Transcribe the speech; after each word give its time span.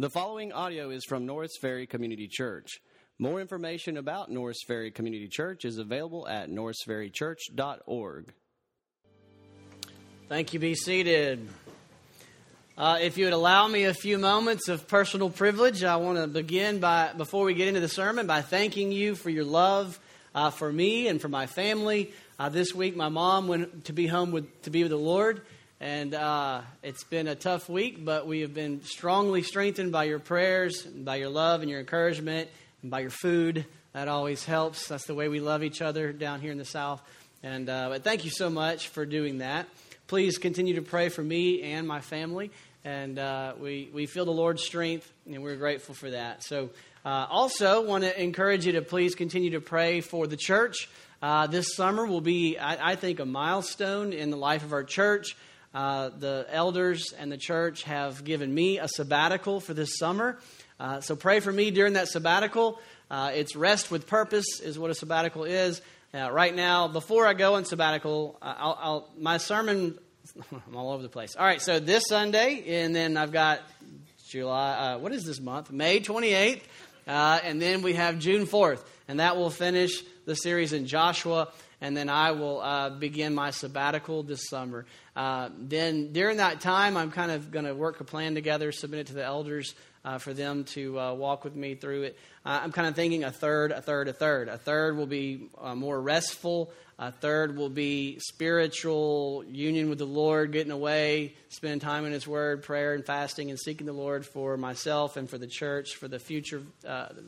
The 0.00 0.10
following 0.10 0.52
audio 0.52 0.90
is 0.90 1.04
from 1.04 1.26
Norris 1.26 1.56
Ferry 1.60 1.84
Community 1.84 2.28
Church. 2.30 2.78
More 3.18 3.40
information 3.40 3.96
about 3.96 4.30
Norris 4.30 4.58
Ferry 4.64 4.92
Community 4.92 5.26
Church 5.26 5.64
is 5.64 5.78
available 5.78 6.28
at 6.28 6.48
norrisferrychurch.org. 6.48 8.32
Thank 10.28 10.54
you. 10.54 10.60
Be 10.60 10.76
seated. 10.76 11.48
Uh, 12.76 12.98
if 13.00 13.18
you 13.18 13.24
would 13.24 13.34
allow 13.34 13.66
me 13.66 13.86
a 13.86 13.92
few 13.92 14.18
moments 14.18 14.68
of 14.68 14.86
personal 14.86 15.30
privilege, 15.30 15.82
I 15.82 15.96
want 15.96 16.18
to 16.18 16.28
begin 16.28 16.78
by, 16.78 17.12
before 17.16 17.44
we 17.44 17.54
get 17.54 17.66
into 17.66 17.80
the 17.80 17.88
sermon, 17.88 18.28
by 18.28 18.40
thanking 18.42 18.92
you 18.92 19.16
for 19.16 19.30
your 19.30 19.42
love 19.42 19.98
uh, 20.32 20.50
for 20.50 20.72
me 20.72 21.08
and 21.08 21.20
for 21.20 21.28
my 21.28 21.46
family. 21.46 22.12
Uh, 22.38 22.48
this 22.48 22.72
week, 22.72 22.94
my 22.94 23.08
mom 23.08 23.48
went 23.48 23.86
to 23.86 23.92
be 23.92 24.06
home 24.06 24.30
with, 24.30 24.62
to 24.62 24.70
be 24.70 24.84
with 24.84 24.92
the 24.92 24.96
Lord. 24.96 25.42
And 25.80 26.12
uh, 26.12 26.62
it's 26.82 27.04
been 27.04 27.28
a 27.28 27.36
tough 27.36 27.68
week, 27.68 28.04
but 28.04 28.26
we 28.26 28.40
have 28.40 28.52
been 28.52 28.82
strongly 28.82 29.42
strengthened 29.42 29.92
by 29.92 30.04
your 30.04 30.18
prayers, 30.18 30.82
by 30.82 31.16
your 31.16 31.28
love 31.28 31.60
and 31.60 31.70
your 31.70 31.78
encouragement, 31.78 32.50
and 32.82 32.90
by 32.90 32.98
your 33.00 33.10
food. 33.10 33.64
That 33.92 34.08
always 34.08 34.44
helps. 34.44 34.88
That's 34.88 35.06
the 35.06 35.14
way 35.14 35.28
we 35.28 35.38
love 35.38 35.62
each 35.62 35.80
other 35.80 36.12
down 36.12 36.40
here 36.40 36.50
in 36.50 36.58
the 36.58 36.64
South. 36.64 37.00
And 37.44 37.70
uh, 37.70 37.90
but 37.90 38.02
thank 38.02 38.24
you 38.24 38.30
so 38.30 38.50
much 38.50 38.88
for 38.88 39.06
doing 39.06 39.38
that. 39.38 39.68
Please 40.08 40.36
continue 40.38 40.74
to 40.74 40.82
pray 40.82 41.10
for 41.10 41.22
me 41.22 41.62
and 41.62 41.86
my 41.86 42.00
family. 42.00 42.50
And 42.84 43.16
uh, 43.18 43.52
we, 43.60 43.88
we 43.92 44.06
feel 44.06 44.24
the 44.24 44.32
Lord's 44.32 44.64
strength, 44.64 45.12
and 45.26 45.42
we're 45.42 45.56
grateful 45.56 45.94
for 45.94 46.10
that. 46.10 46.42
So, 46.42 46.70
uh, 47.04 47.26
also 47.30 47.84
want 47.84 48.02
to 48.02 48.20
encourage 48.20 48.66
you 48.66 48.72
to 48.72 48.82
please 48.82 49.14
continue 49.14 49.50
to 49.50 49.60
pray 49.60 50.00
for 50.00 50.26
the 50.26 50.36
church. 50.36 50.88
Uh, 51.22 51.46
this 51.46 51.74
summer 51.76 52.06
will 52.06 52.20
be, 52.20 52.58
I, 52.58 52.92
I 52.92 52.96
think, 52.96 53.20
a 53.20 53.26
milestone 53.26 54.12
in 54.12 54.30
the 54.30 54.36
life 54.36 54.64
of 54.64 54.72
our 54.72 54.84
church. 54.84 55.36
Uh, 55.74 56.08
the 56.08 56.46
elders 56.50 57.12
and 57.18 57.30
the 57.30 57.36
church 57.36 57.82
have 57.82 58.24
given 58.24 58.52
me 58.52 58.78
a 58.78 58.88
sabbatical 58.88 59.60
for 59.60 59.74
this 59.74 59.98
summer. 59.98 60.38
Uh, 60.80 61.00
so 61.00 61.14
pray 61.14 61.40
for 61.40 61.52
me 61.52 61.70
during 61.70 61.92
that 61.92 62.08
sabbatical. 62.08 62.80
Uh, 63.10 63.32
it's 63.34 63.54
rest 63.54 63.90
with 63.90 64.06
purpose, 64.06 64.60
is 64.60 64.78
what 64.78 64.90
a 64.90 64.94
sabbatical 64.94 65.44
is. 65.44 65.82
Uh, 66.14 66.30
right 66.32 66.54
now, 66.54 66.88
before 66.88 67.26
I 67.26 67.34
go 67.34 67.56
on 67.56 67.66
sabbatical, 67.66 68.38
uh, 68.40 68.54
I'll, 68.56 68.78
I'll, 68.80 69.10
my 69.18 69.36
sermon, 69.36 69.98
I'm 70.52 70.74
all 70.74 70.92
over 70.92 71.02
the 71.02 71.08
place. 71.10 71.36
All 71.36 71.44
right, 71.44 71.60
so 71.60 71.80
this 71.80 72.04
Sunday, 72.08 72.82
and 72.82 72.96
then 72.96 73.18
I've 73.18 73.32
got 73.32 73.60
July, 74.26 74.96
what 74.96 75.12
is 75.12 75.24
this 75.24 75.40
month? 75.40 75.70
May 75.70 76.00
28th, 76.00 76.62
and 77.06 77.60
then 77.60 77.82
we 77.82 77.92
have 77.92 78.18
June 78.18 78.46
4th, 78.46 78.82
and 79.06 79.20
that 79.20 79.36
will 79.36 79.50
finish 79.50 80.02
the 80.24 80.34
series 80.34 80.72
in 80.72 80.86
Joshua 80.86 81.48
and 81.80 81.96
then 81.96 82.08
I 82.08 82.32
will 82.32 82.60
uh, 82.60 82.90
begin 82.90 83.34
my 83.34 83.50
sabbatical 83.50 84.22
this 84.22 84.48
summer. 84.48 84.84
Uh, 85.14 85.50
then 85.58 86.12
during 86.12 86.38
that 86.38 86.60
time, 86.60 86.96
I'm 86.96 87.10
kind 87.10 87.30
of 87.30 87.50
going 87.50 87.64
to 87.66 87.74
work 87.74 88.00
a 88.00 88.04
plan 88.04 88.34
together, 88.34 88.72
submit 88.72 89.00
it 89.00 89.06
to 89.08 89.14
the 89.14 89.24
elders 89.24 89.74
uh, 90.04 90.18
for 90.18 90.32
them 90.32 90.64
to 90.64 90.98
uh, 90.98 91.14
walk 91.14 91.44
with 91.44 91.54
me 91.54 91.74
through 91.74 92.04
it. 92.04 92.18
Uh, 92.44 92.60
I'm 92.62 92.72
kind 92.72 92.88
of 92.88 92.96
thinking 92.96 93.24
a 93.24 93.30
third, 93.30 93.72
a 93.72 93.80
third, 93.80 94.08
a 94.08 94.12
third. 94.12 94.48
A 94.48 94.58
third 94.58 94.96
will 94.96 95.06
be 95.06 95.50
uh, 95.60 95.74
more 95.74 96.00
restful. 96.00 96.72
A 97.00 97.12
third 97.12 97.56
will 97.56 97.68
be 97.68 98.18
spiritual 98.18 99.44
union 99.46 99.88
with 99.88 99.98
the 99.98 100.06
Lord, 100.06 100.50
getting 100.50 100.72
away, 100.72 101.34
spending 101.48 101.78
time 101.78 102.04
in 102.06 102.12
His 102.12 102.26
Word, 102.26 102.64
prayer 102.64 102.94
and 102.94 103.06
fasting, 103.06 103.50
and 103.50 103.58
seeking 103.58 103.86
the 103.86 103.92
Lord 103.92 104.26
for 104.26 104.56
myself 104.56 105.16
and 105.16 105.30
for 105.30 105.38
the 105.38 105.46
church 105.46 105.94
for 105.94 106.08
the 106.08 106.18
future, 106.18 106.60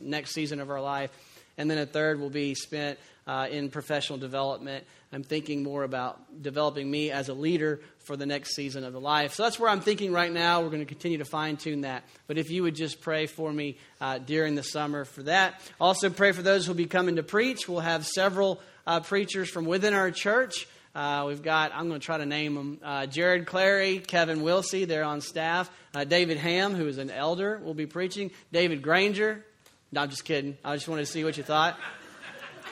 next 0.01 0.31
season 0.33 0.59
of 0.59 0.69
our 0.69 0.81
life. 0.81 1.09
And 1.57 1.71
then 1.71 1.77
a 1.77 1.85
third 1.85 2.19
will 2.19 2.29
be 2.29 2.53
spent 2.53 2.99
uh, 3.31 3.47
in 3.49 3.69
professional 3.69 4.19
development. 4.19 4.83
I'm 5.13 5.23
thinking 5.23 5.63
more 5.63 5.83
about 5.85 6.41
developing 6.41 6.91
me 6.91 7.11
as 7.11 7.29
a 7.29 7.33
leader 7.33 7.79
for 7.99 8.17
the 8.17 8.25
next 8.25 8.55
season 8.55 8.83
of 8.83 8.91
the 8.91 8.99
life. 8.99 9.35
So 9.35 9.43
that's 9.43 9.57
where 9.57 9.69
I'm 9.69 9.79
thinking 9.79 10.11
right 10.11 10.31
now. 10.31 10.61
We're 10.61 10.69
going 10.69 10.81
to 10.81 10.85
continue 10.85 11.17
to 11.19 11.25
fine 11.25 11.55
tune 11.55 11.81
that. 11.81 12.03
But 12.27 12.37
if 12.37 12.51
you 12.51 12.63
would 12.63 12.75
just 12.75 12.99
pray 12.99 13.27
for 13.27 13.49
me 13.49 13.77
uh, 14.01 14.17
during 14.17 14.55
the 14.55 14.63
summer 14.63 15.05
for 15.05 15.23
that. 15.23 15.61
Also, 15.79 16.09
pray 16.09 16.33
for 16.33 16.41
those 16.41 16.65
who 16.65 16.71
will 16.71 16.77
be 16.77 16.87
coming 16.87 17.15
to 17.15 17.23
preach. 17.23 17.69
We'll 17.69 17.79
have 17.79 18.05
several 18.05 18.59
uh, 18.85 18.99
preachers 18.99 19.49
from 19.49 19.63
within 19.63 19.93
our 19.93 20.11
church. 20.11 20.67
Uh, 20.93 21.23
we've 21.25 21.41
got, 21.41 21.71
I'm 21.73 21.87
going 21.87 22.01
to 22.01 22.05
try 22.05 22.17
to 22.17 22.25
name 22.25 22.55
them 22.55 22.79
uh, 22.83 23.05
Jared 23.05 23.45
Clary, 23.45 23.99
Kevin 23.99 24.41
Wilsey, 24.41 24.85
they're 24.85 25.05
on 25.05 25.21
staff. 25.21 25.71
Uh, 25.95 26.03
David 26.03 26.35
Ham, 26.35 26.75
who 26.75 26.85
is 26.85 26.97
an 26.97 27.09
elder, 27.09 27.61
will 27.63 27.75
be 27.75 27.85
preaching. 27.85 28.31
David 28.51 28.81
Granger. 28.81 29.45
No, 29.93 30.01
I'm 30.01 30.09
just 30.09 30.25
kidding. 30.25 30.57
I 30.65 30.75
just 30.75 30.89
wanted 30.89 31.05
to 31.05 31.11
see 31.11 31.23
what 31.23 31.37
you 31.37 31.43
thought. 31.43 31.79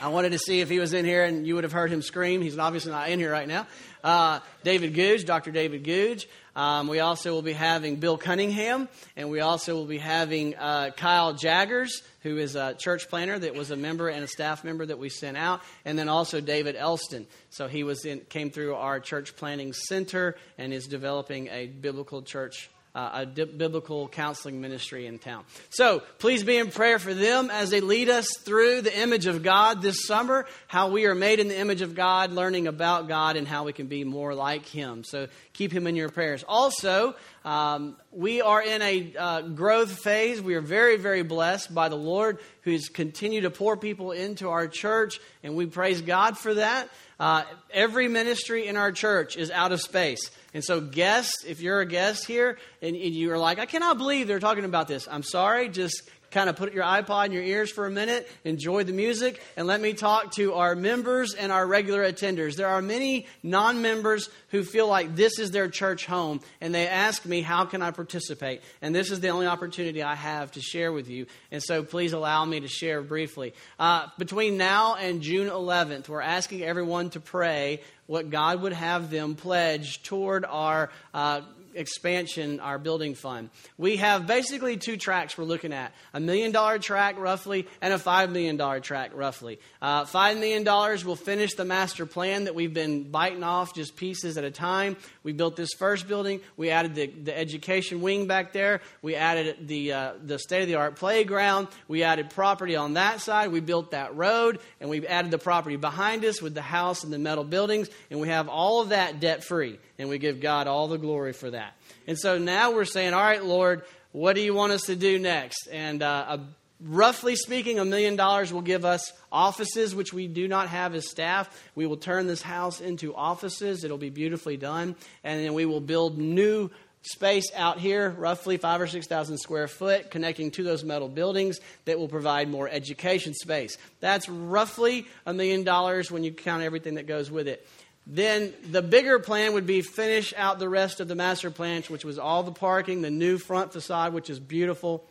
I 0.01 0.07
wanted 0.07 0.31
to 0.31 0.39
see 0.39 0.61
if 0.61 0.69
he 0.69 0.79
was 0.79 0.93
in 0.93 1.03
here 1.03 1.25
and 1.25 1.45
you 1.45 1.55
would 1.55 1.65
have 1.65 1.73
heard 1.73 1.91
him 1.91 2.01
scream. 2.01 2.41
He's 2.41 2.57
obviously 2.57 2.91
not 2.91 3.09
in 3.09 3.19
here 3.19 3.31
right 3.31 3.47
now. 3.47 3.67
Uh, 4.01 4.39
David 4.63 4.93
Googe, 4.93 5.25
Dr. 5.25 5.51
David 5.51 5.83
Googe. 5.83 6.25
Um, 6.55 6.87
we 6.87 7.01
also 7.01 7.33
will 7.33 7.41
be 7.41 7.53
having 7.53 7.97
Bill 7.97 8.17
Cunningham, 8.17 8.87
and 9.15 9.29
we 9.29 9.41
also 9.41 9.75
will 9.75 9.85
be 9.85 9.97
having 9.97 10.55
uh, 10.55 10.91
Kyle 10.95 11.33
Jaggers, 11.33 12.01
who 12.23 12.37
is 12.37 12.55
a 12.55 12.73
church 12.73 13.09
planner 13.09 13.37
that 13.37 13.55
was 13.55 13.71
a 13.71 13.75
member 13.75 14.09
and 14.09 14.23
a 14.23 14.27
staff 14.27 14.63
member 14.63 14.85
that 14.85 14.99
we 14.99 15.09
sent 15.09 15.37
out, 15.37 15.61
and 15.85 15.99
then 15.99 16.07
also 16.09 16.41
David 16.41 16.75
Elston. 16.77 17.27
So 17.49 17.67
he 17.67 17.83
was 17.83 18.05
in, 18.05 18.21
came 18.21 18.51
through 18.51 18.75
our 18.75 18.99
church 18.99 19.35
planning 19.35 19.73
center 19.73 20.35
and 20.57 20.73
is 20.73 20.87
developing 20.87 21.47
a 21.47 21.67
biblical 21.67 22.21
church 22.21 22.69
uh, 22.95 23.09
a 23.13 23.25
di- 23.25 23.43
biblical 23.45 24.07
counseling 24.07 24.61
ministry 24.61 25.05
in 25.05 25.19
town. 25.19 25.43
So 25.69 26.01
please 26.17 26.43
be 26.43 26.57
in 26.57 26.71
prayer 26.71 26.99
for 26.99 27.13
them 27.13 27.49
as 27.51 27.69
they 27.69 27.81
lead 27.81 28.09
us 28.09 28.27
through 28.39 28.81
the 28.81 28.99
image 28.99 29.25
of 29.25 29.43
God 29.43 29.81
this 29.81 30.05
summer, 30.05 30.45
how 30.67 30.89
we 30.89 31.05
are 31.05 31.15
made 31.15 31.39
in 31.39 31.47
the 31.47 31.57
image 31.57 31.81
of 31.81 31.95
God, 31.95 32.31
learning 32.31 32.67
about 32.67 33.07
God, 33.07 33.35
and 33.35 33.47
how 33.47 33.63
we 33.63 33.73
can 33.73 33.87
be 33.87 34.03
more 34.03 34.33
like 34.33 34.65
Him. 34.65 35.03
So 35.03 35.27
keep 35.53 35.71
Him 35.71 35.87
in 35.87 35.95
your 35.95 36.09
prayers. 36.09 36.43
Also, 36.47 37.15
um, 37.45 37.95
we 38.11 38.41
are 38.41 38.61
in 38.61 38.81
a 38.81 39.13
uh, 39.17 39.41
growth 39.41 39.91
phase. 39.91 40.41
We 40.41 40.55
are 40.55 40.61
very, 40.61 40.97
very 40.97 41.23
blessed 41.23 41.73
by 41.73 41.89
the 41.89 41.95
Lord 41.95 42.39
who's 42.63 42.89
continued 42.89 43.41
to 43.41 43.49
pour 43.49 43.77
people 43.77 44.11
into 44.11 44.49
our 44.49 44.67
church, 44.67 45.19
and 45.43 45.55
we 45.55 45.65
praise 45.65 46.01
God 46.01 46.37
for 46.37 46.55
that. 46.55 46.89
Uh, 47.19 47.43
every 47.71 48.07
ministry 48.07 48.67
in 48.67 48.77
our 48.77 48.91
church 48.91 49.35
is 49.35 49.51
out 49.51 49.71
of 49.71 49.81
space. 49.81 50.31
And 50.53 50.63
so, 50.63 50.79
guests, 50.79 51.43
if 51.45 51.61
you're 51.61 51.81
a 51.81 51.85
guest 51.85 52.25
here 52.25 52.57
and, 52.81 52.95
and 52.95 53.13
you're 53.13 53.37
like, 53.37 53.59
I 53.59 53.65
cannot 53.65 53.97
believe 53.97 54.27
they're 54.27 54.39
talking 54.39 54.65
about 54.65 54.87
this, 54.87 55.07
I'm 55.09 55.23
sorry. 55.23 55.69
Just 55.69 56.09
kind 56.31 56.49
of 56.49 56.55
put 56.55 56.73
your 56.73 56.83
iPod 56.83 57.27
in 57.27 57.31
your 57.31 57.43
ears 57.43 57.71
for 57.71 57.85
a 57.85 57.91
minute, 57.91 58.29
enjoy 58.43 58.83
the 58.83 58.93
music, 58.93 59.41
and 59.57 59.67
let 59.67 59.81
me 59.81 59.93
talk 59.93 60.31
to 60.33 60.53
our 60.53 60.75
members 60.75 61.33
and 61.33 61.51
our 61.51 61.65
regular 61.65 62.03
attenders. 62.03 62.55
There 62.55 62.67
are 62.67 62.81
many 62.81 63.27
non 63.43 63.81
members 63.81 64.29
who 64.49 64.63
feel 64.63 64.87
like 64.87 65.15
this 65.15 65.39
is 65.39 65.51
their 65.51 65.67
church 65.67 66.05
home, 66.05 66.41
and 66.61 66.73
they 66.73 66.87
ask 66.87 67.25
me, 67.25 67.41
How 67.41 67.65
can 67.65 67.81
I 67.81 67.91
participate? 67.91 68.61
And 68.81 68.93
this 68.93 69.11
is 69.11 69.19
the 69.19 69.29
only 69.29 69.47
opportunity 69.47 70.03
I 70.03 70.15
have 70.15 70.51
to 70.51 70.61
share 70.61 70.91
with 70.91 71.09
you. 71.09 71.25
And 71.51 71.61
so 71.63 71.83
please 71.83 72.13
allow 72.13 72.45
me 72.45 72.59
to 72.59 72.67
share 72.67 73.01
briefly. 73.01 73.53
Uh, 73.79 74.07
between 74.17 74.57
now 74.57 74.95
and 74.95 75.21
June 75.21 75.49
11th, 75.49 76.09
we're 76.09 76.21
asking 76.21 76.63
everyone 76.63 77.09
to 77.11 77.19
pray 77.19 77.81
what 78.05 78.29
God 78.29 78.61
would 78.61 78.73
have 78.73 79.11
them 79.11 79.35
pledge 79.35 80.01
toward 80.01 80.43
our 80.45 80.89
uh, 81.13 81.41
expansion, 81.79 82.59
our 82.59 82.77
building 82.77 83.15
fund. 83.15 83.49
We 83.77 83.97
have 83.97 84.27
basically 84.27 84.77
two 84.77 84.97
tracks 84.97 85.37
we're 85.37 85.45
looking 85.45 85.73
at 85.73 85.93
a 86.13 86.19
million 86.19 86.51
dollar 86.51 86.77
track 86.77 87.17
roughly 87.17 87.67
and 87.81 87.93
a 87.93 87.97
five 87.97 88.31
million 88.31 88.57
dollar 88.57 88.81
track 88.81 89.11
roughly. 89.15 89.59
Uh, 89.81 90.05
five 90.05 90.37
million 90.37 90.63
dollars 90.63 91.05
will 91.05 91.15
finish 91.15 91.55
the 91.55 91.65
master 91.65 92.05
plan 92.05 92.43
that 92.43 92.53
we've 92.53 92.73
been 92.73 93.09
biting 93.09 93.43
off 93.43 93.73
just 93.73 93.95
pieces 93.95 94.37
at 94.37 94.43
a 94.43 94.51
time. 94.51 94.97
We 95.23 95.31
built 95.31 95.55
this 95.55 95.69
first 95.79 96.07
building. 96.07 96.41
We 96.57 96.69
added 96.69 96.95
the, 96.95 97.07
the 97.07 97.37
education 97.37 98.01
wing 98.01 98.27
back 98.27 98.51
there. 98.51 98.81
We 99.01 99.15
added 99.15 99.67
the, 99.67 99.93
uh, 99.93 100.13
the 100.23 100.37
state 100.37 100.61
of 100.61 100.67
the 100.67 100.75
art 100.75 100.97
playground. 100.97 101.69
We 101.87 102.03
added 102.03 102.29
property 102.29 102.75
on 102.75 102.95
that 102.95 103.21
side. 103.21 103.51
We 103.51 103.61
built 103.61 103.91
that 103.91 104.15
road 104.15 104.59
and 104.81 104.89
we've 104.89 105.05
added 105.05 105.31
the 105.31 105.37
property 105.37 105.77
behind 105.77 106.25
us 106.25 106.41
with 106.41 106.53
the 106.53 106.61
house 106.61 107.05
and 107.05 107.13
the 107.13 107.19
metal 107.19 107.45
buildings. 107.45 107.89
And 108.11 108.19
we 108.19 108.27
have 108.27 108.49
all 108.49 108.81
of 108.81 108.89
that 108.89 109.21
debt 109.21 109.45
free. 109.45 109.79
And 109.99 110.09
we 110.09 110.17
give 110.17 110.39
God 110.39 110.67
all 110.67 110.87
the 110.87 110.97
glory 110.97 111.33
for 111.33 111.51
that. 111.51 111.73
And 112.07 112.17
so 112.17 112.37
now 112.39 112.71
we're 112.71 112.85
saying, 112.85 113.13
all 113.13 113.21
right, 113.21 113.43
Lord, 113.43 113.83
what 114.13 114.33
do 114.33 114.41
you 114.41 114.55
want 114.55 114.71
us 114.71 114.83
to 114.83 114.95
do 114.95 115.19
next? 115.19 115.67
And 115.71 116.01
uh, 116.01 116.25
a, 116.29 116.39
roughly 116.81 117.35
speaking, 117.35 117.79
a 117.79 117.85
million 117.85 118.15
dollars 118.15 118.51
will 118.51 118.61
give 118.61 118.85
us 118.85 119.11
offices, 119.31 119.93
which 119.93 120.13
we 120.13 120.27
do 120.27 120.47
not 120.47 120.69
have 120.69 120.95
as 120.95 121.09
staff. 121.09 121.49
We 121.75 121.85
will 121.85 121.97
turn 121.97 122.27
this 122.27 122.41
house 122.41 122.81
into 122.81 123.13
offices. 123.13 123.83
It'll 123.83 123.97
be 123.97 124.09
beautifully 124.09 124.57
done. 124.57 124.95
And 125.23 125.43
then 125.43 125.53
we 125.53 125.65
will 125.65 125.81
build 125.81 126.17
new 126.17 126.71
space 127.01 127.51
out 127.55 127.79
here, 127.79 128.09
roughly 128.09 128.57
five 128.57 128.81
or 128.81 128.87
6,000 128.87 129.37
square 129.37 129.67
foot, 129.67 130.11
connecting 130.11 130.51
to 130.51 130.63
those 130.63 130.83
metal 130.83 131.07
buildings 131.07 131.59
that 131.85 131.97
will 131.97 132.09
provide 132.09 132.49
more 132.49 132.67
education 132.67 133.33
space. 133.33 133.77
That's 133.99 134.27
roughly 134.27 135.07
a 135.25 135.33
million 135.33 135.63
dollars 135.63 136.11
when 136.11 136.23
you 136.23 136.31
count 136.31 136.63
everything 136.63 136.95
that 136.95 137.07
goes 137.07 137.31
with 137.31 137.47
it. 137.47 137.65
Then 138.11 138.53
the 138.71 138.81
bigger 138.81 139.19
plan 139.19 139.53
would 139.53 139.67
be 139.67 139.83
finish 139.83 140.33
out 140.35 140.57
the 140.57 140.67
rest 140.67 140.99
of 140.99 141.07
the 141.07 141.13
master 141.13 141.51
plan, 141.51 141.83
which 141.89 142.03
was 142.03 142.17
all 142.17 142.41
the 142.41 142.51
parking, 142.51 143.03
the 143.03 143.11
new 143.11 143.37
front 143.37 143.71
facade, 143.71 144.13
which 144.13 144.31
is 144.31 144.39
beautiful, 144.39 145.05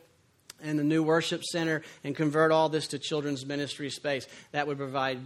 and 0.62 0.78
the 0.78 0.84
new 0.84 1.02
worship 1.02 1.42
center 1.44 1.82
and 2.04 2.16
convert 2.16 2.50
all 2.50 2.68
this 2.68 2.88
to 2.88 2.98
children's 2.98 3.46
ministry 3.46 3.90
space. 3.90 4.26
That 4.52 4.66
would 4.66 4.78
provide 4.78 5.20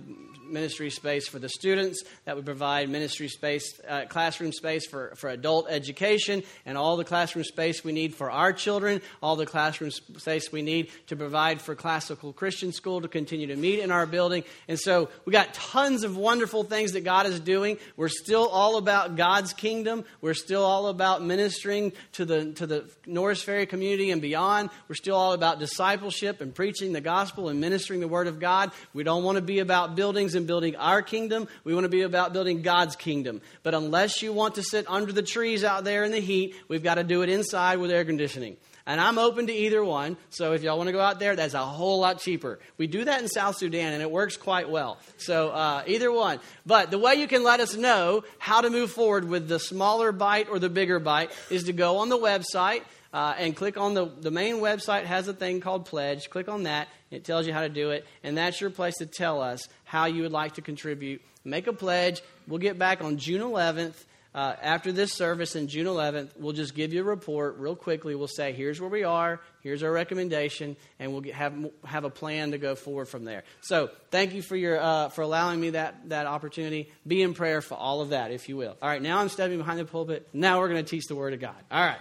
ministry 0.45 0.91
space 0.91 1.27
for 1.27 1.39
the 1.39 1.49
students, 1.49 2.03
that 2.25 2.37
would 2.37 2.45
provide 2.45 2.89
ministry 2.89 3.29
space, 3.29 3.81
uh, 3.89 4.05
classroom 4.09 4.53
space 4.53 4.87
for, 4.87 5.15
for 5.17 5.31
adult 5.31 5.67
education, 5.71 6.43
and 6.67 6.77
all 6.77 6.97
the 6.97 7.05
classroom 7.05 7.45
space 7.45 7.83
we 7.83 7.93
need 7.93 8.15
for 8.15 8.31
our 8.31 8.53
children, 8.53 9.01
all 9.23 9.37
the 9.37 9.47
classroom 9.47 9.91
space 9.91 10.53
we 10.53 10.63
need 10.63 10.91
to 11.07 11.17
provide 11.17 11.61
for 11.61 11.75
classical 11.75 12.33
Christian 12.33 12.73
school 12.73 13.01
to 13.01 13.09
continue 13.09 13.47
to 13.47 13.57
meet 13.57 13.79
in 13.79 13.91
our 13.91 14.07
building. 14.07 14.45
And 14.69 14.79
so 14.79 15.09
we 15.25 15.33
got 15.33 15.55
tons 15.55 16.05
of 16.05 16.17
wonderful 16.17 16.65
things 16.65 16.93
that 16.93 17.05
God 17.05 17.27
is 17.27 17.41
doing. 17.41 17.79
We're 17.97 18.09
still 18.09 18.49
all 18.49 18.77
about 18.77 19.17
God's 19.17 19.53
kingdom. 19.53 20.05
We're 20.21 20.35
still 20.35 20.63
all 20.63 20.89
about 20.89 21.23
ministering 21.23 21.93
to 22.13 22.25
the, 22.25 22.53
to 22.53 22.67
the 22.67 22.91
Norris 23.07 23.43
Ferry 23.43 23.67
community 23.67 24.11
and 24.11 24.21
beyond. 24.21 24.71
We're 24.89 24.95
still 24.95 25.17
all 25.23 25.33
about 25.33 25.61
discipleship 25.61 26.41
and 26.41 26.53
preaching 26.53 26.93
the 26.93 27.01
gospel 27.01 27.49
and 27.49 27.61
ministering 27.61 28.01
the 28.01 28.09
word 28.09 28.27
of 28.27 28.41
God. 28.41 28.73
We 28.93 29.05
don't 29.05 29.23
want 29.23 29.37
to 29.37 29.43
be 29.43 29.61
about 29.61 29.95
buildings 29.95 30.35
and 30.35 30.47
building 30.49 30.75
our 30.75 31.01
kingdom. 31.01 31.47
We 31.63 31.75
want 31.75 31.85
to 31.85 31.89
be 31.89 32.03
about 32.03 32.33
building 32.33 32.63
God's 32.63 32.97
kingdom. 32.97 33.41
But 33.63 33.75
unless 33.75 34.21
you 34.21 34.33
want 34.33 34.57
to 34.57 34.65
sit 34.65 34.85
under 34.89 35.13
the 35.13 35.23
trees 35.23 35.63
out 35.63 35.85
there 35.85 36.03
in 36.03 36.11
the 36.11 36.21
heat, 36.21 36.57
we've 36.67 36.83
got 36.83 36.97
to 36.97 37.05
do 37.05 37.23
it 37.23 37.29
inside 37.29 37.79
with 37.79 37.93
air 37.93 38.05
conditioning. 38.05 38.57
And 38.85 39.01
I'm 39.01 39.17
open 39.17 39.47
to 39.47 39.53
either 39.53 39.85
one. 39.85 40.17
So 40.31 40.55
if 40.55 40.63
y'all 40.65 40.77
want 40.77 40.89
to 40.89 40.93
go 40.93 41.01
out 41.01 41.21
there, 41.21 41.37
that's 41.37 41.55
a 41.55 41.65
whole 41.65 42.01
lot 42.01 42.19
cheaper. 42.19 42.59
We 42.79 42.89
do 42.89 43.05
that 43.05 43.23
in 43.23 43.29
South 43.29 43.57
Sudan, 43.57 43.93
and 43.93 44.03
it 44.03 44.11
works 44.11 44.37
quite 44.37 44.69
well. 44.69 44.99
So 45.19 45.51
uh, 45.51 45.85
either 45.87 46.11
one. 46.11 46.41
But 46.67 46.91
the 46.91 46.99
way 46.99 47.15
you 47.15 47.29
can 47.29 47.45
let 47.45 47.61
us 47.61 47.77
know 47.77 48.25
how 48.39 48.61
to 48.61 48.71
move 48.71 48.91
forward 48.91 49.29
with 49.29 49.47
the 49.47 49.61
smaller 49.61 50.11
bite 50.11 50.49
or 50.49 50.59
the 50.59 50.69
bigger 50.69 50.99
bite 50.99 51.31
is 51.49 51.65
to 51.65 51.73
go 51.73 51.99
on 51.99 52.09
the 52.09 52.19
website 52.19 52.83
uh, 53.13 53.35
and 53.39 53.55
click 53.57 53.77
on 53.77 53.95
the, 53.95 54.07
the 54.07 54.31
main 54.31 54.57
website 54.57 55.05
has 55.05 55.29
a 55.29 55.33
thing 55.33 55.61
called 55.61 55.87
pledge 55.87 56.31
click 56.31 56.49
on 56.49 56.65
that 56.65 56.89
it 57.11 57.25
tells 57.25 57.47
you 57.47 57.53
how 57.53 57.63
to 57.63 57.69
do 57.69 57.91
it 57.91 58.07
and 58.23 58.37
that's 58.37 58.61
your 58.61 58.71
place 58.71 58.97
to 58.97 59.07
tell 59.07 59.41
us 59.41 59.69
how 59.85 60.07
you 60.07 60.23
would 60.23 60.33
like 60.33 60.55
to 60.55 60.63
contribute 60.63 61.23
make 61.45 61.67
a 61.67 61.73
pledge 61.73 62.23
we'll 62.47 62.59
get 62.59 62.79
back 62.79 63.03
on 63.03 63.17
june 63.17 63.41
11th 63.41 63.95
uh, 64.35 64.57
after 64.63 64.93
this 64.93 65.13
service 65.13 65.57
in 65.57 65.69
June 65.69 65.87
11th, 65.87 66.31
we'll 66.39 66.55
just 66.55 66.75
give 66.75 66.95
you 66.95 67.03
a 67.03 67.05
report 67.05 67.59
real 67.59 67.77
quickly. 67.77 68.15
We'll 68.15 68.29
say, 68.29 68.53
here's 68.53 68.81
where 68.81 68.89
we 68.89 69.05
are, 69.05 69.41
here's 69.61 69.83
our 69.83 69.93
recommendation, 69.93 70.77
and 70.99 71.13
we'll 71.13 71.21
get, 71.21 71.35
have, 71.35 71.55
have 71.85 72.05
a 72.05 72.11
plan 72.11 72.53
to 72.53 72.59
go 72.59 72.75
forward 72.75 73.09
from 73.09 73.27
there. 73.27 73.45
So, 73.61 73.91
thank 74.11 74.33
you 74.33 74.41
for, 74.41 74.57
your, 74.57 74.81
uh, 74.81 75.11
for 75.11 75.21
allowing 75.21 75.61
me 75.61 75.71
that, 75.71 76.09
that 76.09 76.27
opportunity. 76.27 76.91
Be 77.07 77.21
in 77.21 77.35
prayer 77.35 77.61
for 77.61 77.75
all 77.75 78.01
of 78.01 78.11
that, 78.11 78.31
if 78.31 78.49
you 78.49 78.57
will. 78.57 78.75
All 78.81 78.89
right, 78.89 79.03
now 79.03 79.19
I'm 79.19 79.29
stepping 79.29 79.59
behind 79.59 79.79
the 79.79 79.85
pulpit. 79.85 80.27
Now 80.33 80.61
we're 80.61 80.69
going 80.69 80.83
to 80.83 80.91
teach 80.91 81.09
the 81.09 81.17
Word 81.17 81.35
of 81.35 81.41
God. 81.41 81.57
All 81.71 81.85
right. 81.85 81.99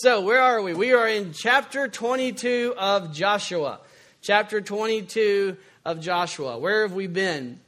So, 0.00 0.20
where 0.20 0.40
are 0.40 0.62
we? 0.62 0.74
We 0.74 0.92
are 0.92 1.08
in 1.08 1.32
chapter 1.32 1.88
22 1.88 2.72
of 2.78 3.12
Joshua. 3.12 3.80
Chapter 4.22 4.60
22 4.60 5.56
of 5.84 6.00
Joshua. 6.00 6.56
Where 6.56 6.82
have 6.82 6.92
we 6.92 7.08
been? 7.08 7.58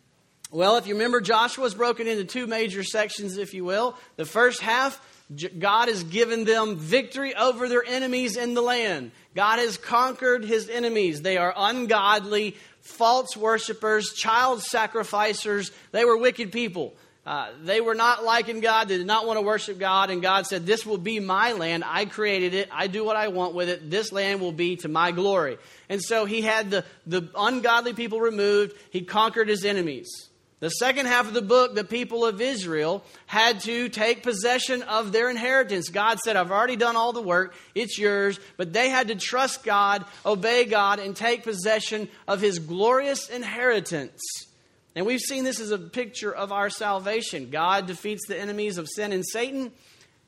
Well, 0.52 0.76
if 0.76 0.86
you 0.86 0.94
remember, 0.94 1.20
Joshua 1.20 1.64
is 1.64 1.74
broken 1.74 2.06
into 2.06 2.22
two 2.22 2.46
major 2.46 2.84
sections, 2.84 3.36
if 3.36 3.52
you 3.52 3.64
will. 3.64 3.96
The 4.14 4.24
first 4.24 4.60
half, 4.60 5.04
God 5.58 5.88
has 5.88 6.04
given 6.04 6.44
them 6.44 6.76
victory 6.76 7.34
over 7.34 7.68
their 7.68 7.82
enemies 7.84 8.36
in 8.36 8.54
the 8.54 8.62
land. 8.62 9.10
God 9.34 9.58
has 9.58 9.76
conquered 9.76 10.44
his 10.44 10.68
enemies. 10.68 11.22
They 11.22 11.36
are 11.36 11.52
ungodly, 11.56 12.54
false 12.80 13.36
worshippers, 13.36 14.12
child 14.12 14.62
sacrificers. 14.62 15.72
They 15.90 16.04
were 16.04 16.16
wicked 16.16 16.52
people. 16.52 16.94
Uh, 17.30 17.46
they 17.62 17.80
were 17.80 17.94
not 17.94 18.24
liking 18.24 18.58
God. 18.58 18.88
They 18.88 18.98
did 18.98 19.06
not 19.06 19.24
want 19.24 19.36
to 19.36 19.42
worship 19.42 19.78
God. 19.78 20.10
And 20.10 20.20
God 20.20 20.48
said, 20.48 20.66
This 20.66 20.84
will 20.84 20.98
be 20.98 21.20
my 21.20 21.52
land. 21.52 21.84
I 21.86 22.04
created 22.04 22.54
it. 22.54 22.68
I 22.72 22.88
do 22.88 23.04
what 23.04 23.14
I 23.14 23.28
want 23.28 23.54
with 23.54 23.68
it. 23.68 23.88
This 23.88 24.10
land 24.10 24.40
will 24.40 24.50
be 24.50 24.74
to 24.78 24.88
my 24.88 25.12
glory. 25.12 25.56
And 25.88 26.02
so 26.02 26.24
he 26.24 26.40
had 26.40 26.72
the, 26.72 26.84
the 27.06 27.30
ungodly 27.36 27.92
people 27.92 28.20
removed. 28.20 28.74
He 28.90 29.02
conquered 29.02 29.48
his 29.48 29.64
enemies. 29.64 30.08
The 30.58 30.70
second 30.70 31.06
half 31.06 31.28
of 31.28 31.32
the 31.32 31.40
book, 31.40 31.76
the 31.76 31.84
people 31.84 32.26
of 32.26 32.40
Israel 32.40 33.04
had 33.26 33.60
to 33.60 33.88
take 33.88 34.24
possession 34.24 34.82
of 34.82 35.12
their 35.12 35.30
inheritance. 35.30 35.88
God 35.88 36.18
said, 36.18 36.34
I've 36.34 36.50
already 36.50 36.74
done 36.74 36.96
all 36.96 37.12
the 37.12 37.22
work, 37.22 37.54
it's 37.76 37.96
yours. 37.96 38.40
But 38.56 38.72
they 38.72 38.88
had 38.88 39.06
to 39.06 39.14
trust 39.14 39.62
God, 39.62 40.04
obey 40.26 40.64
God, 40.64 40.98
and 40.98 41.14
take 41.14 41.44
possession 41.44 42.08
of 42.26 42.40
his 42.40 42.58
glorious 42.58 43.28
inheritance. 43.28 44.20
And 44.94 45.06
we've 45.06 45.20
seen 45.20 45.44
this 45.44 45.60
as 45.60 45.70
a 45.70 45.78
picture 45.78 46.34
of 46.34 46.52
our 46.52 46.70
salvation. 46.70 47.50
God 47.50 47.86
defeats 47.86 48.26
the 48.26 48.38
enemies 48.38 48.76
of 48.76 48.88
sin 48.88 49.12
and 49.12 49.24
Satan, 49.24 49.70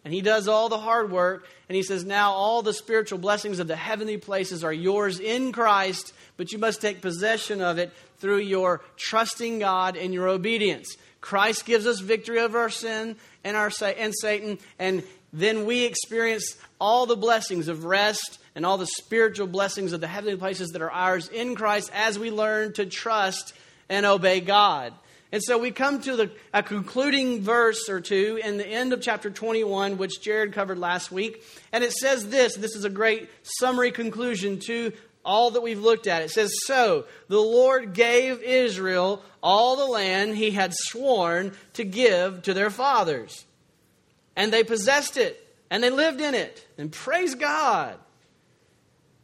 and 0.04 0.14
He 0.14 0.20
does 0.20 0.46
all 0.46 0.68
the 0.68 0.78
hard 0.78 1.10
work. 1.10 1.46
And 1.68 1.76
He 1.76 1.82
says, 1.82 2.04
Now 2.04 2.32
all 2.32 2.62
the 2.62 2.72
spiritual 2.72 3.18
blessings 3.18 3.58
of 3.58 3.66
the 3.66 3.76
heavenly 3.76 4.18
places 4.18 4.62
are 4.62 4.72
yours 4.72 5.18
in 5.18 5.52
Christ, 5.52 6.12
but 6.36 6.52
you 6.52 6.58
must 6.58 6.80
take 6.80 7.00
possession 7.00 7.60
of 7.60 7.78
it 7.78 7.92
through 8.18 8.38
your 8.38 8.82
trusting 8.96 9.58
God 9.58 9.96
and 9.96 10.14
your 10.14 10.28
obedience. 10.28 10.96
Christ 11.20 11.66
gives 11.66 11.86
us 11.86 12.00
victory 12.00 12.40
over 12.40 12.58
our 12.58 12.70
sin 12.70 13.16
and, 13.44 13.56
our, 13.56 13.70
and 13.80 14.12
Satan, 14.20 14.58
and 14.78 15.02
then 15.32 15.64
we 15.64 15.84
experience 15.84 16.56
all 16.80 17.06
the 17.06 17.16
blessings 17.16 17.68
of 17.68 17.84
rest 17.84 18.38
and 18.54 18.66
all 18.66 18.76
the 18.76 18.86
spiritual 18.86 19.46
blessings 19.46 19.92
of 19.92 20.00
the 20.00 20.06
heavenly 20.06 20.36
places 20.36 20.70
that 20.70 20.82
are 20.82 20.90
ours 20.90 21.28
in 21.28 21.54
Christ 21.54 21.90
as 21.94 22.18
we 22.18 22.30
learn 22.30 22.74
to 22.74 22.86
trust 22.86 23.54
and 23.88 24.06
obey 24.06 24.40
God. 24.40 24.94
And 25.32 25.42
so 25.42 25.56
we 25.56 25.70
come 25.70 26.02
to 26.02 26.14
the, 26.14 26.30
a 26.52 26.62
concluding 26.62 27.40
verse 27.40 27.88
or 27.88 28.00
two 28.02 28.38
in 28.44 28.58
the 28.58 28.66
end 28.66 28.92
of 28.92 29.00
chapter 29.00 29.30
21, 29.30 29.96
which 29.96 30.20
Jared 30.20 30.52
covered 30.52 30.78
last 30.78 31.10
week. 31.10 31.42
And 31.72 31.82
it 31.82 31.92
says 31.92 32.28
this 32.28 32.54
this 32.54 32.76
is 32.76 32.84
a 32.84 32.90
great 32.90 33.30
summary 33.42 33.92
conclusion 33.92 34.60
to 34.66 34.92
all 35.24 35.52
that 35.52 35.62
we've 35.62 35.80
looked 35.80 36.06
at. 36.06 36.22
It 36.22 36.30
says, 36.30 36.52
So 36.64 37.06
the 37.28 37.40
Lord 37.40 37.94
gave 37.94 38.42
Israel 38.42 39.22
all 39.42 39.76
the 39.76 39.86
land 39.86 40.36
he 40.36 40.50
had 40.50 40.74
sworn 40.74 41.56
to 41.74 41.84
give 41.84 42.42
to 42.42 42.52
their 42.52 42.70
fathers. 42.70 43.46
And 44.36 44.52
they 44.52 44.64
possessed 44.64 45.16
it, 45.16 45.46
and 45.70 45.82
they 45.82 45.90
lived 45.90 46.20
in 46.20 46.34
it. 46.34 46.66
And 46.76 46.92
praise 46.92 47.34
God. 47.34 47.96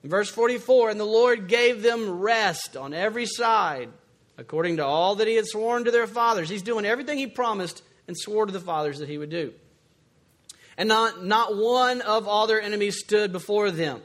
In 0.02 0.10
verse 0.10 0.30
44, 0.30 0.90
and 0.90 1.00
the 1.00 1.04
Lord 1.04 1.48
gave 1.48 1.82
them 1.82 2.18
rest 2.20 2.76
on 2.76 2.94
every 2.94 3.26
side 3.26 3.90
according 4.38 4.76
to 4.76 4.86
all 4.86 5.16
that 5.16 5.26
he 5.26 5.34
had 5.34 5.46
sworn 5.46 5.84
to 5.84 5.90
their 5.90 6.06
fathers. 6.06 6.48
He's 6.48 6.62
doing 6.62 6.86
everything 6.86 7.18
he 7.18 7.26
promised 7.26 7.82
and 8.06 8.16
swore 8.16 8.46
to 8.46 8.52
the 8.52 8.60
fathers 8.60 9.00
that 9.00 9.08
he 9.08 9.18
would 9.18 9.30
do. 9.30 9.52
And 10.78 10.88
not, 10.88 11.24
not 11.24 11.56
one 11.56 12.00
of 12.00 12.28
all 12.28 12.46
their 12.46 12.62
enemies 12.62 13.00
stood 13.00 13.32
before 13.32 13.72
them. 13.72 14.00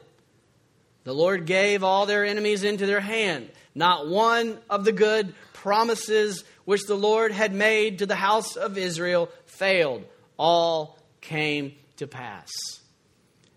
The 1.03 1.13
Lord 1.13 1.45
gave 1.45 1.83
all 1.83 2.07
their 2.07 2.25
enemies 2.25 2.63
into 2.63 2.87
their 2.87 2.99
hand. 2.99 3.49
Not 3.75 4.07
one 4.07 4.57
of 4.69 4.85
the 4.85 4.91
good 4.91 5.35
promises 5.53 6.43
which 6.65 6.85
the 6.85 6.95
Lord 6.95 7.31
had 7.31 7.53
made 7.53 7.99
to 7.99 8.05
the 8.05 8.15
house 8.15 8.55
of 8.55 8.77
Israel 8.77 9.29
failed. 9.45 10.03
All 10.37 10.97
came 11.21 11.75
to 11.97 12.07
pass. 12.07 12.49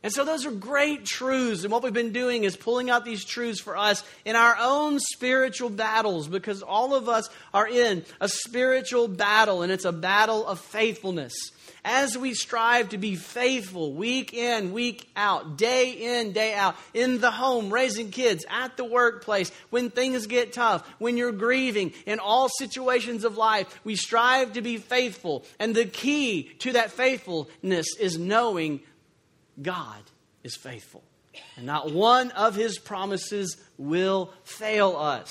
And 0.06 0.14
so 0.14 0.24
those 0.24 0.46
are 0.46 0.52
great 0.52 1.04
truths. 1.04 1.64
And 1.64 1.72
what 1.72 1.82
we've 1.82 1.92
been 1.92 2.12
doing 2.12 2.44
is 2.44 2.54
pulling 2.54 2.90
out 2.90 3.04
these 3.04 3.24
truths 3.24 3.60
for 3.60 3.76
us 3.76 4.04
in 4.24 4.36
our 4.36 4.56
own 4.60 5.00
spiritual 5.00 5.68
battles 5.68 6.28
because 6.28 6.62
all 6.62 6.94
of 6.94 7.08
us 7.08 7.28
are 7.52 7.66
in 7.66 8.04
a 8.20 8.28
spiritual 8.28 9.08
battle 9.08 9.62
and 9.62 9.72
it's 9.72 9.84
a 9.84 9.90
battle 9.90 10.46
of 10.46 10.60
faithfulness. 10.60 11.34
As 11.84 12.16
we 12.16 12.34
strive 12.34 12.90
to 12.90 12.98
be 12.98 13.16
faithful 13.16 13.94
week 13.94 14.32
in, 14.32 14.72
week 14.72 15.10
out, 15.16 15.56
day 15.58 16.20
in, 16.20 16.30
day 16.30 16.54
out, 16.54 16.76
in 16.94 17.20
the 17.20 17.32
home, 17.32 17.72
raising 17.72 18.12
kids, 18.12 18.46
at 18.48 18.76
the 18.76 18.84
workplace, 18.84 19.50
when 19.70 19.90
things 19.90 20.28
get 20.28 20.52
tough, 20.52 20.86
when 21.00 21.16
you're 21.16 21.32
grieving, 21.32 21.92
in 22.06 22.20
all 22.20 22.48
situations 22.48 23.24
of 23.24 23.36
life, 23.36 23.80
we 23.82 23.96
strive 23.96 24.52
to 24.52 24.62
be 24.62 24.76
faithful. 24.76 25.44
And 25.58 25.74
the 25.74 25.84
key 25.84 26.44
to 26.60 26.74
that 26.74 26.92
faithfulness 26.92 27.88
is 27.98 28.16
knowing 28.20 28.82
God 29.60 30.02
is 30.42 30.56
faithful. 30.56 31.02
And 31.56 31.66
not 31.66 31.92
one 31.92 32.30
of 32.32 32.54
his 32.54 32.78
promises 32.78 33.56
will 33.78 34.32
fail 34.44 34.96
us. 34.96 35.30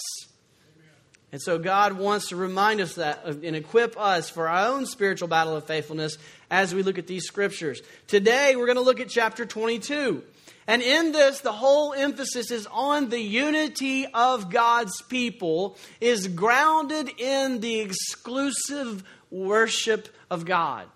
And 1.32 1.42
so 1.42 1.58
God 1.58 1.94
wants 1.94 2.30
to 2.30 2.36
remind 2.36 2.80
us 2.80 2.96
that 2.96 3.26
and 3.26 3.56
equip 3.56 4.00
us 4.00 4.30
for 4.30 4.48
our 4.48 4.68
own 4.70 4.86
spiritual 4.86 5.28
battle 5.28 5.56
of 5.56 5.66
faithfulness 5.66 6.18
as 6.50 6.74
we 6.74 6.84
look 6.84 6.98
at 6.98 7.08
these 7.08 7.26
scriptures. 7.26 7.82
Today 8.08 8.56
we're 8.56 8.68
going 8.68 8.78
to 8.78 8.82
look 8.82 9.02
at 9.02 9.10
chapter 9.10 9.46
22. 9.46 10.24
And 10.68 10.82
in 10.82 11.12
this, 11.12 11.42
the 11.42 11.52
whole 11.52 11.94
emphasis 11.94 12.52
is 12.52 12.68
on 12.72 13.10
the 13.10 13.20
unity 13.20 14.08
of 14.08 14.50
God's 14.50 15.02
people, 15.04 15.78
is 16.02 16.28
grounded 16.28 17.10
in 17.20 17.60
the 17.60 17.82
exclusive 17.82 19.04
worship 19.30 20.08
of 20.32 20.46
God. 20.46 20.88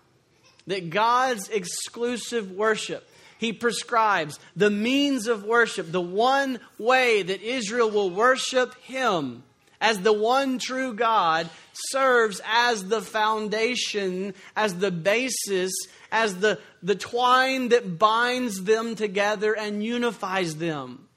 That 0.67 0.89
God's 0.89 1.49
exclusive 1.49 2.51
worship 2.51 3.07
he 3.39 3.53
prescribes 3.53 4.37
the 4.57 4.69
means 4.69 5.27
of 5.27 5.45
worship, 5.45 5.89
the 5.93 6.01
one 6.01 6.59
way 6.77 7.23
that 7.23 7.41
Israel 7.41 7.89
will 7.89 8.09
worship 8.09 8.75
Him 8.81 9.43
as 9.79 10.01
the 10.01 10.11
one 10.11 10.59
true 10.59 10.93
God 10.93 11.49
serves 11.73 12.41
as 12.45 12.83
the 12.83 13.01
foundation, 13.01 14.33
as 14.57 14.75
the 14.75 14.91
basis, 14.91 15.71
as 16.11 16.35
the, 16.39 16.59
the 16.83 16.95
twine 16.95 17.69
that 17.69 17.97
binds 17.97 18.61
them 18.65 18.95
together 18.95 19.55
and 19.55 19.81
unifies 19.81 20.57
them. 20.57 21.07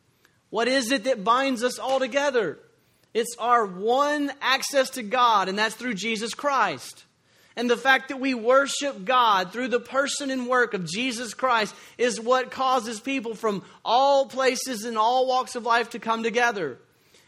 What 0.48 0.68
is 0.68 0.92
it 0.92 1.02
that 1.04 1.24
binds 1.24 1.64
us 1.64 1.80
all 1.80 1.98
together? 1.98 2.60
It's 3.12 3.34
our 3.40 3.66
one 3.66 4.30
access 4.40 4.90
to 4.90 5.02
God, 5.02 5.48
and 5.48 5.58
that's 5.58 5.74
through 5.74 5.94
Jesus 5.94 6.34
Christ. 6.34 7.04
And 7.56 7.68
the 7.68 7.76
fact 7.76 8.08
that 8.08 8.20
we 8.20 8.34
worship 8.34 9.04
God 9.04 9.52
through 9.52 9.68
the 9.68 9.80
person 9.80 10.30
and 10.30 10.46
work 10.46 10.74
of 10.74 10.86
Jesus 10.86 11.34
Christ 11.34 11.74
is 11.98 12.20
what 12.20 12.50
causes 12.50 13.00
people 13.00 13.34
from 13.34 13.62
all 13.84 14.26
places 14.26 14.84
and 14.84 14.96
all 14.96 15.26
walks 15.26 15.54
of 15.54 15.64
life 15.64 15.90
to 15.90 15.98
come 15.98 16.22
together. 16.22 16.78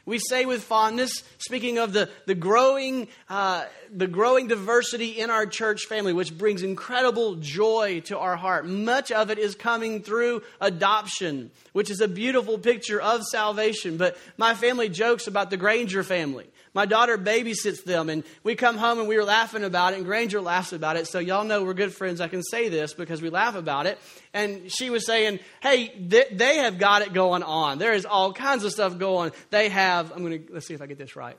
We 0.06 0.18
say 0.18 0.44
with 0.44 0.62
fondness, 0.62 1.22
speaking 1.38 1.78
of 1.78 1.94
the, 1.94 2.10
the, 2.26 2.34
growing, 2.34 3.08
uh, 3.30 3.64
the 3.90 4.06
growing 4.06 4.48
diversity 4.48 5.18
in 5.18 5.30
our 5.30 5.46
church 5.46 5.86
family, 5.86 6.12
which 6.12 6.36
brings 6.36 6.62
incredible 6.62 7.36
joy 7.36 8.02
to 8.06 8.18
our 8.18 8.36
heart. 8.36 8.66
Much 8.66 9.10
of 9.10 9.30
it 9.30 9.38
is 9.38 9.54
coming 9.54 10.02
through 10.02 10.42
adoption, 10.60 11.50
which 11.72 11.90
is 11.90 12.02
a 12.02 12.08
beautiful 12.08 12.58
picture 12.58 13.00
of 13.00 13.22
salvation. 13.24 13.96
But 13.96 14.18
my 14.36 14.54
family 14.54 14.90
jokes 14.90 15.26
about 15.26 15.48
the 15.48 15.56
Granger 15.56 16.02
family. 16.02 16.48
My 16.74 16.86
daughter 16.86 17.16
babysits 17.16 17.84
them, 17.84 18.10
and 18.10 18.24
we 18.42 18.56
come 18.56 18.76
home 18.76 18.98
and 18.98 19.08
we 19.08 19.16
were 19.16 19.24
laughing 19.24 19.62
about 19.62 19.92
it, 19.92 19.96
and 19.96 20.04
Granger 20.04 20.40
laughs 20.40 20.72
about 20.72 20.96
it. 20.96 21.06
So, 21.06 21.20
y'all 21.20 21.44
know 21.44 21.62
we're 21.62 21.72
good 21.72 21.94
friends. 21.94 22.20
I 22.20 22.26
can 22.26 22.42
say 22.42 22.68
this 22.68 22.92
because 22.94 23.22
we 23.22 23.30
laugh 23.30 23.54
about 23.54 23.86
it. 23.86 23.98
And 24.32 24.70
she 24.72 24.90
was 24.90 25.06
saying, 25.06 25.38
Hey, 25.62 25.94
they 25.96 26.56
have 26.56 26.78
got 26.78 27.02
it 27.02 27.12
going 27.12 27.44
on. 27.44 27.78
There 27.78 27.94
is 27.94 28.04
all 28.04 28.32
kinds 28.32 28.64
of 28.64 28.72
stuff 28.72 28.98
going. 28.98 29.30
They 29.50 29.68
have, 29.68 30.10
I'm 30.10 30.24
going 30.24 30.46
to, 30.46 30.52
let's 30.52 30.66
see 30.66 30.74
if 30.74 30.82
I 30.82 30.86
get 30.86 30.98
this 30.98 31.14
right. 31.14 31.38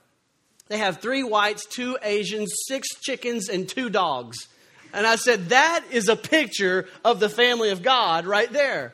They 0.68 0.78
have 0.78 1.00
three 1.00 1.24
whites, 1.24 1.66
two 1.66 1.98
Asians, 2.02 2.52
six 2.68 2.88
chickens, 3.02 3.50
and 3.50 3.68
two 3.68 3.90
dogs. 3.90 4.38
And 4.94 5.06
I 5.06 5.18
said, 5.18 5.50
That 5.50 5.84
is 5.92 6.08
a 6.08 6.16
picture 6.16 6.88
of 7.04 7.20
the 7.20 7.30
family 7.30 7.72
of 7.72 7.84
God 7.84 8.26
right 8.26 8.52
there. 8.52 8.94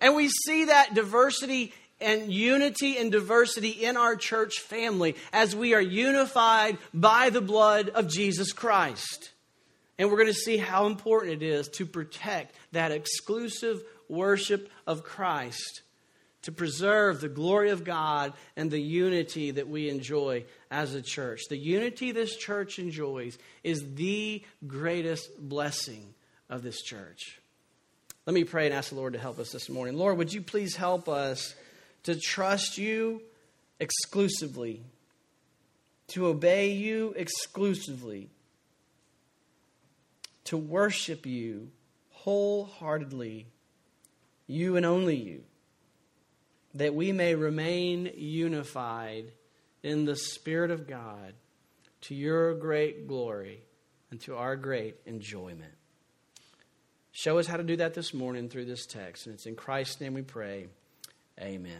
And 0.00 0.14
we 0.14 0.28
see 0.28 0.66
that 0.66 0.94
diversity 0.94 1.72
and 2.00 2.32
unity 2.32 2.96
and 2.98 3.12
diversity 3.12 3.70
in 3.70 3.96
our 3.96 4.16
church 4.16 4.60
family 4.60 5.16
as 5.32 5.54
we 5.54 5.74
are 5.74 5.80
unified 5.80 6.78
by 6.94 7.30
the 7.30 7.40
blood 7.40 7.90
of 7.90 8.08
Jesus 8.08 8.52
Christ. 8.52 9.30
And 9.98 10.08
we're 10.08 10.16
going 10.16 10.28
to 10.28 10.34
see 10.34 10.56
how 10.56 10.86
important 10.86 11.42
it 11.42 11.46
is 11.46 11.68
to 11.68 11.84
protect 11.84 12.54
that 12.72 12.90
exclusive 12.90 13.82
worship 14.08 14.70
of 14.86 15.04
Christ, 15.04 15.82
to 16.42 16.52
preserve 16.52 17.20
the 17.20 17.28
glory 17.28 17.68
of 17.68 17.84
God 17.84 18.32
and 18.56 18.70
the 18.70 18.80
unity 18.80 19.50
that 19.50 19.68
we 19.68 19.90
enjoy 19.90 20.46
as 20.70 20.94
a 20.94 21.02
church. 21.02 21.42
The 21.50 21.58
unity 21.58 22.12
this 22.12 22.34
church 22.34 22.78
enjoys 22.78 23.36
is 23.62 23.94
the 23.94 24.42
greatest 24.66 25.38
blessing 25.38 26.14
of 26.48 26.62
this 26.62 26.80
church. 26.80 27.38
Let 28.26 28.34
me 28.34 28.44
pray 28.44 28.66
and 28.66 28.74
ask 28.74 28.90
the 28.90 28.96
Lord 28.96 29.12
to 29.14 29.18
help 29.18 29.38
us 29.38 29.52
this 29.52 29.68
morning. 29.68 29.96
Lord, 29.96 30.16
would 30.18 30.32
you 30.32 30.40
please 30.40 30.76
help 30.76 31.08
us? 31.08 31.54
To 32.04 32.18
trust 32.18 32.78
you 32.78 33.22
exclusively, 33.78 34.84
to 36.08 36.26
obey 36.26 36.72
you 36.72 37.14
exclusively, 37.16 38.30
to 40.44 40.56
worship 40.56 41.26
you 41.26 41.70
wholeheartedly, 42.10 43.46
you 44.46 44.76
and 44.76 44.84
only 44.84 45.16
you, 45.16 45.42
that 46.74 46.94
we 46.94 47.12
may 47.12 47.34
remain 47.34 48.10
unified 48.16 49.32
in 49.82 50.04
the 50.04 50.16
Spirit 50.16 50.70
of 50.70 50.86
God 50.86 51.34
to 52.02 52.14
your 52.14 52.54
great 52.54 53.06
glory 53.06 53.62
and 54.10 54.20
to 54.22 54.36
our 54.36 54.56
great 54.56 54.96
enjoyment. 55.06 55.72
Show 57.12 57.38
us 57.38 57.46
how 57.46 57.56
to 57.56 57.62
do 57.62 57.76
that 57.76 57.94
this 57.94 58.14
morning 58.14 58.48
through 58.48 58.66
this 58.66 58.86
text. 58.86 59.26
And 59.26 59.34
it's 59.34 59.46
in 59.46 59.56
Christ's 59.56 60.00
name 60.00 60.14
we 60.14 60.22
pray. 60.22 60.68
Amen. 61.40 61.72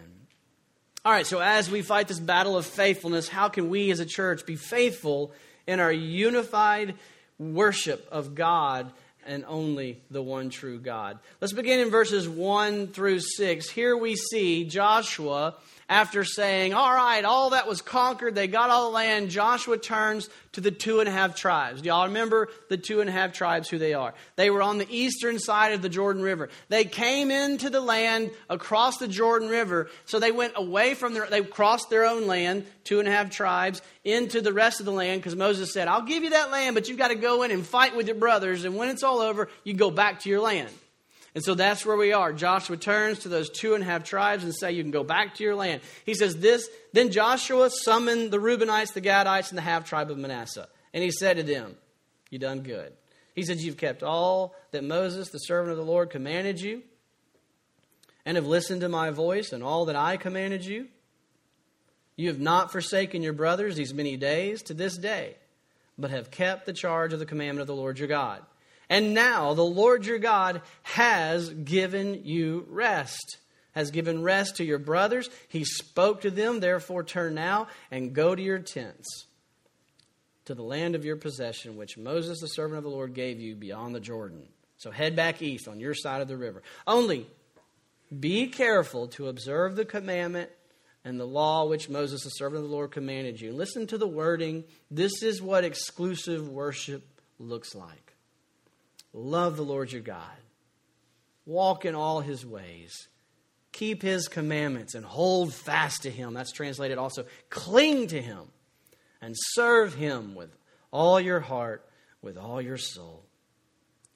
All 1.05 1.13
right, 1.13 1.27
so 1.27 1.39
as 1.39 1.71
we 1.71 1.83
fight 1.83 2.09
this 2.09 2.21
battle 2.21 2.57
of 2.57 2.65
faithfulness, 2.67 3.29
how 3.29 3.49
can 3.49 3.69
we 3.69 3.91
as 3.91 4.01
a 4.01 4.07
church 4.07 4.47
be 4.47 4.57
faithful 4.57 5.33
in 5.67 5.81
our 5.81 5.93
unified 5.93 6.95
worship 7.39 8.07
of 8.11 8.35
God 8.35 8.93
and 9.27 9.45
only 9.47 10.03
the 10.11 10.23
one 10.23 10.51
true 10.51 10.79
God? 10.79 11.19
Let's 11.41 11.53
begin 11.53 11.81
in 11.81 11.91
verses 11.91 12.29
1 12.29 12.89
through 12.89 13.21
6. 13.21 13.71
Here 13.71 13.97
we 13.97 14.17
see 14.17 14.65
Joshua 14.65 15.57
after 15.91 16.25
saying, 16.25 16.73
All 16.73 16.95
right, 16.95 17.25
all 17.25 17.51
that 17.51 17.67
was 17.67 17.83
conquered, 17.83 18.37
they 18.37 18.47
got 18.47 18.71
all 18.71 18.91
the 18.91 18.95
land, 18.95 19.29
Joshua 19.29 19.77
turns 19.77 20.31
to 20.53 20.61
the 20.61 20.71
two 20.71 21.01
and 21.01 21.09
a 21.09 21.13
half 21.13 21.35
tribes. 21.35 21.83
Do 21.83 21.89
y'all 21.89 22.07
remember 22.07 22.49
the 22.69 22.77
two 22.77 23.01
and 23.01 23.11
a 23.11 23.13
half 23.13 23.33
tribes, 23.33 23.69
who 23.69 23.77
they 23.77 23.93
are? 23.93 24.15
They 24.37 24.51
were 24.51 24.63
on 24.63 24.79
the 24.79 24.87
eastern 24.89 25.41
side 25.41 25.73
of 25.73 25.83
the 25.83 25.89
Jordan 25.89 26.23
River. 26.23 26.49
They 26.69 26.85
came 26.85 27.33
into 27.33 27.71
the 27.71 27.81
land 27.81 28.31
across 28.49 28.99
the 28.99 29.09
Jordan 29.09 29.49
River, 29.49 29.91
so 30.07 30.21
they 30.21 30.33
went 30.33 30.53
away 30.55 30.95
from 30.95 31.13
their, 31.13 31.27
they 31.27 31.43
crossed 31.43 31.91
their 31.91 32.07
own 32.07 32.29
land, 32.29 32.67
two 32.85 33.01
and 33.01 33.09
a 33.09 33.13
half 33.13 33.31
tribes, 33.31 33.83
into 34.05 34.41
the 34.41 34.53
rest 34.53 34.79
of 34.79 34.87
the 34.87 34.93
land, 34.93 35.21
because 35.21 35.35
Moses 35.35 35.73
said, 35.73 35.89
I'll 35.89 36.03
give 36.03 36.23
you 36.23 36.31
that 36.31 36.53
land, 36.53 36.77
but 36.77 36.89
you've 36.89 36.99
got 36.99 37.09
to 37.09 37.17
go 37.17 37.43
in 37.43 37.51
and 37.51 37.67
fight 37.67 37.97
with 37.97 38.07
your 38.07 38.17
brothers, 38.17 38.65
and 38.65 38.77
when 38.77 38.91
it's 38.91 39.03
all 39.03 39.19
over, 39.19 39.49
you 39.65 39.75
go 39.75 39.91
back 39.91 40.21
to 40.21 40.29
your 40.29 40.41
land. 40.41 40.71
And 41.35 41.45
so 41.45 41.55
that's 41.55 41.87
where 41.87 41.97
we 41.97 42.13
are. 42.13 42.33
Joshua 42.33 42.77
turns 42.77 43.21
to 43.21 43.29
those 43.29 43.51
two 43.51 43.75
and 43.75 43.83
a 43.83 43.87
half 43.87 44.03
tribes 44.03 44.43
and 44.43 44.55
say, 44.55 44.73
You 44.73 44.83
can 44.83 44.91
go 44.91 45.05
back 45.05 45.37
to 45.37 45.45
your 45.45 45.55
land. 45.55 45.81
He 46.05 46.15
says, 46.15 46.37
This 46.37 46.69
then 46.93 47.13
Joshua 47.13 47.71
summoned 47.71 48.33
the 48.33 48.39
Reubenites, 48.39 48.93
the 48.93 49.01
Gadites, 49.01 49.51
and 49.51 49.59
the 49.59 49.63
half 49.63 49.85
tribe 49.85 50.11
of 50.11 50.19
Manasseh. 50.19 50.69
And 50.93 51.05
he 51.05 51.13
said 51.13 51.37
to 51.37 51.43
them, 51.45 51.77
You 52.31 52.39
done 52.39 52.63
good. 52.63 52.93
He 53.35 53.43
said, 53.43 53.61
You've 53.61 53.77
kept 53.77 54.03
all 54.03 54.57
that 54.73 54.83
Moses, 54.83 55.31
the 55.31 55.39
servant 55.39 55.71
of 55.71 55.77
the 55.77 55.85
Lord, 55.85 56.11
commanded 56.11 56.61
you, 56.61 56.83
and 58.27 58.37
have 58.37 58.47
listened 58.47 58.81
to 58.81 58.89
my 58.89 59.11
voice 59.11 59.53
and 59.53 59.63
all 59.63 59.85
that 59.85 59.97
I 59.97 60.17
commanded 60.17 60.65
you. 60.65 60.89
You 62.17 62.29
have 62.29 62.41
not 62.41 62.73
forsaken 62.73 63.23
your 63.23 63.33
brothers 63.33 63.77
these 63.77 63.95
many 63.95 64.17
days 64.17 64.63
to 64.65 64.75
this 64.75 64.99
day, 64.99 65.37
but 65.97 66.11
have 66.11 66.31
kept 66.31 66.67
the 66.67 66.73
charge 66.73 67.13
of 67.13 67.19
the 67.19 67.25
commandment 67.25 67.63
of 67.63 67.67
the 67.69 67.75
Lord 67.75 67.99
your 67.99 68.09
God. 68.09 68.43
And 68.91 69.15
now 69.15 69.55
the 69.55 69.63
Lord 69.63 70.05
your 70.05 70.19
God 70.19 70.63
has 70.83 71.49
given 71.49 72.23
you 72.25 72.67
rest, 72.69 73.39
has 73.73 73.93
given 73.93 74.23
rest 74.23 74.57
to 74.57 74.65
your 74.65 74.81
brothers. 74.81 75.31
He 75.49 75.65
spoke 75.65 76.23
to 76.23 76.31
them, 76.31 76.59
therefore 76.59 77.05
turn 77.05 77.35
now 77.35 77.69
and 77.93 78.13
go 78.13 78.35
to 78.35 78.43
your 78.43 78.59
tents, 78.59 79.27
to 80.47 80.57
the 80.57 80.65
land 80.65 80.97
of 80.97 81.05
your 81.05 81.17
possession, 81.17 81.77
which 81.77 81.97
Moses, 81.97 82.41
the 82.41 82.49
servant 82.49 82.79
of 82.79 82.85
the 82.85 82.91
Lord, 82.91 83.15
gave 83.15 83.39
you 83.39 83.55
beyond 83.55 83.95
the 83.95 84.01
Jordan. 84.01 84.43
So 84.77 84.91
head 84.91 85.15
back 85.15 85.41
east 85.41 85.69
on 85.69 85.79
your 85.79 85.95
side 85.95 86.21
of 86.21 86.27
the 86.29 86.37
river. 86.37 86.63
Only 86.85 87.29
be 88.19 88.49
careful 88.49 89.07
to 89.09 89.29
observe 89.29 89.77
the 89.77 89.85
commandment 89.85 90.51
and 91.05 91.21
the 91.21 91.27
law 91.27 91.65
which 91.67 91.89
Moses, 91.89 92.25
the 92.25 92.31
servant 92.31 92.65
of 92.65 92.69
the 92.69 92.75
Lord, 92.75 92.91
commanded 92.91 93.41
you. 93.41 93.53
Listen 93.53 93.87
to 93.87 93.99
the 93.99 94.09
wording. 94.09 94.65
This 94.91 95.23
is 95.23 95.41
what 95.41 95.65
exclusive 95.65 96.49
worship 96.49 97.05
looks 97.39 97.75
like. 97.75 98.10
Love 99.13 99.57
the 99.57 99.65
Lord 99.65 99.93
your 99.93 100.03
God. 100.03 100.25
Walk 101.47 101.85
in 101.85 101.95
all 101.95 102.21
his 102.21 102.47
ways. 102.47 103.09
Keep 103.73 104.03
his 104.03 104.29
commandments 104.29 104.95
and 104.95 105.05
hold 105.05 105.55
fast 105.55 106.03
to 106.03 106.11
him. 106.11 106.35
That's 106.35 106.53
translated 106.53 106.99
also. 106.99 107.25
Cling 107.49 108.09
to 108.09 108.21
him 108.21 108.43
and 109.21 109.35
serve 109.37 109.95
him 109.95 110.35
with 110.35 110.51
all 110.91 111.21
your 111.21 111.41
heart, 111.41 111.89
with 112.23 112.37
all 112.37 112.61
your 112.61 112.77
soul. 112.77 113.25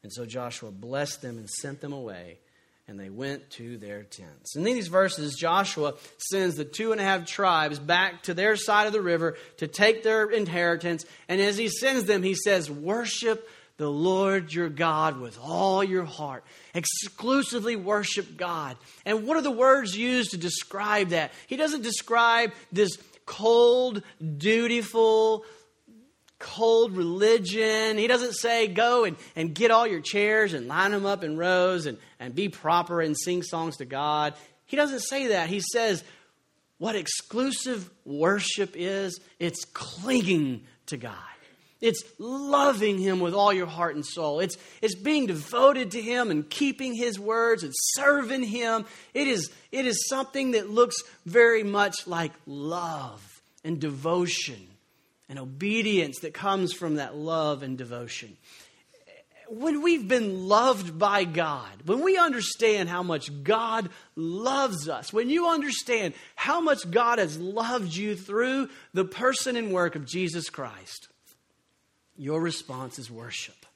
And 0.03 0.13
so 0.13 0.27
Joshua 0.27 0.71
blessed 0.71 1.23
them 1.23 1.39
and 1.39 1.49
sent 1.49 1.81
them 1.81 1.93
away, 1.93 2.39
and 2.87 3.01
they 3.01 3.09
went 3.09 3.49
to 3.53 3.79
their 3.79 4.03
tents. 4.03 4.55
And 4.55 4.67
in 4.67 4.75
these 4.75 4.89
verses, 4.89 5.35
Joshua 5.35 5.95
sends 6.19 6.57
the 6.57 6.65
two 6.65 6.93
and 6.93 7.01
a 7.01 7.05
half 7.05 7.27
tribes 7.27 7.79
back 7.79 8.25
to 8.25 8.35
their 8.35 8.57
side 8.57 8.87
of 8.87 8.93
the 8.93 9.01
river 9.01 9.39
to 9.59 9.67
take 9.67 10.03
their 10.03 10.29
inheritance. 10.29 11.07
And 11.29 11.41
as 11.41 11.57
he 11.57 11.69
sends 11.69 12.05
them, 12.05 12.23
he 12.23 12.35
says, 12.35 12.71
Worship 12.71 13.49
the 13.77 13.91
Lord 13.91 14.53
your 14.53 14.69
God 14.69 15.19
with 15.19 15.39
all 15.43 15.83
your 15.83 16.05
heart. 16.05 16.45
Exclusively 16.75 17.77
worship 17.77 18.37
God. 18.37 18.77
And 19.05 19.27
what 19.27 19.37
are 19.37 19.43
the 19.43 19.51
words 19.51 19.97
used 19.97 20.31
to 20.31 20.37
describe 20.37 21.09
that? 21.09 21.33
He 21.47 21.57
doesn't 21.57 21.83
describe 21.83 22.53
this 22.71 22.97
cold, 23.27 24.03
dutiful, 24.39 25.45
cold 26.39 26.97
religion. 26.97 27.99
He 27.99 28.07
doesn't 28.07 28.35
say 28.35 28.69
go 28.69 29.05
and, 29.05 29.17
and 29.35 29.55
get 29.55 29.71
all 29.71 29.87
your 29.87 30.01
chairs 30.01 30.53
and 30.53 30.69
line 30.69 30.93
them 30.93 31.07
up 31.07 31.25
in 31.25 31.37
rows 31.37 31.87
and, 31.87 31.99
and 32.21 32.35
be 32.35 32.49
proper 32.49 33.01
and 33.01 33.17
sing 33.19 33.43
songs 33.43 33.79
to 33.79 33.85
God. 33.85 34.35
He 34.67 34.77
doesn't 34.77 35.01
say 35.01 35.29
that. 35.29 35.49
He 35.49 35.61
says 35.61 36.05
what 36.79 36.97
exclusive 36.97 37.89
worship 38.05 38.75
is 38.75 39.19
it's 39.39 39.65
clinging 39.65 40.65
to 40.87 40.97
God. 40.97 41.15
It's 41.81 42.03
loving 42.19 42.99
Him 42.99 43.21
with 43.21 43.35
all 43.35 43.53
your 43.53 43.67
heart 43.67 43.95
and 43.95 44.07
soul. 44.07 44.41
It's, 44.41 44.57
it's 44.81 44.95
being 44.95 45.27
devoted 45.27 45.91
to 45.93 46.01
Him 46.01 46.31
and 46.31 46.49
keeping 46.49 46.95
His 46.95 47.19
words 47.19 47.63
and 47.63 47.73
serving 47.75 48.45
Him. 48.45 48.87
It 49.13 49.29
is, 49.29 49.51
it 49.71 49.87
is 49.87 50.09
something 50.09 50.53
that 50.53 50.71
looks 50.71 50.97
very 51.27 51.63
much 51.63 52.07
like 52.07 52.33
love 52.47 53.23
and 53.65 53.81
devotion 53.81 54.69
and 55.29 55.39
obedience 55.39 56.21
that 56.21 56.35
comes 56.35 56.73
from 56.73 56.97
that 56.97 57.17
love 57.17 57.63
and 57.63 57.77
devotion. 57.77 58.37
when 59.49 59.83
we've 59.83 60.09
been 60.09 60.49
loved 60.49 60.99
by 60.99 61.25
God, 61.25 61.83
when 61.85 62.03
we 62.03 62.17
understand 62.17 62.89
how 62.89 63.03
much 63.03 63.31
God 63.43 63.91
loves 64.17 64.89
us, 64.89 65.13
when 65.13 65.29
you 65.29 65.49
understand 65.49 66.15
how 66.35 66.61
much 66.61 66.91
God 66.91 67.19
has 67.19 67.39
loved 67.39 67.95
you 67.95 68.17
through 68.17 68.71
the 68.95 69.05
person 69.05 69.57
and 69.57 69.71
work 69.71 69.97
of 69.97 70.07
Jesus 70.07 70.49
Christ, 70.49 71.09
your 72.17 72.41
response 72.41 72.99
is 72.99 73.11
worship. 73.11 73.67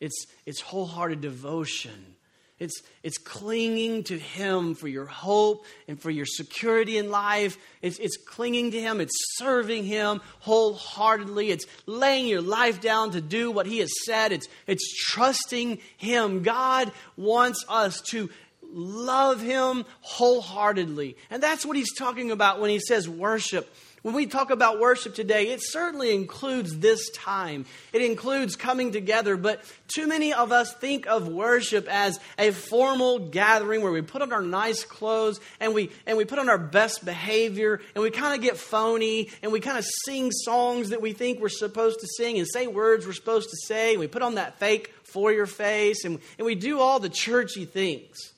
It's, 0.00 0.26
it's 0.44 0.60
wholehearted 0.60 1.20
devotion 1.20 2.16
it's, 2.58 2.82
it's 3.02 3.18
clinging 3.18 4.04
to 4.04 4.18
Him 4.18 4.74
for 4.74 4.88
your 4.88 5.04
hope 5.04 5.66
and 5.88 6.00
for 6.00 6.10
your 6.10 6.24
security 6.24 6.96
in 6.96 7.10
life. 7.10 7.58
It's, 7.82 7.98
it's 7.98 8.16
clinging 8.16 8.70
to 8.70 8.80
Him. 8.80 8.98
It's 9.02 9.14
serving 9.36 9.84
Him 9.84 10.22
wholeheartedly. 10.40 11.50
It's 11.50 11.66
laying 11.84 12.26
your 12.26 12.40
life 12.40 12.80
down 12.80 13.10
to 13.10 13.20
do 13.20 13.50
what 13.50 13.66
He 13.66 13.80
has 13.80 13.92
said. 14.06 14.32
It's, 14.32 14.48
it's 14.66 14.88
trusting 15.10 15.80
Him. 15.98 16.42
God 16.42 16.92
wants 17.18 17.62
us 17.68 18.00
to 18.12 18.30
love 18.76 19.40
Him 19.40 19.84
wholeheartedly. 20.02 21.16
And 21.30 21.42
that's 21.42 21.66
what 21.66 21.76
He's 21.76 21.94
talking 21.94 22.30
about 22.30 22.60
when 22.60 22.70
He 22.70 22.78
says 22.78 23.08
worship. 23.08 23.68
When 24.06 24.14
we 24.14 24.26
talk 24.26 24.50
about 24.50 24.78
worship 24.78 25.16
today, 25.16 25.48
it 25.48 25.58
certainly 25.60 26.14
includes 26.14 26.78
this 26.78 27.10
time. 27.10 27.66
It 27.92 28.02
includes 28.02 28.54
coming 28.54 28.92
together, 28.92 29.36
but 29.36 29.64
too 29.88 30.06
many 30.06 30.32
of 30.32 30.52
us 30.52 30.72
think 30.74 31.08
of 31.08 31.26
worship 31.26 31.88
as 31.90 32.20
a 32.38 32.52
formal 32.52 33.18
gathering 33.18 33.82
where 33.82 33.90
we 33.90 34.02
put 34.02 34.22
on 34.22 34.32
our 34.32 34.42
nice 34.42 34.84
clothes 34.84 35.40
and 35.58 35.74
we 35.74 35.90
and 36.06 36.16
we 36.16 36.24
put 36.24 36.38
on 36.38 36.48
our 36.48 36.56
best 36.56 37.04
behavior 37.04 37.80
and 37.96 38.02
we 38.04 38.12
kind 38.12 38.36
of 38.36 38.42
get 38.42 38.56
phony 38.56 39.28
and 39.42 39.50
we 39.50 39.58
kind 39.58 39.76
of 39.76 39.84
sing 40.04 40.30
songs 40.30 40.90
that 40.90 41.02
we 41.02 41.12
think 41.12 41.40
we're 41.40 41.48
supposed 41.48 41.98
to 41.98 42.06
sing 42.06 42.38
and 42.38 42.46
say 42.46 42.68
words 42.68 43.08
we're 43.08 43.12
supposed 43.12 43.50
to 43.50 43.56
say 43.66 43.90
and 43.90 43.98
we 43.98 44.06
put 44.06 44.22
on 44.22 44.36
that 44.36 44.56
fake 44.60 44.94
for 45.02 45.32
your 45.32 45.46
face 45.46 46.04
and, 46.04 46.20
and 46.38 46.46
we 46.46 46.54
do 46.54 46.78
all 46.78 47.00
the 47.00 47.08
churchy 47.08 47.64
things. 47.64 48.34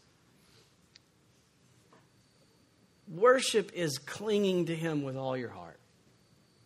Worship 3.11 3.73
is 3.75 3.99
clinging 3.99 4.67
to 4.67 4.77
Him 4.77 5.03
with 5.03 5.17
all 5.17 5.37
your 5.37 5.49
heart, 5.49 5.79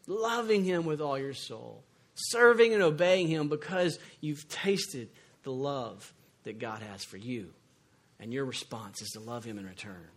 loving 0.07 0.65
Him 0.65 0.85
with 0.85 1.01
all 1.01 1.19
your 1.19 1.35
soul, 1.35 1.85
serving 2.15 2.75
and 2.75 2.83
obeying 2.83 3.29
Him 3.29 3.49
because 3.49 3.99
you've 4.21 4.49
tasted 4.49 5.09
the 5.45 5.53
love 5.53 6.13
that 6.45 6.59
God 6.59 6.83
has 6.83 7.05
for 7.05 7.17
you. 7.17 7.53
And 8.19 8.33
your 8.33 8.45
response 8.45 9.03
is 9.03 9.11
to 9.11 9.21
love 9.21 9.45
Him 9.45 9.59
in 9.59 9.67
return. 9.67 10.09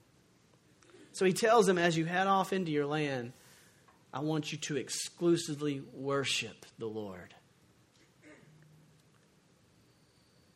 So 1.13 1.25
He 1.25 1.33
tells 1.33 1.65
them 1.65 1.77
as 1.77 1.97
you 1.97 2.05
head 2.05 2.27
off 2.27 2.53
into 2.53 2.71
your 2.71 2.85
land, 2.85 3.33
I 4.13 4.19
want 4.19 4.51
you 4.51 4.57
to 4.59 4.77
exclusively 4.77 5.81
worship 5.93 6.65
the 6.79 6.87
Lord. 6.87 7.33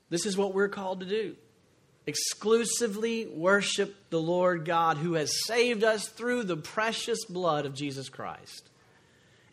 This 0.10 0.26
is 0.26 0.36
what 0.36 0.54
we're 0.54 0.70
called 0.70 1.02
to 1.02 1.06
do 1.06 1.36
exclusively 2.10 3.28
worship 3.28 3.96
the 4.10 4.20
Lord 4.20 4.66
God 4.66 4.98
who 4.98 5.14
has 5.14 5.46
saved 5.46 5.84
us 5.84 6.08
through 6.08 6.44
the 6.44 6.58
precious 6.58 7.24
blood 7.26 7.66
of 7.66 7.74
Jesus 7.74 8.10
Christ. 8.10 8.70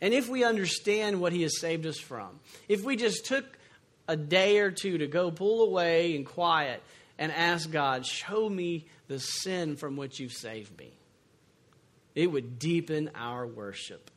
And 0.01 0.13
if 0.13 0.27
we 0.27 0.43
understand 0.43 1.21
what 1.21 1.33
he 1.33 1.43
has 1.43 1.59
saved 1.59 1.85
us 1.85 1.97
from, 1.97 2.39
if 2.67 2.83
we 2.83 2.97
just 2.97 3.25
took 3.25 3.45
a 4.07 4.17
day 4.17 4.59
or 4.59 4.71
two 4.71 4.97
to 4.99 5.07
go 5.07 5.31
pull 5.31 5.63
away 5.63 6.15
in 6.15 6.25
quiet 6.25 6.83
and 7.17 7.31
ask 7.31 7.71
God, 7.71 8.05
show 8.05 8.49
me 8.49 8.85
the 9.07 9.19
sin 9.19 9.75
from 9.75 9.95
which 9.95 10.19
you've 10.19 10.33
saved 10.33 10.77
me, 10.77 10.91
it 12.15 12.27
would 12.27 12.59
deepen 12.59 13.11
our 13.15 13.47
worship. 13.47 14.11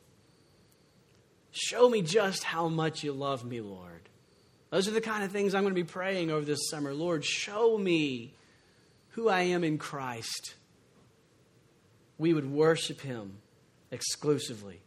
Show 1.53 1.89
me 1.89 2.03
just 2.03 2.45
how 2.45 2.69
much 2.69 3.03
you 3.03 3.13
love 3.13 3.45
me, 3.45 3.61
Lord. 3.61 4.10
Those 4.71 4.87
are 4.87 4.93
the 4.93 5.01
kind 5.01 5.25
of 5.25 5.33
things 5.33 5.55
I'm 5.55 5.63
going 5.63 5.75
to 5.75 5.81
be 5.81 5.85
praying 5.85 6.31
over 6.31 6.45
this 6.45 6.69
summer. 6.71 6.95
Lord, 6.95 7.25
show 7.25 7.77
me 7.77 8.35
who 9.11 9.29
I 9.29 9.43
am 9.43 9.65
in 9.65 9.79
Christ. 9.79 10.55
We 12.19 12.33
would 12.33 12.51
worship 12.51 13.01
Him 13.01 13.39
exclusively. 13.91 14.81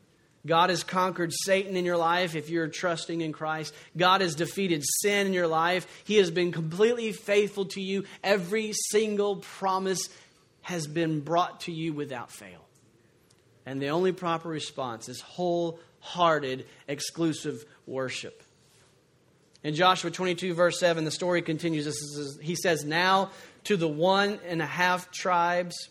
God 0.46 0.70
has 0.70 0.84
conquered 0.84 1.32
Satan 1.34 1.78
in 1.78 1.86
your 1.86 1.98
life 1.98 2.36
if 2.36 2.50
you're 2.50 2.68
trusting 2.68 3.22
in 3.22 3.32
Christ. 3.32 3.74
God 3.96 4.22
has 4.22 4.36
defeated 4.36 4.84
sin 5.02 5.28
in 5.28 5.34
your 5.34 5.48
life. 5.48 5.88
He 6.04 6.18
has 6.18 6.32
been 6.32 6.52
completely 6.52 7.14
faithful 7.14 7.66
to 7.68 7.82
you. 7.82 8.04
Every 8.24 8.74
single 8.74 9.38
promise 9.38 10.10
has 10.62 10.86
been 10.86 11.22
brought 11.22 11.62
to 11.62 11.72
you 11.72 11.94
without 11.94 12.30
fail. 12.30 12.66
And 13.66 13.82
the 13.82 13.90
only 13.90 14.12
proper 14.12 14.50
response 14.50 15.08
is 15.08 15.22
wholehearted, 15.22 16.66
exclusive 16.90 17.64
worship. 17.86 18.43
In 19.64 19.76
Joshua 19.76 20.12
22, 20.12 20.54
verse 20.54 20.80
7, 20.80 21.06
the 21.06 21.12
story 21.12 21.42
continues. 21.42 21.88
Is, 21.88 22.40
he 22.42 22.56
says, 22.56 22.84
Now 22.84 23.32
to 23.64 23.78
the 23.78 23.88
one 23.88 24.40
and 24.48 24.62
a 24.62 24.66
half 24.66 25.10
tribes, 25.12 25.90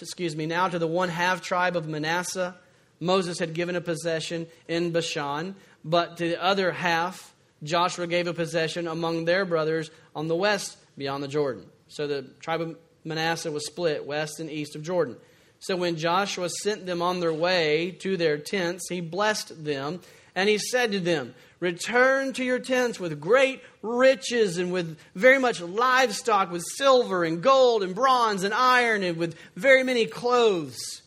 excuse 0.00 0.34
me, 0.34 0.46
now 0.46 0.68
to 0.68 0.78
the 0.78 0.86
one 0.86 1.08
half 1.08 1.40
tribe 1.40 1.76
of 1.76 1.86
Manasseh, 1.86 2.56
Moses 3.00 3.38
had 3.38 3.54
given 3.54 3.76
a 3.76 3.80
possession 3.80 4.48
in 4.66 4.90
Bashan, 4.90 5.54
but 5.84 6.16
to 6.16 6.28
the 6.28 6.42
other 6.42 6.72
half, 6.72 7.32
Joshua 7.62 8.06
gave 8.06 8.26
a 8.26 8.34
possession 8.34 8.88
among 8.88 9.24
their 9.24 9.44
brothers 9.44 9.90
on 10.14 10.28
the 10.28 10.36
west 10.36 10.76
beyond 10.96 11.22
the 11.22 11.28
Jordan. 11.28 11.64
So 11.88 12.06
the 12.06 12.22
tribe 12.40 12.60
of 12.60 12.76
Manasseh 13.04 13.50
was 13.50 13.66
split 13.66 14.04
west 14.04 14.40
and 14.40 14.50
east 14.50 14.74
of 14.74 14.82
Jordan. 14.82 15.16
So 15.60 15.76
when 15.76 15.96
Joshua 15.96 16.48
sent 16.62 16.86
them 16.86 17.02
on 17.02 17.20
their 17.20 17.32
way 17.32 17.92
to 18.00 18.16
their 18.16 18.38
tents, 18.38 18.88
he 18.88 19.00
blessed 19.00 19.64
them, 19.64 20.00
and 20.38 20.48
he 20.48 20.56
said 20.56 20.92
to 20.92 21.00
them, 21.00 21.34
Return 21.58 22.32
to 22.34 22.44
your 22.44 22.60
tents 22.60 23.00
with 23.00 23.20
great 23.20 23.60
riches 23.82 24.56
and 24.56 24.70
with 24.70 24.96
very 25.16 25.40
much 25.40 25.60
livestock, 25.60 26.52
with 26.52 26.62
silver 26.76 27.24
and 27.24 27.42
gold 27.42 27.82
and 27.82 27.92
bronze 27.92 28.44
and 28.44 28.54
iron, 28.54 29.02
and 29.02 29.16
with 29.16 29.34
very 29.56 29.82
many 29.82 30.06
clothes. 30.06 31.02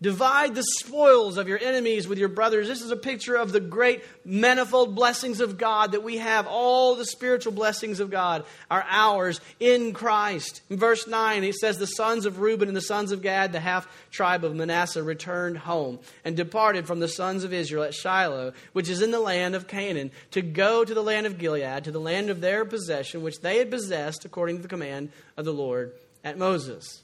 Divide 0.00 0.54
the 0.54 0.62
spoils 0.62 1.38
of 1.38 1.48
your 1.48 1.58
enemies 1.58 2.06
with 2.06 2.18
your 2.18 2.28
brothers. 2.28 2.68
This 2.68 2.82
is 2.82 2.92
a 2.92 2.96
picture 2.96 3.34
of 3.34 3.50
the 3.50 3.58
great 3.58 4.04
manifold 4.24 4.94
blessings 4.94 5.40
of 5.40 5.58
God 5.58 5.90
that 5.90 6.04
we 6.04 6.18
have. 6.18 6.46
All 6.46 6.94
the 6.94 7.04
spiritual 7.04 7.50
blessings 7.50 7.98
of 7.98 8.08
God 8.08 8.44
are 8.70 8.86
ours 8.88 9.40
in 9.58 9.92
Christ. 9.92 10.62
In 10.70 10.78
verse 10.78 11.08
9, 11.08 11.42
he 11.42 11.50
says, 11.50 11.78
The 11.78 11.86
sons 11.86 12.26
of 12.26 12.38
Reuben 12.38 12.68
and 12.68 12.76
the 12.76 12.80
sons 12.80 13.10
of 13.10 13.22
Gad, 13.22 13.50
the 13.50 13.58
half 13.58 13.88
tribe 14.12 14.44
of 14.44 14.54
Manasseh, 14.54 15.02
returned 15.02 15.58
home 15.58 15.98
and 16.24 16.36
departed 16.36 16.86
from 16.86 17.00
the 17.00 17.08
sons 17.08 17.42
of 17.42 17.52
Israel 17.52 17.82
at 17.82 17.92
Shiloh, 17.92 18.52
which 18.74 18.88
is 18.88 19.02
in 19.02 19.10
the 19.10 19.18
land 19.18 19.56
of 19.56 19.66
Canaan, 19.66 20.12
to 20.30 20.42
go 20.42 20.84
to 20.84 20.94
the 20.94 21.02
land 21.02 21.26
of 21.26 21.38
Gilead, 21.38 21.82
to 21.82 21.90
the 21.90 21.98
land 21.98 22.30
of 22.30 22.40
their 22.40 22.64
possession, 22.64 23.22
which 23.22 23.40
they 23.40 23.58
had 23.58 23.68
possessed 23.68 24.24
according 24.24 24.58
to 24.58 24.62
the 24.62 24.68
command 24.68 25.10
of 25.36 25.44
the 25.44 25.52
Lord 25.52 25.92
at 26.22 26.38
Moses. 26.38 27.02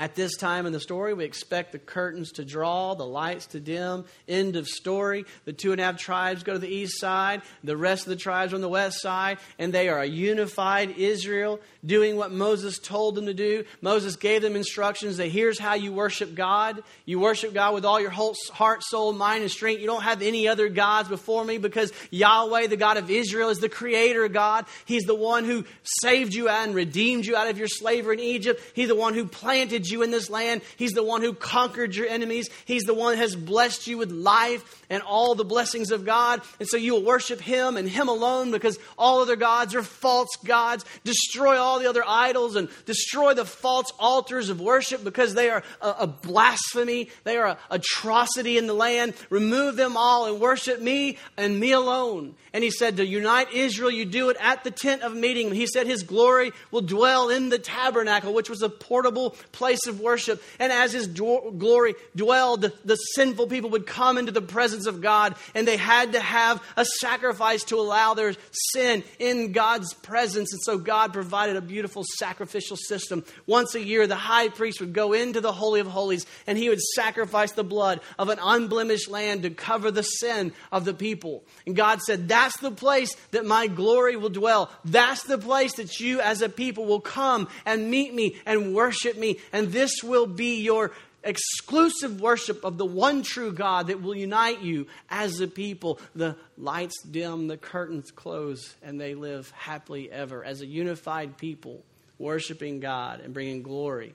At 0.00 0.14
this 0.14 0.34
time 0.38 0.64
in 0.64 0.72
the 0.72 0.80
story, 0.80 1.12
we 1.12 1.26
expect 1.26 1.72
the 1.72 1.78
curtains 1.78 2.32
to 2.32 2.44
draw, 2.44 2.94
the 2.94 3.04
lights 3.04 3.48
to 3.48 3.60
dim. 3.60 4.06
End 4.26 4.56
of 4.56 4.66
story. 4.66 5.26
The 5.44 5.52
two 5.52 5.72
and 5.72 5.80
a 5.80 5.84
half 5.84 5.98
tribes 5.98 6.42
go 6.42 6.54
to 6.54 6.58
the 6.58 6.74
east 6.74 6.98
side, 6.98 7.42
the 7.62 7.76
rest 7.76 8.04
of 8.04 8.08
the 8.08 8.16
tribes 8.16 8.54
on 8.54 8.62
the 8.62 8.68
west 8.68 9.02
side, 9.02 9.36
and 9.58 9.74
they 9.74 9.90
are 9.90 10.00
a 10.00 10.06
unified 10.06 10.96
Israel 10.96 11.60
doing 11.84 12.16
what 12.16 12.32
Moses 12.32 12.78
told 12.78 13.14
them 13.14 13.26
to 13.26 13.34
do. 13.34 13.64
Moses 13.82 14.16
gave 14.16 14.40
them 14.40 14.56
instructions 14.56 15.18
that 15.18 15.28
here's 15.28 15.58
how 15.58 15.74
you 15.74 15.92
worship 15.92 16.34
God. 16.34 16.82
You 17.04 17.20
worship 17.20 17.52
God 17.52 17.74
with 17.74 17.84
all 17.84 18.00
your 18.00 18.08
whole 18.08 18.34
heart, 18.52 18.82
soul, 18.82 19.12
mind, 19.12 19.42
and 19.42 19.50
strength. 19.50 19.82
You 19.82 19.86
don't 19.86 20.02
have 20.02 20.22
any 20.22 20.48
other 20.48 20.70
gods 20.70 21.10
before 21.10 21.44
me 21.44 21.58
because 21.58 21.92
Yahweh, 22.10 22.68
the 22.68 22.78
God 22.78 22.96
of 22.96 23.10
Israel, 23.10 23.50
is 23.50 23.58
the 23.58 23.68
creator 23.68 24.26
God. 24.28 24.64
He's 24.86 25.04
the 25.04 25.14
one 25.14 25.44
who 25.44 25.66
saved 25.82 26.32
you 26.32 26.48
and 26.48 26.74
redeemed 26.74 27.26
you 27.26 27.36
out 27.36 27.50
of 27.50 27.58
your 27.58 27.68
slavery 27.68 28.16
in 28.16 28.24
Egypt. 28.24 28.62
He's 28.74 28.88
the 28.88 28.94
one 28.94 29.12
who 29.12 29.26
planted 29.26 29.89
you 29.89 29.89
in 30.02 30.10
this 30.10 30.30
land. 30.30 30.62
He's 30.76 30.92
the 30.92 31.02
one 31.02 31.22
who 31.22 31.32
conquered 31.32 31.94
your 31.94 32.06
enemies. 32.06 32.48
He's 32.64 32.84
the 32.84 32.94
one 32.94 33.14
who 33.14 33.20
has 33.20 33.36
blessed 33.36 33.86
you 33.86 33.98
with 33.98 34.10
life 34.10 34.84
and 34.88 35.02
all 35.02 35.34
the 35.34 35.44
blessings 35.44 35.90
of 35.90 36.04
God. 36.04 36.42
And 36.58 36.68
so 36.68 36.76
you 36.76 36.94
will 36.94 37.04
worship 37.04 37.40
Him 37.40 37.76
and 37.76 37.88
Him 37.88 38.08
alone 38.08 38.50
because 38.50 38.78
all 38.98 39.20
other 39.20 39.36
gods 39.36 39.74
are 39.74 39.82
false 39.82 40.30
gods. 40.44 40.84
Destroy 41.04 41.58
all 41.58 41.78
the 41.78 41.88
other 41.88 42.04
idols 42.06 42.56
and 42.56 42.68
destroy 42.86 43.34
the 43.34 43.44
false 43.44 43.92
altars 43.98 44.48
of 44.48 44.60
worship 44.60 45.04
because 45.04 45.34
they 45.34 45.50
are 45.50 45.62
a, 45.80 45.88
a 46.00 46.06
blasphemy. 46.06 47.10
They 47.24 47.36
are 47.36 47.48
an 47.48 47.56
atrocity 47.70 48.58
in 48.58 48.66
the 48.66 48.74
land. 48.74 49.14
Remove 49.30 49.76
them 49.76 49.96
all 49.96 50.26
and 50.26 50.40
worship 50.40 50.80
me 50.80 51.18
and 51.36 51.58
me 51.58 51.72
alone. 51.72 52.34
And 52.52 52.64
he 52.64 52.70
said, 52.70 52.96
To 52.96 53.06
unite 53.06 53.52
Israel, 53.52 53.90
you 53.90 54.04
do 54.04 54.30
it 54.30 54.36
at 54.40 54.64
the 54.64 54.70
tent 54.70 55.02
of 55.02 55.14
meeting. 55.14 55.54
He 55.54 55.66
said, 55.66 55.86
His 55.86 56.02
glory 56.02 56.52
will 56.70 56.80
dwell 56.80 57.28
in 57.28 57.48
the 57.48 57.58
tabernacle, 57.58 58.34
which 58.34 58.50
was 58.50 58.62
a 58.62 58.68
portable 58.68 59.30
place 59.52 59.79
place 59.80 59.94
of 59.94 60.00
worship. 60.00 60.42
And 60.58 60.72
as 60.72 60.92
his 60.92 61.06
glory 61.06 61.94
dwelled, 62.14 62.62
the, 62.62 62.72
the 62.84 62.96
sinful 62.96 63.46
people 63.46 63.70
would 63.70 63.86
come 63.86 64.18
into 64.18 64.32
the 64.32 64.42
presence 64.42 64.86
of 64.86 65.00
God, 65.00 65.34
and 65.54 65.66
they 65.66 65.76
had 65.76 66.12
to 66.12 66.20
have 66.20 66.62
a 66.76 66.84
sacrifice 66.84 67.64
to 67.64 67.76
allow 67.76 68.14
their 68.14 68.34
sin 68.72 69.02
in 69.18 69.52
God's 69.52 69.94
presence. 69.94 70.52
And 70.52 70.62
so 70.62 70.78
God 70.78 71.12
provided 71.12 71.56
a 71.56 71.60
beautiful 71.60 72.04
sacrificial 72.18 72.76
system. 72.76 73.24
Once 73.46 73.74
a 73.74 73.82
year, 73.82 74.06
the 74.06 74.16
high 74.16 74.48
priest 74.48 74.80
would 74.80 74.92
go 74.92 75.12
into 75.12 75.40
the 75.40 75.52
Holy 75.52 75.80
of 75.80 75.86
Holies, 75.86 76.26
and 76.46 76.56
he 76.58 76.68
would 76.68 76.80
sacrifice 76.80 77.52
the 77.52 77.64
blood 77.64 78.00
of 78.18 78.28
an 78.28 78.38
unblemished 78.40 79.08
lamb 79.10 79.42
to 79.42 79.50
cover 79.50 79.90
the 79.90 80.02
sin 80.02 80.52
of 80.72 80.84
the 80.84 80.94
people. 80.94 81.44
And 81.66 81.76
God 81.76 82.00
said, 82.00 82.28
That's 82.28 82.58
the 82.60 82.70
place 82.70 83.16
that 83.30 83.46
my 83.46 83.66
glory 83.66 84.16
will 84.16 84.30
dwell. 84.30 84.70
That's 84.84 85.22
the 85.24 85.38
place 85.38 85.74
that 85.74 86.00
you 86.00 86.20
as 86.20 86.42
a 86.42 86.48
people 86.48 86.86
will 86.86 87.00
come 87.00 87.48
and 87.64 87.90
meet 87.90 88.14
me 88.14 88.36
and 88.46 88.74
worship 88.74 89.16
me. 89.16 89.38
And 89.52 89.59
this 89.68 90.02
will 90.02 90.26
be 90.26 90.60
your 90.62 90.92
exclusive 91.22 92.20
worship 92.20 92.64
of 92.64 92.78
the 92.78 92.86
one 92.86 93.22
true 93.22 93.52
God 93.52 93.88
that 93.88 94.02
will 94.02 94.14
unite 94.14 94.62
you 94.62 94.86
as 95.08 95.40
a 95.40 95.48
people. 95.48 96.00
The 96.14 96.36
lights 96.56 97.02
dim, 97.02 97.48
the 97.48 97.56
curtains 97.56 98.10
close, 98.10 98.74
and 98.82 99.00
they 99.00 99.14
live 99.14 99.50
happily 99.50 100.10
ever 100.10 100.44
as 100.44 100.60
a 100.60 100.66
unified 100.66 101.36
people, 101.36 101.84
worshiping 102.18 102.80
God 102.80 103.20
and 103.20 103.34
bringing 103.34 103.62
glory 103.62 104.14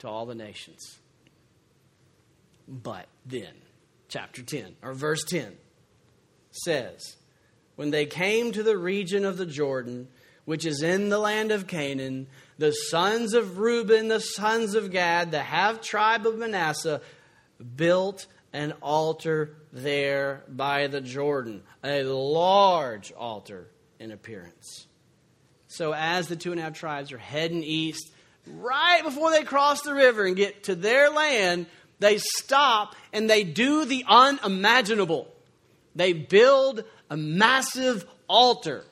to 0.00 0.08
all 0.08 0.26
the 0.26 0.34
nations. 0.34 0.98
But 2.66 3.06
then, 3.26 3.52
chapter 4.08 4.42
10, 4.42 4.76
or 4.82 4.94
verse 4.94 5.22
10, 5.24 5.56
says, 6.50 7.16
When 7.76 7.90
they 7.90 8.06
came 8.06 8.52
to 8.52 8.62
the 8.62 8.76
region 8.76 9.24
of 9.24 9.36
the 9.36 9.46
Jordan, 9.46 10.08
which 10.44 10.66
is 10.66 10.82
in 10.82 11.08
the 11.08 11.18
land 11.18 11.52
of 11.52 11.66
Canaan, 11.66 12.26
the 12.58 12.72
sons 12.72 13.34
of 13.34 13.58
Reuben, 13.58 14.08
the 14.08 14.20
sons 14.20 14.74
of 14.74 14.90
Gad, 14.90 15.30
the 15.30 15.42
half 15.42 15.80
tribe 15.80 16.26
of 16.26 16.38
Manasseh, 16.38 17.00
built 17.76 18.26
an 18.52 18.72
altar 18.80 19.56
there 19.72 20.44
by 20.48 20.86
the 20.86 21.00
Jordan, 21.00 21.62
a 21.82 22.04
large 22.04 23.12
altar 23.12 23.68
in 23.98 24.12
appearance. 24.12 24.86
So, 25.66 25.92
as 25.92 26.28
the 26.28 26.36
two 26.36 26.52
and 26.52 26.60
a 26.60 26.62
half 26.62 26.74
tribes 26.74 27.10
are 27.10 27.18
heading 27.18 27.64
east, 27.64 28.12
right 28.46 29.02
before 29.02 29.32
they 29.32 29.42
cross 29.42 29.82
the 29.82 29.94
river 29.94 30.24
and 30.24 30.36
get 30.36 30.64
to 30.64 30.76
their 30.76 31.10
land, 31.10 31.66
they 31.98 32.18
stop 32.18 32.94
and 33.12 33.28
they 33.28 33.42
do 33.42 33.84
the 33.84 34.04
unimaginable. 34.06 35.26
They 35.96 36.12
build 36.12 36.84
a 37.10 37.16
massive 37.16 38.04
altar. 38.28 38.84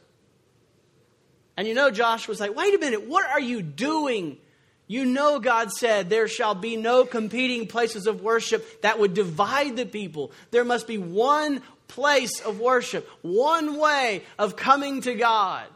And 1.57 1.69
you 1.69 1.75
know, 1.75 1.91
Josh 1.91 2.29
was 2.29 2.41
like, 2.41 2.57
wait 2.57 2.75
a 2.75 2.79
minute, 2.79 3.07
what 3.07 3.27
are 3.27 3.41
you 3.41 3.63
doing? 3.63 4.39
You 4.87 5.05
know, 5.05 5.39
God 5.39 5.71
said, 5.71 6.11
there 6.11 6.29
shall 6.29 6.55
be 6.55 6.77
no 6.77 7.05
competing 7.05 7.67
places 7.67 8.07
of 8.07 8.23
worship 8.23 8.83
that 8.83 8.99
would 8.99 9.15
divide 9.15 9.77
the 9.77 9.87
people. 9.87 10.33
There 10.51 10.65
must 10.65 10.87
be 10.87 10.99
one 10.99 11.63
place 11.89 12.41
of 12.41 12.59
worship, 12.59 13.09
one 13.21 13.79
way 13.79 14.23
of 14.39 14.57
coming 14.57 15.03
to 15.03 15.15
God. 15.15 15.67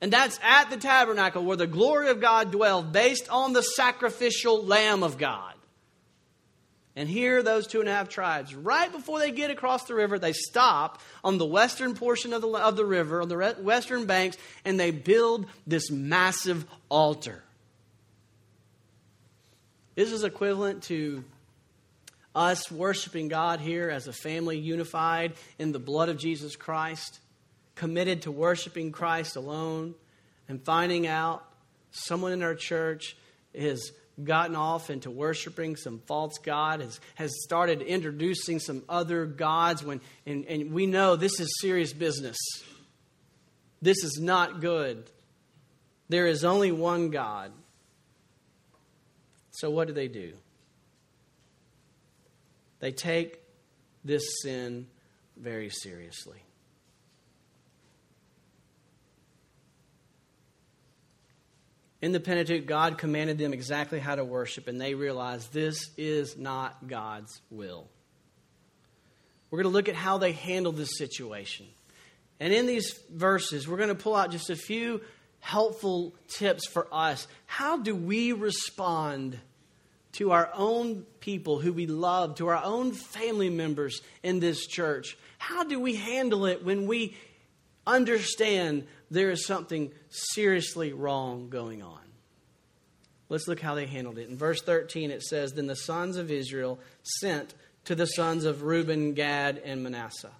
And 0.00 0.12
that's 0.12 0.38
at 0.42 0.70
the 0.70 0.76
tabernacle 0.76 1.44
where 1.44 1.56
the 1.56 1.66
glory 1.66 2.08
of 2.10 2.20
God 2.20 2.52
dwelled, 2.52 2.92
based 2.92 3.28
on 3.30 3.52
the 3.52 3.62
sacrificial 3.62 4.64
Lamb 4.64 5.02
of 5.02 5.18
God. 5.18 5.54
And 6.96 7.10
here, 7.10 7.42
those 7.42 7.66
two 7.66 7.80
and 7.80 7.88
a 7.90 7.92
half 7.92 8.08
tribes, 8.08 8.54
right 8.54 8.90
before 8.90 9.18
they 9.18 9.30
get 9.30 9.50
across 9.50 9.84
the 9.84 9.94
river, 9.94 10.18
they 10.18 10.32
stop 10.32 11.02
on 11.22 11.36
the 11.36 11.44
western 11.44 11.94
portion 11.94 12.32
of 12.32 12.40
the, 12.40 12.48
of 12.48 12.74
the 12.74 12.86
river, 12.86 13.20
on 13.20 13.28
the 13.28 13.56
western 13.60 14.06
banks, 14.06 14.38
and 14.64 14.80
they 14.80 14.90
build 14.90 15.46
this 15.66 15.90
massive 15.90 16.64
altar. 16.88 17.42
This 19.94 20.10
is 20.10 20.24
equivalent 20.24 20.84
to 20.84 21.22
us 22.34 22.70
worshiping 22.70 23.28
God 23.28 23.60
here 23.60 23.90
as 23.90 24.08
a 24.08 24.12
family 24.12 24.58
unified 24.58 25.34
in 25.58 25.72
the 25.72 25.78
blood 25.78 26.08
of 26.08 26.16
Jesus 26.16 26.56
Christ, 26.56 27.20
committed 27.74 28.22
to 28.22 28.30
worshiping 28.30 28.90
Christ 28.90 29.36
alone, 29.36 29.94
and 30.48 30.62
finding 30.62 31.06
out 31.06 31.44
someone 31.90 32.32
in 32.32 32.42
our 32.42 32.54
church 32.54 33.16
is 33.52 33.92
gotten 34.22 34.56
off 34.56 34.88
into 34.90 35.10
worshiping 35.10 35.76
some 35.76 36.00
false 36.06 36.38
god, 36.38 36.80
has, 36.80 37.00
has 37.16 37.32
started 37.42 37.82
introducing 37.82 38.58
some 38.58 38.82
other 38.88 39.26
gods, 39.26 39.84
when, 39.84 40.00
and, 40.24 40.44
and 40.46 40.72
we 40.72 40.86
know 40.86 41.16
this 41.16 41.38
is 41.38 41.48
serious 41.60 41.92
business. 41.92 42.36
This 43.82 44.02
is 44.02 44.18
not 44.20 44.60
good. 44.60 45.10
There 46.08 46.26
is 46.26 46.44
only 46.44 46.72
one 46.72 47.10
God. 47.10 47.52
So, 49.50 49.70
what 49.70 49.88
do 49.88 49.94
they 49.94 50.08
do? 50.08 50.34
They 52.80 52.92
take 52.92 53.40
this 54.04 54.22
sin 54.42 54.86
very 55.36 55.70
seriously. 55.70 56.45
In 62.02 62.12
the 62.12 62.20
Pentateuch, 62.20 62.66
God 62.66 62.98
commanded 62.98 63.38
them 63.38 63.52
exactly 63.52 63.98
how 63.98 64.14
to 64.14 64.24
worship, 64.24 64.68
and 64.68 64.80
they 64.80 64.94
realized 64.94 65.52
this 65.52 65.90
is 65.96 66.36
not 66.36 66.88
God's 66.88 67.40
will. 67.50 67.88
We're 69.50 69.62
going 69.62 69.72
to 69.72 69.76
look 69.76 69.88
at 69.88 69.94
how 69.94 70.18
they 70.18 70.32
handled 70.32 70.76
this 70.76 70.98
situation. 70.98 71.66
And 72.38 72.52
in 72.52 72.66
these 72.66 72.98
verses, 73.10 73.66
we're 73.66 73.78
going 73.78 73.88
to 73.88 73.94
pull 73.94 74.14
out 74.14 74.30
just 74.30 74.50
a 74.50 74.56
few 74.56 75.00
helpful 75.40 76.14
tips 76.28 76.66
for 76.66 76.86
us. 76.92 77.26
How 77.46 77.78
do 77.78 77.94
we 77.94 78.32
respond 78.32 79.38
to 80.12 80.32
our 80.32 80.50
own 80.54 81.06
people 81.20 81.60
who 81.60 81.72
we 81.72 81.86
love, 81.86 82.34
to 82.36 82.48
our 82.48 82.62
own 82.62 82.92
family 82.92 83.48
members 83.48 84.02
in 84.22 84.40
this 84.40 84.66
church? 84.66 85.16
How 85.38 85.64
do 85.64 85.80
we 85.80 85.94
handle 85.96 86.46
it 86.46 86.64
when 86.64 86.86
we 86.86 87.16
understand 87.86 88.86
there 89.10 89.30
is 89.30 89.46
something 89.46 89.92
seriously 90.08 90.92
wrong 90.92 91.48
going 91.48 91.82
on. 91.82 92.00
Let's 93.28 93.48
look 93.48 93.60
how 93.60 93.74
they 93.74 93.86
handled 93.86 94.18
it. 94.18 94.28
In 94.28 94.36
verse 94.36 94.62
13, 94.62 95.10
it 95.10 95.22
says 95.22 95.52
Then 95.52 95.66
the 95.66 95.76
sons 95.76 96.16
of 96.16 96.30
Israel 96.30 96.78
sent 97.02 97.54
to 97.84 97.94
the 97.94 98.06
sons 98.06 98.44
of 98.44 98.62
Reuben, 98.62 99.14
Gad, 99.14 99.60
and 99.64 99.82
Manasseh 99.82 100.32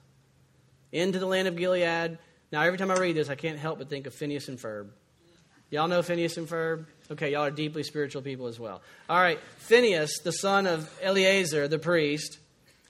into 0.93 1.19
the 1.19 1.27
land 1.27 1.49
of 1.49 1.57
Gilead. 1.57 2.19
Now, 2.53 2.63
every 2.63 2.79
time 2.79 2.91
I 2.91 2.97
read 2.97 3.17
this, 3.17 3.29
I 3.29 3.35
can't 3.35 3.59
help 3.59 3.79
but 3.79 3.89
think 3.89 4.07
of 4.07 4.15
Phineas 4.15 4.49
and 4.49 4.59
Ferb. 4.59 4.89
Y'all 5.71 5.89
know 5.89 6.01
Phineas 6.01 6.37
and 6.37 6.49
Ferb? 6.49 6.87
Okay, 7.11 7.33
y'all 7.33 7.43
are 7.43 7.51
deeply 7.51 7.83
spiritual 7.83 8.23
people 8.23 8.47
as 8.47 8.61
well. 8.61 8.83
All 9.09 9.19
right, 9.19 9.41
Phinehas, 9.59 10.21
the 10.23 10.31
son 10.31 10.67
of 10.67 10.89
Eleazar, 11.03 11.67
the 11.67 11.79
priest, 11.79 12.39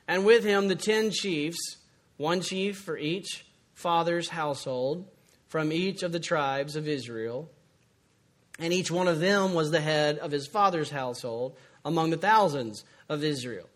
and 0.07 0.27
with 0.27 0.45
him 0.45 0.69
the 0.69 0.77
ten 0.77 1.11
chiefs, 1.11 1.77
one 2.19 2.43
chief 2.43 2.79
for 2.79 2.99
each 2.99 3.47
father's 3.77 4.29
household 4.29 5.07
from 5.47 5.71
each 5.71 6.03
of 6.03 6.11
the 6.11 6.19
tribes 6.19 6.75
of 6.75 6.89
Israel, 6.89 7.49
and 8.59 8.73
each 8.73 8.91
one 8.91 9.07
of 9.07 9.21
them 9.21 9.55
was 9.55 9.71
the 9.71 9.81
head 9.81 10.19
of 10.19 10.33
his 10.33 10.49
father's 10.49 10.91
household 10.91 11.57
among 11.85 12.11
the 12.11 12.17
thousands 12.17 12.83
of 13.09 13.23
Israel. 13.23 13.69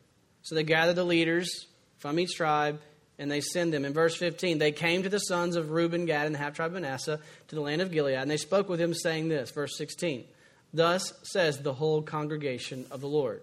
So 0.42 0.54
they 0.54 0.64
gathered 0.64 0.96
the 0.96 1.04
leaders 1.04 1.66
from 1.98 2.18
each 2.18 2.34
tribe 2.34 2.80
and 3.18 3.30
they 3.30 3.42
send 3.42 3.74
them. 3.74 3.84
In 3.84 3.92
verse 3.92 4.16
15, 4.16 4.56
they 4.56 4.72
came 4.72 5.02
to 5.02 5.10
the 5.10 5.18
sons 5.18 5.54
of 5.54 5.70
Reuben, 5.70 6.06
Gad, 6.06 6.24
and 6.24 6.34
the 6.34 6.38
half 6.38 6.54
tribe 6.54 6.74
of 6.74 6.80
Manasseh 6.80 7.20
to 7.48 7.54
the 7.54 7.60
land 7.60 7.82
of 7.82 7.92
Gilead, 7.92 8.14
and 8.14 8.30
they 8.30 8.38
spoke 8.38 8.70
with 8.70 8.80
him, 8.80 8.94
saying 8.94 9.28
this. 9.28 9.50
Verse 9.50 9.76
16, 9.76 10.24
Thus 10.72 11.12
says 11.22 11.58
the 11.58 11.74
whole 11.74 12.00
congregation 12.00 12.86
of 12.90 13.02
the 13.02 13.08
Lord. 13.08 13.42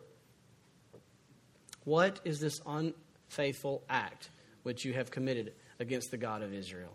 What 1.83 2.19
is 2.25 2.39
this 2.39 2.59
unfaithful 2.65 3.83
act 3.87 4.31
which 4.63 4.83
you 4.83 4.93
have 4.93 5.11
committed 5.11 5.53
against 5.79 6.11
the 6.11 6.17
God 6.17 6.41
of 6.41 6.53
Israel. 6.53 6.93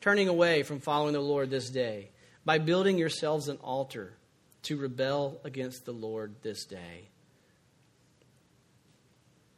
Turning 0.00 0.28
away 0.28 0.62
from 0.62 0.80
following 0.80 1.14
the 1.14 1.20
Lord 1.20 1.50
this 1.50 1.70
day 1.70 2.10
by 2.44 2.58
building 2.58 2.98
yourselves 2.98 3.48
an 3.48 3.56
altar 3.58 4.12
to 4.62 4.76
rebel 4.76 5.40
against 5.44 5.84
the 5.84 5.92
Lord 5.92 6.34
this 6.42 6.64
day. 6.64 7.08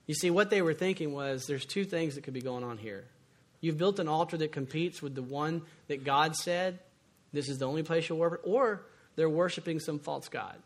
You 0.06 0.14
see, 0.14 0.30
what 0.30 0.48
they 0.48 0.62
were 0.62 0.74
thinking 0.74 1.12
was 1.12 1.46
there's 1.46 1.66
two 1.66 1.84
things 1.84 2.14
that 2.14 2.24
could 2.24 2.34
be 2.34 2.40
going 2.40 2.64
on 2.64 2.78
here. 2.78 3.04
You've 3.60 3.76
built 3.76 3.98
an 3.98 4.08
altar 4.08 4.36
that 4.38 4.52
competes 4.52 5.02
with 5.02 5.14
the 5.14 5.22
one 5.22 5.62
that 5.88 6.04
God 6.04 6.34
said, 6.34 6.78
this 7.32 7.48
is 7.48 7.58
the 7.58 7.66
only 7.66 7.82
place 7.82 8.08
you'll 8.08 8.18
worship, 8.18 8.40
or 8.44 8.82
they're 9.16 9.28
worshiping 9.28 9.80
some 9.80 9.98
false 9.98 10.28
God. 10.28 10.56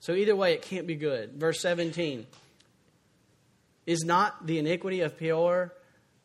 So 0.00 0.12
either 0.12 0.36
way, 0.36 0.54
it 0.54 0.62
can't 0.62 0.86
be 0.86 0.94
good. 0.94 1.34
Verse 1.34 1.60
17 1.60 2.26
Is 3.86 4.04
not 4.04 4.46
the 4.46 4.58
iniquity 4.58 5.00
of 5.00 5.18
Peor 5.18 5.72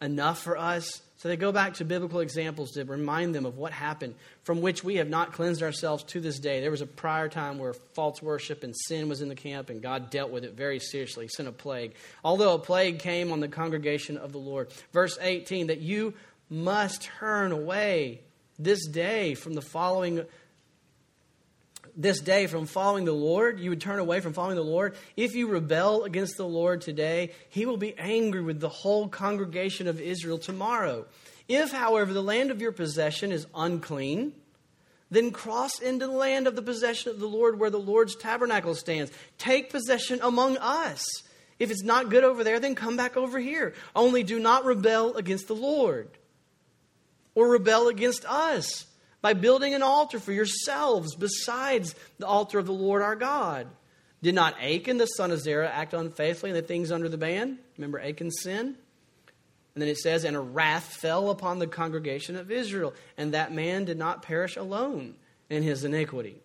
enough 0.04 0.42
for 0.42 0.58
us. 0.58 1.02
So 1.18 1.30
they 1.30 1.38
go 1.38 1.54
back 1.54 1.76
to 1.76 1.86
biblical 1.86 2.20
examples 2.20 2.72
to 2.72 2.84
remind 2.84 3.34
them 3.34 3.46
of 3.46 3.58
what 3.58 3.72
happened, 3.72 4.16
from 4.44 4.62
which 4.62 4.84
we 4.84 4.98
have 4.98 5.08
not 5.08 5.32
cleansed 5.32 5.64
ourselves 5.64 6.04
to 6.06 6.20
this 6.20 6.38
day. 6.38 6.60
There 6.60 6.70
was 6.70 6.82
a 6.82 6.86
prior 6.86 7.30
time 7.30 7.60
where 7.60 7.74
false 7.74 8.22
worship 8.22 8.64
and 8.64 8.76
sin 8.76 9.08
was 9.08 9.22
in 9.22 9.30
the 9.30 9.36
camp, 9.36 9.70
and 9.70 9.82
God 9.82 10.10
dealt 10.10 10.32
with 10.32 10.44
it 10.44 10.54
very 10.54 10.80
seriously. 10.80 11.26
He 11.26 11.30
sent 11.30 11.48
a 11.48 11.54
plague. 11.54 11.94
Although 12.26 12.56
a 12.56 12.60
plague 12.60 13.00
came 13.00 13.32
on 13.32 13.40
the 13.40 13.48
congregation 13.48 14.18
of 14.18 14.34
the 14.34 14.38
Lord. 14.38 14.74
Verse 14.92 15.18
18 15.22 15.68
that 15.68 15.80
you 15.80 16.14
must 16.50 17.04
turn 17.04 17.54
away 17.54 18.20
this 18.60 18.86
day 18.88 19.34
from 19.34 19.54
the 19.54 19.62
following 19.62 20.26
this 21.96 22.20
day 22.20 22.48
from 22.48 22.66
following 22.66 23.06
the 23.06 23.12
Lord, 23.12 23.60
you 23.60 23.70
would 23.70 23.82
turn 23.82 24.00
away 24.00 24.20
from 24.20 24.34
following 24.34 24.56
the 24.56 24.64
Lord, 24.64 24.96
if 25.16 25.36
you 25.36 25.48
rebel 25.48 26.04
against 26.04 26.38
the 26.38 26.48
Lord 26.48 26.82
today, 26.82 27.32
he 27.50 27.66
will 27.66 27.78
be 27.78 27.98
angry 27.98 28.42
with 28.42 28.60
the 28.60 28.70
whole 28.70 29.08
congregation 29.08 29.88
of 29.88 30.02
Israel 30.02 30.38
tomorrow. 30.38 31.06
If, 31.48 31.72
however, 31.72 32.14
the 32.14 32.24
land 32.24 32.52
of 32.52 32.62
your 32.62 32.72
possession 32.72 33.32
is 33.32 33.46
unclean, 33.54 34.34
then 35.12 35.32
cross 35.32 35.80
into 35.80 36.08
the 36.08 36.14
land 36.14 36.48
of 36.48 36.56
the 36.56 36.62
possession 36.62 37.12
of 37.12 37.20
the 37.20 37.28
Lord 37.28 37.60
where 37.60 37.70
the 37.70 37.78
Lord's 37.78 38.16
tabernacle 38.16 38.74
stands. 38.74 39.12
Take 39.38 39.70
possession 39.70 40.20
among 40.24 40.58
us. 40.58 41.04
If 41.60 41.70
it's 41.70 41.84
not 41.84 42.10
good 42.10 42.24
over 42.24 42.44
there, 42.44 42.60
then 42.60 42.74
come 42.74 42.98
back 42.98 43.16
over 43.16 43.40
here. 43.40 43.76
Only 43.96 44.24
do 44.24 44.40
not 44.40 44.66
rebel 44.66 45.16
against 45.16 45.48
the 45.48 45.56
Lord 45.56 46.10
or 47.36 47.50
rebel 47.50 47.88
against 47.88 48.26
us 48.26 48.86
by 49.24 49.34
building 49.34 49.74
an 49.74 49.82
altar 49.82 50.20
for 50.20 50.34
yourselves 50.34 51.16
besides 51.16 51.96
the 52.20 52.28
altar 52.28 52.60
of 52.60 52.66
the 52.68 52.74
Lord 52.74 53.02
our 53.02 53.16
God. 53.16 53.68
Did 54.22 54.36
not 54.36 54.62
Achan, 54.62 54.98
the 54.98 55.06
son 55.06 55.32
of 55.32 55.40
Zerah, 55.40 55.70
act 55.70 55.94
unfaithfully 55.94 56.52
in 56.52 56.56
the 56.56 56.62
things 56.62 56.92
under 56.92 57.08
the 57.08 57.18
ban? 57.18 57.58
Remember 57.78 58.00
Achan's 58.00 58.42
sin? 58.42 58.76
And 59.76 59.82
then 59.82 59.88
it 59.88 59.98
says, 59.98 60.26
And 60.26 60.36
a 60.36 60.42
wrath 60.42 60.86
fell 60.86 61.30
upon 61.30 61.60
the 61.60 61.68
congregation 61.68 62.36
of 62.36 62.52
Israel, 62.52 62.94
and 63.18 63.34
that 63.34 63.54
man 63.54 63.86
did 63.86 63.98
not 63.98 64.24
perish 64.24 64.58
alone 64.58 65.16
in 65.50 65.64
his 65.64 65.86
iniquity. 65.86 66.38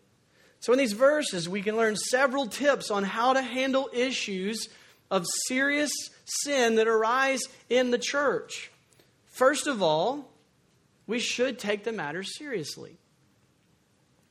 So, 0.60 0.72
in 0.72 0.78
these 0.78 0.92
verses, 0.92 1.48
we 1.48 1.62
can 1.62 1.76
learn 1.76 1.96
several 1.96 2.46
tips 2.46 2.90
on 2.90 3.02
how 3.02 3.32
to 3.32 3.42
handle 3.42 3.90
issues 3.92 4.68
of 5.10 5.26
serious 5.46 5.90
sin 6.24 6.76
that 6.76 6.86
arise 6.86 7.42
in 7.68 7.90
the 7.90 7.98
church. 7.98 8.70
First 9.26 9.66
of 9.66 9.82
all, 9.82 10.30
we 11.08 11.18
should 11.18 11.58
take 11.58 11.82
the 11.82 11.90
matter 11.90 12.22
seriously. 12.22 12.96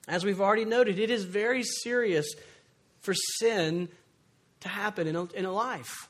As 0.07 0.23
we've 0.23 0.39
already 0.39 0.63
noted, 0.63 0.99
it 0.99 1.09
is 1.09 1.25
very 1.25 1.63
serious 1.63 2.33
for 3.01 3.13
sin 3.39 3.89
to 4.61 4.69
happen 4.69 5.07
in 5.07 5.15
a, 5.15 5.23
in 5.33 5.43
a 5.43 5.51
life. 5.51 6.07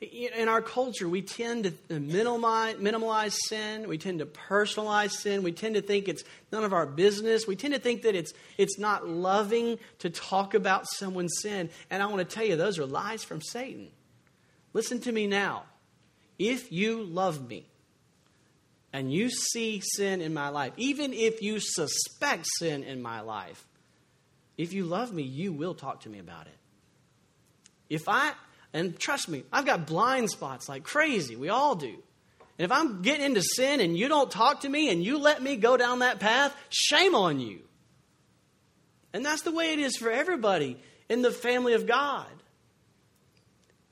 In 0.00 0.48
our 0.48 0.62
culture, 0.62 1.08
we 1.08 1.22
tend 1.22 1.72
to 1.88 1.98
minimize, 1.98 2.78
minimize 2.78 3.36
sin. 3.48 3.88
We 3.88 3.98
tend 3.98 4.20
to 4.20 4.26
personalize 4.26 5.10
sin. 5.10 5.42
We 5.42 5.50
tend 5.50 5.74
to 5.74 5.82
think 5.82 6.08
it's 6.08 6.22
none 6.52 6.62
of 6.62 6.72
our 6.72 6.86
business. 6.86 7.46
We 7.48 7.56
tend 7.56 7.74
to 7.74 7.80
think 7.80 8.02
that 8.02 8.14
it's, 8.14 8.32
it's 8.58 8.78
not 8.78 9.08
loving 9.08 9.78
to 10.00 10.10
talk 10.10 10.54
about 10.54 10.86
someone's 10.88 11.34
sin. 11.40 11.70
And 11.90 12.00
I 12.02 12.06
want 12.06 12.28
to 12.28 12.34
tell 12.34 12.44
you, 12.44 12.54
those 12.54 12.78
are 12.78 12.86
lies 12.86 13.24
from 13.24 13.40
Satan. 13.40 13.88
Listen 14.72 15.00
to 15.00 15.10
me 15.10 15.26
now. 15.26 15.64
If 16.38 16.70
you 16.70 17.02
love 17.02 17.48
me 17.48 17.67
and 18.92 19.12
you 19.12 19.30
see 19.30 19.80
sin 19.80 20.20
in 20.20 20.32
my 20.32 20.48
life, 20.48 20.72
even 20.76 21.12
if 21.12 21.42
you 21.42 21.60
suspect 21.60 22.46
sin 22.58 22.82
in 22.82 23.02
my 23.02 23.20
life, 23.20 23.66
if 24.56 24.72
you 24.72 24.84
love 24.84 25.12
me, 25.12 25.22
you 25.22 25.52
will 25.52 25.74
talk 25.74 26.00
to 26.00 26.08
me 26.08 26.18
about 26.18 26.46
it. 26.46 26.56
If 27.88 28.08
I, 28.08 28.32
and 28.72 28.98
trust 28.98 29.28
me, 29.28 29.44
I've 29.52 29.66
got 29.66 29.86
blind 29.86 30.30
spots 30.30 30.68
like 30.68 30.84
crazy. 30.84 31.36
We 31.36 31.48
all 31.48 31.74
do. 31.74 31.94
And 32.58 32.64
if 32.64 32.72
I'm 32.72 33.02
getting 33.02 33.24
into 33.24 33.42
sin 33.42 33.80
and 33.80 33.96
you 33.96 34.08
don't 34.08 34.30
talk 34.30 34.62
to 34.62 34.68
me 34.68 34.90
and 34.90 35.02
you 35.02 35.18
let 35.18 35.42
me 35.42 35.56
go 35.56 35.76
down 35.76 36.00
that 36.00 36.18
path, 36.18 36.54
shame 36.70 37.14
on 37.14 37.38
you. 37.38 37.60
And 39.12 39.24
that's 39.24 39.42
the 39.42 39.52
way 39.52 39.72
it 39.72 39.78
is 39.78 39.96
for 39.96 40.10
everybody 40.10 40.76
in 41.08 41.22
the 41.22 41.30
family 41.30 41.74
of 41.74 41.86
God. 41.86 42.26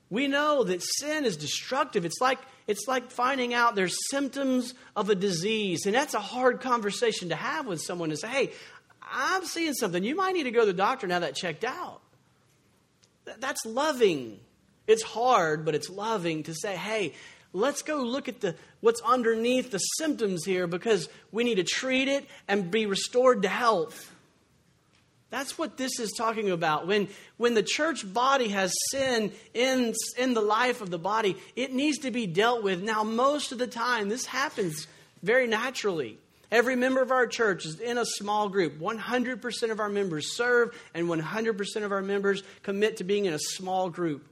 We 0.09 0.27
know 0.27 0.63
that 0.63 0.83
sin 0.83 1.25
is 1.25 1.37
destructive. 1.37 2.05
It's 2.05 2.21
like, 2.21 2.39
it's 2.67 2.87
like 2.87 3.11
finding 3.11 3.53
out 3.53 3.75
there's 3.75 3.95
symptoms 4.09 4.73
of 4.95 5.09
a 5.09 5.15
disease. 5.15 5.85
And 5.85 5.95
that's 5.95 6.13
a 6.13 6.19
hard 6.19 6.59
conversation 6.59 7.29
to 7.29 7.35
have 7.35 7.65
with 7.65 7.81
someone 7.81 8.09
to 8.09 8.17
say, 8.17 8.27
hey, 8.27 8.51
I'm 9.01 9.45
seeing 9.45 9.73
something. 9.73 10.03
You 10.03 10.15
might 10.15 10.33
need 10.33 10.43
to 10.43 10.51
go 10.51 10.61
to 10.61 10.65
the 10.65 10.73
doctor 10.73 11.07
now 11.07 11.19
that 11.19 11.35
checked 11.35 11.63
out. 11.63 12.01
That's 13.39 13.65
loving. 13.65 14.39
It's 14.85 15.03
hard, 15.03 15.65
but 15.65 15.75
it's 15.75 15.89
loving 15.89 16.43
to 16.43 16.53
say, 16.53 16.75
hey, 16.75 17.13
let's 17.53 17.81
go 17.81 17.97
look 17.97 18.27
at 18.27 18.41
the 18.41 18.55
what's 18.81 19.01
underneath 19.01 19.71
the 19.71 19.79
symptoms 19.79 20.43
here 20.45 20.67
because 20.67 21.09
we 21.31 21.43
need 21.43 21.55
to 21.55 21.63
treat 21.63 22.07
it 22.07 22.25
and 22.47 22.69
be 22.69 22.85
restored 22.85 23.43
to 23.43 23.49
health. 23.49 24.13
That's 25.29 25.57
what 25.57 25.77
this 25.77 25.99
is 25.99 26.13
talking 26.13 26.51
about. 26.51 26.87
When, 26.87 27.09
when 27.35 27.53
the 27.53 27.63
church 27.63 28.11
body 28.11 28.47
has 28.49 28.73
sin 28.91 29.31
in, 29.53 29.93
in 30.17 30.33
the 30.33 30.41
life 30.41 30.81
of 30.81 30.89
the 30.89 30.97
body, 30.97 31.35
it 31.55 31.73
needs 31.73 31.99
to 31.99 32.11
be 32.11 32.27
dealt 32.27 32.63
with. 32.63 32.81
Now, 32.81 33.03
most 33.03 33.51
of 33.51 33.57
the 33.57 33.67
time, 33.67 34.07
this 34.07 34.25
happens 34.25 34.87
very 35.21 35.47
naturally. 35.47 36.17
Every 36.49 36.77
member 36.77 37.01
of 37.01 37.11
our 37.11 37.27
church 37.27 37.65
is 37.65 37.81
in 37.81 37.97
a 37.97 38.05
small 38.05 38.47
group. 38.47 38.79
100% 38.79 39.71
of 39.71 39.81
our 39.81 39.89
members 39.89 40.33
serve, 40.33 40.73
and 40.93 41.07
100% 41.07 41.83
of 41.83 41.91
our 41.91 42.01
members 42.01 42.41
commit 42.63 42.97
to 42.97 43.03
being 43.03 43.25
in 43.25 43.33
a 43.33 43.39
small 43.39 43.89
group. 43.89 44.25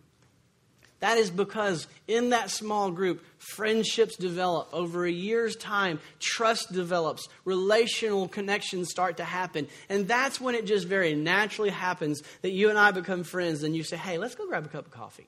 That 1.01 1.17
is 1.17 1.29
because 1.29 1.87
in 2.07 2.29
that 2.29 2.49
small 2.49 2.89
group, 2.89 3.23
friendships 3.37 4.15
develop. 4.15 4.69
Over 4.71 5.05
a 5.05 5.11
year's 5.11 5.55
time, 5.55 5.99
trust 6.19 6.71
develops, 6.71 7.27
relational 7.43 8.27
connections 8.27 8.89
start 8.89 9.17
to 9.17 9.25
happen. 9.25 9.67
And 9.89 10.07
that's 10.07 10.39
when 10.39 10.55
it 10.55 10.65
just 10.65 10.87
very 10.87 11.13
naturally 11.13 11.69
happens 11.69 12.23
that 12.41 12.51
you 12.51 12.69
and 12.69 12.79
I 12.79 12.91
become 12.91 13.23
friends 13.23 13.63
and 13.63 13.75
you 13.75 13.83
say, 13.83 13.97
hey, 13.97 14.17
let's 14.17 14.35
go 14.35 14.47
grab 14.47 14.65
a 14.65 14.69
cup 14.69 14.85
of 14.85 14.91
coffee. 14.91 15.27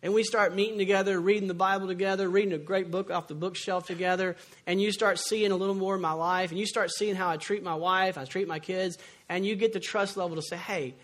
And 0.00 0.14
we 0.14 0.22
start 0.22 0.54
meeting 0.54 0.78
together, 0.78 1.18
reading 1.18 1.48
the 1.48 1.54
Bible 1.54 1.88
together, 1.88 2.28
reading 2.28 2.52
a 2.52 2.58
great 2.58 2.88
book 2.88 3.10
off 3.10 3.26
the 3.26 3.34
bookshelf 3.34 3.86
together, 3.86 4.36
and 4.64 4.80
you 4.80 4.92
start 4.92 5.18
seeing 5.18 5.50
a 5.50 5.56
little 5.56 5.74
more 5.74 5.96
of 5.96 6.00
my 6.00 6.12
life, 6.12 6.50
and 6.50 6.60
you 6.60 6.66
start 6.66 6.92
seeing 6.92 7.16
how 7.16 7.28
I 7.28 7.36
treat 7.36 7.64
my 7.64 7.74
wife, 7.74 8.16
I 8.16 8.24
treat 8.24 8.46
my 8.46 8.60
kids, 8.60 8.96
and 9.28 9.44
you 9.44 9.56
get 9.56 9.72
the 9.72 9.80
trust 9.80 10.16
level 10.16 10.36
to 10.36 10.42
say, 10.42 10.56
hey, 10.56 10.94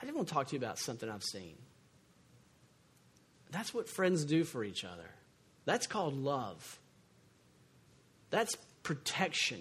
I 0.00 0.06
just 0.06 0.16
want 0.16 0.26
to 0.26 0.34
talk 0.34 0.48
to 0.48 0.52
you 0.54 0.58
about 0.58 0.78
something 0.80 1.08
I've 1.08 1.22
seen. 1.22 1.54
That's 3.50 3.74
what 3.74 3.88
friends 3.88 4.24
do 4.24 4.44
for 4.44 4.64
each 4.64 4.84
other. 4.84 5.10
That's 5.64 5.86
called 5.86 6.16
love. 6.16 6.78
That's 8.30 8.56
protection. 8.82 9.60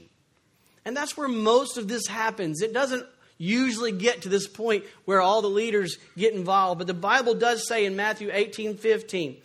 And 0.85 0.95
that's 0.95 1.17
where 1.17 1.27
most 1.27 1.77
of 1.77 1.87
this 1.87 2.07
happens. 2.07 2.61
It 2.61 2.73
doesn't 2.73 3.05
usually 3.37 3.91
get 3.91 4.23
to 4.23 4.29
this 4.29 4.47
point 4.47 4.83
where 5.05 5.21
all 5.21 5.41
the 5.41 5.49
leaders 5.49 5.97
get 6.17 6.33
involved, 6.33 6.79
but 6.79 6.87
the 6.87 6.93
Bible 6.93 7.33
does 7.33 7.67
say 7.67 7.85
in 7.85 7.95
Matthew 7.95 8.29
18 8.31 8.77
15, 8.77 9.37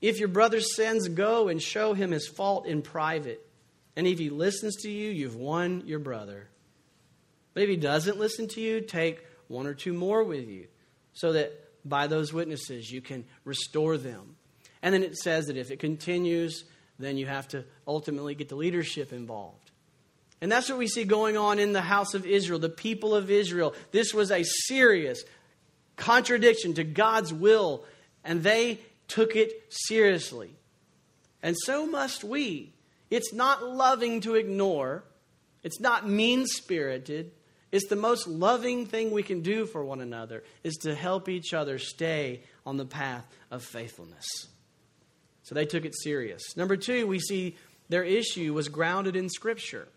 if 0.00 0.18
your 0.18 0.28
brother 0.28 0.60
sins, 0.60 1.08
go 1.08 1.48
and 1.48 1.62
show 1.62 1.92
him 1.92 2.10
his 2.10 2.26
fault 2.26 2.66
in 2.66 2.82
private. 2.82 3.46
And 3.96 4.06
if 4.06 4.18
he 4.18 4.30
listens 4.30 4.76
to 4.76 4.90
you, 4.90 5.10
you've 5.10 5.36
won 5.36 5.82
your 5.86 5.98
brother. 5.98 6.48
But 7.52 7.64
if 7.64 7.68
he 7.68 7.76
doesn't 7.76 8.18
listen 8.18 8.48
to 8.48 8.60
you, 8.60 8.80
take 8.80 9.24
one 9.48 9.66
or 9.66 9.74
two 9.74 9.92
more 9.92 10.24
with 10.24 10.48
you 10.48 10.68
so 11.12 11.32
that 11.32 11.52
by 11.84 12.06
those 12.06 12.32
witnesses. 12.32 12.90
You 12.90 13.00
can 13.00 13.24
restore 13.44 13.96
them. 13.96 14.36
And 14.82 14.94
then 14.94 15.02
it 15.02 15.16
says 15.16 15.46
that 15.46 15.56
if 15.56 15.70
it 15.70 15.78
continues, 15.78 16.64
then 16.98 17.16
you 17.16 17.26
have 17.26 17.48
to 17.48 17.64
ultimately 17.86 18.34
get 18.34 18.48
the 18.48 18.56
leadership 18.56 19.12
involved. 19.12 19.70
And 20.40 20.50
that's 20.50 20.68
what 20.68 20.78
we 20.78 20.86
see 20.86 21.04
going 21.04 21.36
on 21.36 21.58
in 21.58 21.72
the 21.72 21.82
house 21.82 22.14
of 22.14 22.24
Israel, 22.24 22.58
the 22.58 22.68
people 22.68 23.14
of 23.14 23.30
Israel. 23.30 23.74
This 23.90 24.14
was 24.14 24.30
a 24.30 24.42
serious 24.42 25.22
contradiction 25.96 26.74
to 26.74 26.84
God's 26.84 27.32
will, 27.32 27.84
and 28.24 28.42
they 28.42 28.80
took 29.06 29.36
it 29.36 29.52
seriously. 29.68 30.50
And 31.42 31.56
so 31.64 31.86
must 31.86 32.24
we. 32.24 32.72
It's 33.10 33.32
not 33.32 33.62
loving 33.62 34.20
to 34.22 34.36
ignore, 34.36 35.04
it's 35.62 35.80
not 35.80 36.08
mean 36.08 36.46
spirited, 36.46 37.32
it's 37.72 37.88
the 37.88 37.96
most 37.96 38.26
loving 38.26 38.86
thing 38.86 39.10
we 39.10 39.22
can 39.22 39.42
do 39.42 39.64
for 39.64 39.84
one 39.84 40.00
another 40.00 40.42
is 40.64 40.76
to 40.78 40.94
help 40.94 41.28
each 41.28 41.54
other 41.54 41.78
stay 41.78 42.42
on 42.66 42.76
the 42.76 42.84
path 42.84 43.26
of 43.50 43.62
faithfulness. 43.62 44.26
So 45.42 45.54
they 45.54 45.66
took 45.66 45.84
it 45.84 45.94
serious. 45.96 46.56
Number 46.56 46.76
two, 46.76 47.06
we 47.06 47.18
see 47.18 47.56
their 47.88 48.04
issue 48.04 48.54
was 48.54 48.68
grounded 48.68 49.16
in 49.16 49.28
Scripture. 49.28 49.88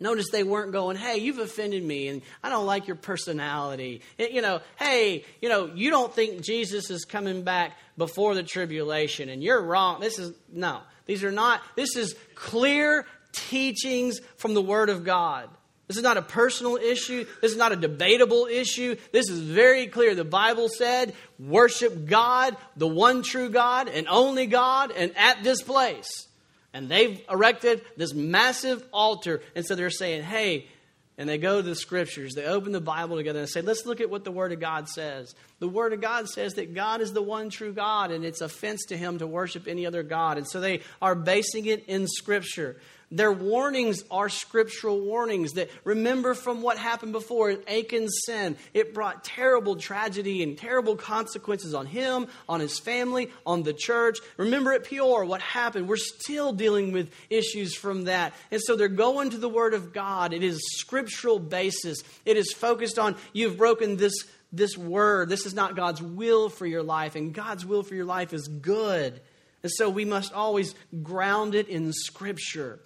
Notice 0.00 0.26
they 0.30 0.42
weren't 0.42 0.72
going, 0.72 0.96
hey, 0.96 1.18
you've 1.18 1.38
offended 1.38 1.82
me 1.82 2.08
and 2.08 2.22
I 2.42 2.48
don't 2.48 2.66
like 2.66 2.88
your 2.88 2.96
personality. 2.96 4.02
You 4.18 4.42
know, 4.42 4.60
hey, 4.78 5.24
you 5.40 5.48
know, 5.48 5.70
you 5.74 5.90
don't 5.90 6.12
think 6.12 6.42
Jesus 6.42 6.90
is 6.90 7.04
coming 7.04 7.42
back 7.42 7.76
before 7.96 8.34
the 8.34 8.42
tribulation 8.42 9.28
and 9.28 9.42
you're 9.42 9.62
wrong. 9.62 10.00
This 10.00 10.18
is, 10.18 10.34
no, 10.52 10.80
these 11.06 11.24
are 11.24 11.32
not, 11.32 11.62
this 11.76 11.96
is 11.96 12.16
clear 12.34 13.06
teachings 13.32 14.20
from 14.36 14.54
the 14.54 14.62
Word 14.62 14.90
of 14.90 15.04
God. 15.04 15.48
This 15.86 15.98
is 15.98 16.02
not 16.02 16.16
a 16.16 16.22
personal 16.22 16.76
issue. 16.76 17.26
This 17.42 17.52
is 17.52 17.58
not 17.58 17.72
a 17.72 17.76
debatable 17.76 18.46
issue. 18.46 18.96
This 19.12 19.28
is 19.28 19.40
very 19.40 19.86
clear. 19.86 20.14
The 20.14 20.24
Bible 20.24 20.68
said, 20.68 21.14
worship 21.38 22.06
God, 22.06 22.56
the 22.76 22.88
one 22.88 23.22
true 23.22 23.50
God, 23.50 23.88
and 23.88 24.08
only 24.08 24.46
God, 24.46 24.92
and 24.92 25.14
at 25.16 25.42
this 25.42 25.60
place. 25.62 26.26
And 26.72 26.88
they've 26.88 27.20
erected 27.30 27.82
this 27.96 28.14
massive 28.14 28.82
altar. 28.92 29.42
And 29.54 29.64
so 29.64 29.74
they're 29.74 29.90
saying, 29.90 30.22
hey, 30.22 30.68
and 31.16 31.28
they 31.28 31.38
go 31.38 31.58
to 31.58 31.62
the 31.62 31.76
scriptures, 31.76 32.34
they 32.34 32.44
open 32.44 32.72
the 32.72 32.80
Bible 32.80 33.16
together 33.16 33.38
and 33.38 33.48
say, 33.48 33.60
let's 33.60 33.86
look 33.86 34.00
at 34.00 34.10
what 34.10 34.24
the 34.24 34.32
Word 34.32 34.50
of 34.50 34.58
God 34.58 34.88
says. 34.88 35.34
The 35.60 35.68
Word 35.68 35.92
of 35.92 36.00
God 36.00 36.28
says 36.28 36.54
that 36.54 36.74
God 36.74 37.00
is 37.00 37.12
the 37.12 37.22
one 37.22 37.50
true 37.50 37.72
God, 37.72 38.10
and 38.10 38.24
it's 38.24 38.40
offense 38.40 38.86
to 38.86 38.96
Him 38.96 39.18
to 39.18 39.26
worship 39.26 39.68
any 39.68 39.86
other 39.86 40.02
God. 40.02 40.38
And 40.38 40.48
so 40.48 40.60
they 40.60 40.80
are 41.00 41.14
basing 41.14 41.66
it 41.66 41.84
in 41.86 42.08
Scripture. 42.08 42.80
Their 43.10 43.32
warnings 43.32 44.02
are 44.10 44.28
scriptural 44.28 45.00
warnings 45.00 45.52
that 45.52 45.70
remember 45.84 46.34
from 46.34 46.62
what 46.62 46.78
happened 46.78 47.12
before 47.12 47.54
Achan's 47.68 48.22
sin. 48.24 48.56
It 48.72 48.94
brought 48.94 49.24
terrible 49.24 49.76
tragedy 49.76 50.42
and 50.42 50.58
terrible 50.58 50.96
consequences 50.96 51.74
on 51.74 51.86
him, 51.86 52.26
on 52.48 52.60
his 52.60 52.78
family, 52.78 53.30
on 53.46 53.62
the 53.62 53.72
church. 53.72 54.18
Remember 54.36 54.72
at 54.72 54.84
Peor 54.84 55.24
what 55.24 55.40
happened. 55.40 55.88
We're 55.88 55.96
still 55.96 56.52
dealing 56.52 56.92
with 56.92 57.12
issues 57.30 57.74
from 57.74 58.04
that. 58.04 58.34
And 58.50 58.60
so 58.62 58.76
they're 58.76 58.88
going 58.88 59.30
to 59.30 59.38
the 59.38 59.48
Word 59.48 59.74
of 59.74 59.92
God. 59.92 60.32
It 60.32 60.42
is 60.42 60.60
scriptural 60.76 61.38
basis. 61.38 61.98
It 62.24 62.36
is 62.36 62.52
focused 62.52 62.98
on 62.98 63.16
you've 63.32 63.58
broken 63.58 63.96
this 63.96 64.14
this 64.54 64.78
word. 64.78 65.28
This 65.28 65.46
is 65.46 65.54
not 65.54 65.74
God's 65.74 66.00
will 66.00 66.48
for 66.48 66.64
your 66.64 66.82
life, 66.82 67.16
and 67.16 67.34
God's 67.34 67.66
will 67.66 67.82
for 67.82 67.94
your 67.94 68.04
life 68.04 68.32
is 68.32 68.46
good. 68.46 69.20
And 69.64 69.72
so 69.72 69.88
we 69.88 70.04
must 70.04 70.34
always 70.34 70.74
ground 71.02 71.54
it 71.54 71.68
in 71.68 71.90
Scripture. 71.94 72.80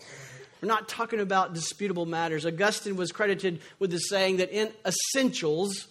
We're 0.62 0.68
not 0.68 0.88
talking 0.88 1.18
about 1.18 1.52
disputable 1.52 2.06
matters. 2.06 2.46
Augustine 2.46 2.94
was 2.94 3.10
credited 3.10 3.60
with 3.80 3.90
the 3.90 3.98
saying 3.98 4.36
that 4.36 4.52
in 4.52 4.72
essentials, 4.86 5.88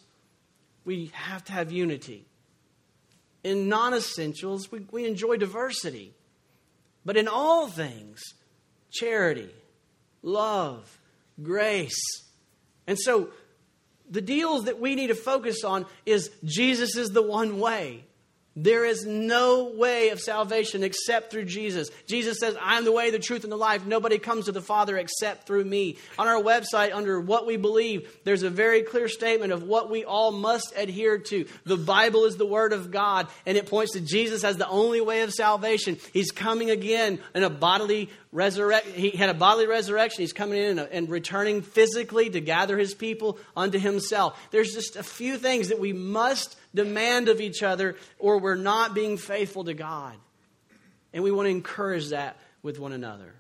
we 0.86 1.12
have 1.14 1.44
to 1.44 1.52
have 1.52 1.74
unity. 1.74 2.26
In 3.44 3.68
non 3.68 3.94
essentials, 3.94 4.72
we, 4.72 4.80
we 4.90 5.06
enjoy 5.06 5.36
diversity. 5.36 6.14
But 7.04 7.18
in 7.18 7.28
all 7.28 7.68
things, 7.68 8.22
charity, 8.90 9.50
love, 10.22 11.00
grace. 11.44 12.00
And 12.88 12.98
so 12.98 13.32
the 14.10 14.22
deals 14.22 14.64
that 14.66 14.80
we 14.80 14.96
need 14.96 15.08
to 15.08 15.16
focus 15.16 15.66
on 15.66 15.86
is 16.06 16.32
Jesus 16.46 16.96
is 16.96 17.10
the 17.10 17.22
one 17.22 17.60
way. 17.60 18.07
There 18.60 18.86
is 18.86 19.06
no 19.06 19.66
way 19.66 20.10
of 20.10 20.20
salvation 20.20 20.84
except 20.84 21.30
through 21.30 21.46
Jesus. 21.46 21.92
Jesus 22.08 22.40
says, 22.40 22.58
I'm 22.60 22.86
the 22.86 22.92
way, 22.92 23.12
the 23.12 23.20
truth, 23.20 23.44
and 23.44 23.52
the 23.52 23.58
life. 23.58 23.86
Nobody 23.86 24.18
comes 24.18 24.46
to 24.46 24.52
the 24.52 24.64
Father 24.64 24.98
except 24.98 25.46
through 25.46 25.64
me. 25.64 25.98
On 26.18 26.28
our 26.28 26.42
website, 26.42 26.92
under 26.92 27.22
what 27.22 27.46
we 27.46 27.56
believe, 27.58 28.18
there's 28.24 28.42
a 28.42 28.50
very 28.50 28.82
clear 28.82 29.10
statement 29.10 29.54
of 29.54 29.62
what 29.62 29.92
we 29.92 30.06
all 30.06 30.32
must 30.32 30.74
adhere 30.76 31.20
to. 31.20 31.46
The 31.66 31.78
Bible 31.78 32.26
is 32.26 32.36
the 32.36 32.48
Word 32.48 32.74
of 32.74 32.90
God, 32.90 33.28
and 33.46 33.60
it 33.60 33.68
points 33.68 33.94
to 33.94 34.02
Jesus 34.02 34.44
as 34.44 34.58
the 34.58 34.68
only 34.68 35.02
way 35.02 35.22
of 35.22 35.32
salvation. 35.34 36.00
He's 36.12 36.32
coming 36.32 36.72
again 36.72 37.20
in 37.36 37.44
a 37.44 37.52
bodily 37.52 38.10
resurrection. 38.32 38.94
He 38.94 39.12
had 39.12 39.30
a 39.30 39.36
bodily 39.36 39.68
resurrection. 39.68 40.24
He's 40.24 40.34
coming 40.34 40.58
in 40.58 40.80
and 40.80 41.10
returning 41.10 41.62
physically 41.62 42.32
to 42.32 42.42
gather 42.42 42.76
his 42.76 42.96
people 42.96 43.38
unto 43.56 43.78
himself. 43.78 44.40
There's 44.50 44.74
just 44.74 44.96
a 44.96 45.04
few 45.04 45.38
things 45.38 45.70
that 45.70 45.80
we 45.80 45.94
must 45.94 46.56
demand 46.74 47.30
of 47.30 47.42
each 47.42 47.64
other, 47.64 47.96
or 48.20 48.40
we're 48.40 48.56
not 48.56 48.94
being 48.94 49.18
faithful 49.18 49.64
to 49.66 49.74
God. 49.74 50.16
And 51.14 51.24
we 51.24 51.32
want 51.32 51.48
to 51.48 51.52
encourage 51.52 52.10
that 52.10 52.38
with 52.62 52.80
one 52.80 52.92
another. 52.92 53.34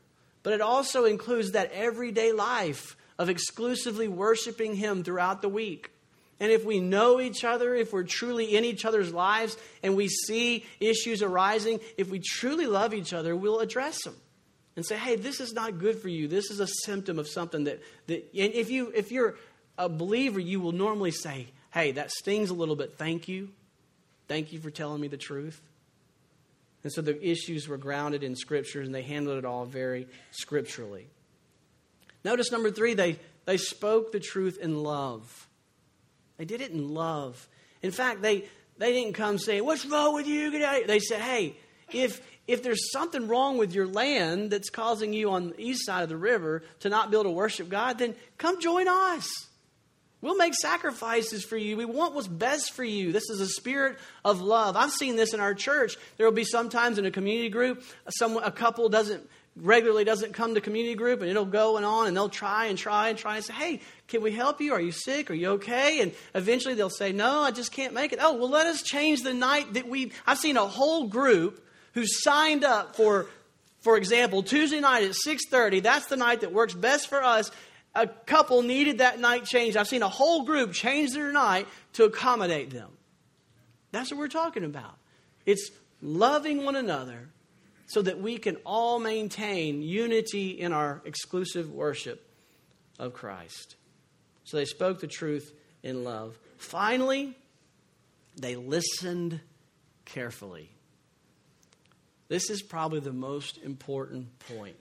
But 0.44 0.54
it 0.54 0.62
also 0.62 1.06
includes 1.06 1.52
that 1.52 1.72
everyday 1.72 2.32
life 2.32 2.96
of 3.20 3.30
exclusively 3.30 4.08
worshiping 4.08 4.76
Him 4.76 5.04
throughout 5.04 5.42
the 5.42 5.50
week. 5.50 5.92
And 6.40 6.52
if 6.52 6.64
we 6.64 6.80
know 6.80 7.20
each 7.20 7.44
other, 7.44 7.76
if 7.76 7.92
we're 7.92 8.04
truly 8.04 8.56
in 8.56 8.64
each 8.64 8.86
other's 8.86 9.12
lives, 9.12 9.58
and 9.82 9.96
we 9.96 10.08
see 10.08 10.66
issues 10.80 11.24
arising, 11.24 11.80
if 11.98 12.10
we 12.10 12.20
truly 12.20 12.68
love 12.68 12.94
each 12.94 13.12
other, 13.12 13.36
we'll 13.36 13.60
address 13.60 14.04
them 14.04 14.16
and 14.76 14.86
say, 14.86 14.96
hey, 14.96 15.16
this 15.16 15.40
is 15.40 15.54
not 15.54 15.80
good 15.80 16.00
for 16.00 16.10
you. 16.10 16.28
This 16.28 16.52
is 16.52 16.60
a 16.60 16.68
symptom 16.68 17.18
of 17.18 17.28
something 17.28 17.64
that, 17.64 17.82
that 18.06 18.30
and 18.38 18.54
if, 18.54 18.70
you, 18.70 18.92
if 18.96 19.12
you're 19.12 19.36
a 19.78 19.90
believer, 19.90 20.40
you 20.40 20.60
will 20.60 20.72
normally 20.72 21.12
say, 21.12 21.48
hey, 21.78 21.92
that 21.92 22.10
stings 22.10 22.50
a 22.50 22.56
little 22.56 22.76
bit. 22.76 22.98
Thank 22.98 23.28
you. 23.28 23.50
Thank 24.28 24.52
you 24.52 24.60
for 24.60 24.72
telling 24.72 25.00
me 25.00 25.08
the 25.08 25.18
truth. 25.18 25.62
And 26.84 26.92
so 26.92 27.02
the 27.02 27.24
issues 27.24 27.68
were 27.68 27.78
grounded 27.78 28.24
in 28.24 28.36
Scripture 28.36 28.82
and 28.82 28.96
they 28.96 29.04
handled 29.04 29.38
it 29.38 29.46
all 29.46 29.66
very 29.66 30.08
scripturally. 30.32 31.06
Notice 32.24 32.52
number 32.52 32.72
three, 32.72 32.96
they, 32.96 33.20
they 33.46 33.58
spoke 33.58 34.12
the 34.12 34.20
truth 34.20 34.58
in 34.58 34.82
love. 34.82 35.48
They 36.38 36.46
did 36.46 36.62
it 36.62 36.72
in 36.72 36.96
love. 36.96 37.48
In 37.84 37.92
fact, 37.92 38.24
they, 38.24 38.46
they 38.80 38.92
didn't 38.92 39.14
come 39.14 39.38
saying, 39.38 39.64
What's 39.64 39.86
wrong 39.86 40.16
with 40.16 40.28
you? 40.28 40.50
They 40.88 41.00
said, 41.00 41.22
Hey, 41.22 41.58
if, 41.92 42.22
if 42.48 42.64
there's 42.64 42.92
something 42.92 43.28
wrong 43.28 43.60
with 43.60 43.74
your 43.74 43.88
land 43.88 44.50
that's 44.50 44.72
causing 44.72 45.14
you 45.14 45.30
on 45.30 45.50
the 45.50 45.62
east 45.62 45.86
side 45.86 46.02
of 46.02 46.10
the 46.10 46.18
river 46.18 46.64
to 46.80 46.90
not 46.90 47.12
be 47.12 47.18
able 47.18 47.26
to 47.26 47.30
worship 47.32 47.70
God, 47.70 48.00
then 48.00 48.16
come 48.38 48.60
join 48.60 48.88
us. 48.88 49.47
We'll 50.22 50.36
make 50.36 50.56
sacrifices 50.56 51.44
for 51.44 51.58
you. 51.58 51.78
We 51.78 51.86
want 51.86 52.16
what's 52.16 52.28
best 52.28 52.74
for 52.74 52.84
you. 52.84 53.12
This 53.12 53.30
is 53.30 53.40
a 53.40 53.48
spirit 53.48 53.98
of 54.26 54.42
love. 54.42 54.76
I've 54.76 54.92
seen 54.92 55.16
this 55.16 55.34
in 55.34 55.40
our 55.40 55.54
church. 55.54 55.96
There 56.18 56.26
will 56.26 56.34
be 56.34 56.44
sometimes 56.44 56.98
in 56.98 57.06
a 57.06 57.12
community 57.12 57.50
group, 57.50 57.84
some, 58.10 58.38
a 58.38 58.52
couple 58.52 58.90
doesn't 58.90 59.30
regularly 59.60 60.04
doesn't 60.04 60.34
come 60.34 60.54
to 60.56 60.62
community 60.62 60.96
group 60.96 61.22
and 61.22 61.30
it'll 61.30 61.46
go 61.46 61.78
and 61.78 61.86
on 61.86 62.08
and 62.08 62.16
they'll 62.16 62.30
try 62.30 62.68
and 62.68 62.78
try 62.78 63.10
and 63.10 63.18
try 63.18 63.36
and 63.36 63.46
say, 63.46 63.54
Hey, 63.54 63.82
can 64.08 64.22
we 64.22 64.32
help 64.32 64.62
you? 64.62 64.74
Are 64.74 64.82
you 64.82 64.92
sick? 64.92 65.32
Are 65.32 65.36
you 65.36 65.52
okay? 65.54 66.02
And 66.02 66.14
eventually 66.36 66.76
they'll 66.76 66.90
say, 66.90 67.12
No, 67.12 67.40
I 67.40 67.52
just 67.52 67.72
can't 67.72 67.94
make 67.94 68.14
it. 68.14 68.20
Oh, 68.22 68.34
well, 68.34 68.50
let 68.50 68.68
us 68.68 68.84
change 68.84 69.22
the 69.22 69.34
night 69.34 69.74
that 69.74 69.88
we. 69.88 70.12
I've 70.26 70.38
seen 70.38 70.58
a 70.58 70.66
whole 70.66 71.08
group 71.08 71.64
who 71.94 72.04
signed 72.06 72.64
up 72.64 72.96
for, 72.96 73.28
for 73.82 73.98
example, 73.98 74.44
Tuesday 74.44 74.80
night 74.80 75.04
at 75.04 75.16
6:30. 75.16 75.82
That's 75.82 76.06
the 76.08 76.18
night 76.18 76.42
that 76.42 76.54
works 76.54 76.74
best 76.74 77.08
for 77.08 77.24
us 77.24 77.52
a 77.98 78.08
couple 78.08 78.62
needed 78.62 79.00
that 79.00 79.20
night 79.20 79.46
changed. 79.46 79.76
I've 79.76 79.88
seen 79.88 80.04
a 80.04 80.10
whole 80.10 80.44
group 80.44 80.72
change 80.72 81.12
their 81.14 81.32
night 81.32 81.68
to 81.94 82.06
accommodate 82.06 82.70
them. 82.70 82.92
That's 83.92 84.12
what 84.12 84.20
we're 84.20 84.28
talking 84.28 84.64
about. 84.64 84.96
It's 85.46 85.72
loving 86.02 86.64
one 86.64 86.76
another 86.76 87.30
so 87.88 88.02
that 88.02 88.20
we 88.20 88.38
can 88.38 88.58
all 88.66 89.00
maintain 89.00 89.82
unity 89.82 90.50
in 90.52 90.74
our 90.74 91.02
exclusive 91.06 91.72
worship 91.72 92.24
of 93.00 93.14
Christ. 93.14 93.76
So 94.44 94.58
they 94.58 94.66
spoke 94.66 95.00
the 95.00 95.08
truth 95.08 95.52
in 95.84 96.04
love. 96.04 96.38
Finally, 96.58 97.36
they 98.36 98.56
listened 98.56 99.40
carefully. 100.06 100.70
This 102.28 102.50
is 102.50 102.62
probably 102.62 103.00
the 103.00 103.14
most 103.14 103.58
important 103.58 104.38
point. 104.40 104.76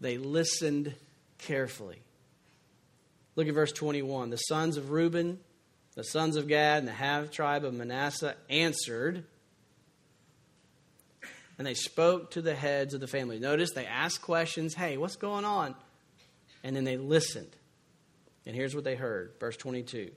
They 0.00 0.18
listened 0.18 0.94
carefully. 1.38 2.00
Look 3.40 3.48
at 3.48 3.54
verse 3.54 3.72
21. 3.72 4.28
The 4.28 4.36
sons 4.36 4.76
of 4.76 4.90
Reuben, 4.90 5.38
the 5.94 6.04
sons 6.04 6.36
of 6.36 6.46
Gad, 6.46 6.80
and 6.80 6.86
the 6.86 6.92
half 6.92 7.30
tribe 7.30 7.64
of 7.64 7.72
Manasseh 7.72 8.34
answered, 8.50 9.24
and 11.56 11.66
they 11.66 11.72
spoke 11.72 12.32
to 12.32 12.42
the 12.42 12.54
heads 12.54 12.92
of 12.92 13.00
the 13.00 13.06
family. 13.06 13.38
Notice 13.38 13.70
they 13.72 13.86
asked 13.86 14.20
questions 14.20 14.74
Hey, 14.74 14.98
what's 14.98 15.16
going 15.16 15.46
on? 15.46 15.74
And 16.62 16.76
then 16.76 16.84
they 16.84 16.98
listened. 16.98 17.56
And 18.44 18.54
here's 18.54 18.74
what 18.74 18.84
they 18.84 18.94
heard. 18.94 19.32
Verse 19.40 19.56
22. 19.56 20.10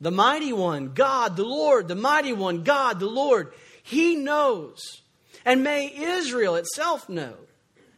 The 0.00 0.12
mighty 0.12 0.52
one, 0.52 0.94
God, 0.94 1.34
the 1.34 1.44
Lord, 1.44 1.88
the 1.88 1.96
mighty 1.96 2.32
one, 2.32 2.62
God, 2.62 3.00
the 3.00 3.06
Lord, 3.06 3.54
he 3.82 4.14
knows. 4.14 5.02
And 5.44 5.64
may 5.64 5.92
Israel 5.92 6.54
itself 6.54 7.08
know. 7.08 7.34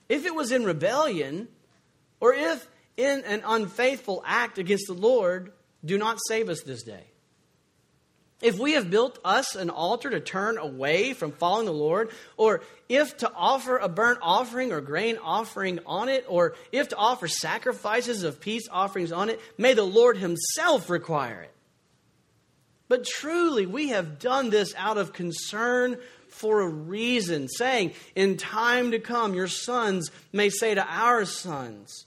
If 0.08 0.24
it 0.24 0.34
was 0.34 0.52
in 0.52 0.64
rebellion, 0.64 1.48
or 2.18 2.32
if 2.32 2.66
in 2.98 3.22
an 3.24 3.42
unfaithful 3.46 4.22
act 4.26 4.58
against 4.58 4.88
the 4.88 4.92
Lord, 4.92 5.52
do 5.84 5.96
not 5.96 6.18
save 6.28 6.50
us 6.50 6.62
this 6.62 6.82
day. 6.82 7.04
If 8.40 8.58
we 8.58 8.72
have 8.72 8.90
built 8.90 9.18
us 9.24 9.56
an 9.56 9.70
altar 9.70 10.10
to 10.10 10.20
turn 10.20 10.58
away 10.58 11.12
from 11.12 11.32
following 11.32 11.66
the 11.66 11.72
Lord, 11.72 12.10
or 12.36 12.60
if 12.88 13.16
to 13.18 13.32
offer 13.34 13.78
a 13.78 13.88
burnt 13.88 14.18
offering 14.22 14.72
or 14.72 14.80
grain 14.80 15.18
offering 15.22 15.80
on 15.86 16.08
it, 16.08 16.24
or 16.28 16.54
if 16.70 16.88
to 16.90 16.96
offer 16.96 17.26
sacrifices 17.26 18.22
of 18.22 18.40
peace 18.40 18.68
offerings 18.70 19.10
on 19.10 19.30
it, 19.30 19.40
may 19.56 19.74
the 19.74 19.82
Lord 19.82 20.18
Himself 20.18 20.90
require 20.90 21.42
it. 21.42 21.54
But 22.88 23.04
truly, 23.04 23.66
we 23.66 23.88
have 23.88 24.18
done 24.18 24.50
this 24.50 24.72
out 24.76 24.98
of 24.98 25.12
concern 25.12 25.98
for 26.28 26.60
a 26.60 26.68
reason, 26.68 27.48
saying, 27.48 27.92
In 28.14 28.36
time 28.36 28.92
to 28.92 28.98
come, 28.98 29.34
your 29.34 29.48
sons 29.48 30.10
may 30.32 30.48
say 30.48 30.74
to 30.74 30.86
our 30.86 31.24
sons, 31.24 32.06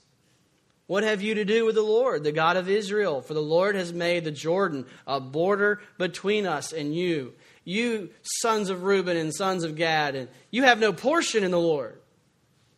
what 0.92 1.04
have 1.04 1.22
you 1.22 1.36
to 1.36 1.44
do 1.46 1.64
with 1.64 1.74
the 1.74 1.80
Lord, 1.80 2.22
the 2.22 2.32
God 2.32 2.58
of 2.58 2.68
Israel? 2.68 3.22
For 3.22 3.32
the 3.32 3.40
Lord 3.40 3.76
has 3.76 3.94
made 3.94 4.24
the 4.24 4.30
Jordan 4.30 4.84
a 5.06 5.20
border 5.20 5.80
between 5.96 6.46
us 6.46 6.70
and 6.70 6.94
you. 6.94 7.32
You 7.64 8.10
sons 8.20 8.68
of 8.68 8.82
Reuben 8.82 9.16
and 9.16 9.34
sons 9.34 9.64
of 9.64 9.74
Gad, 9.74 10.14
and 10.14 10.28
you 10.50 10.64
have 10.64 10.78
no 10.78 10.92
portion 10.92 11.44
in 11.44 11.50
the 11.50 11.58
Lord. 11.58 11.98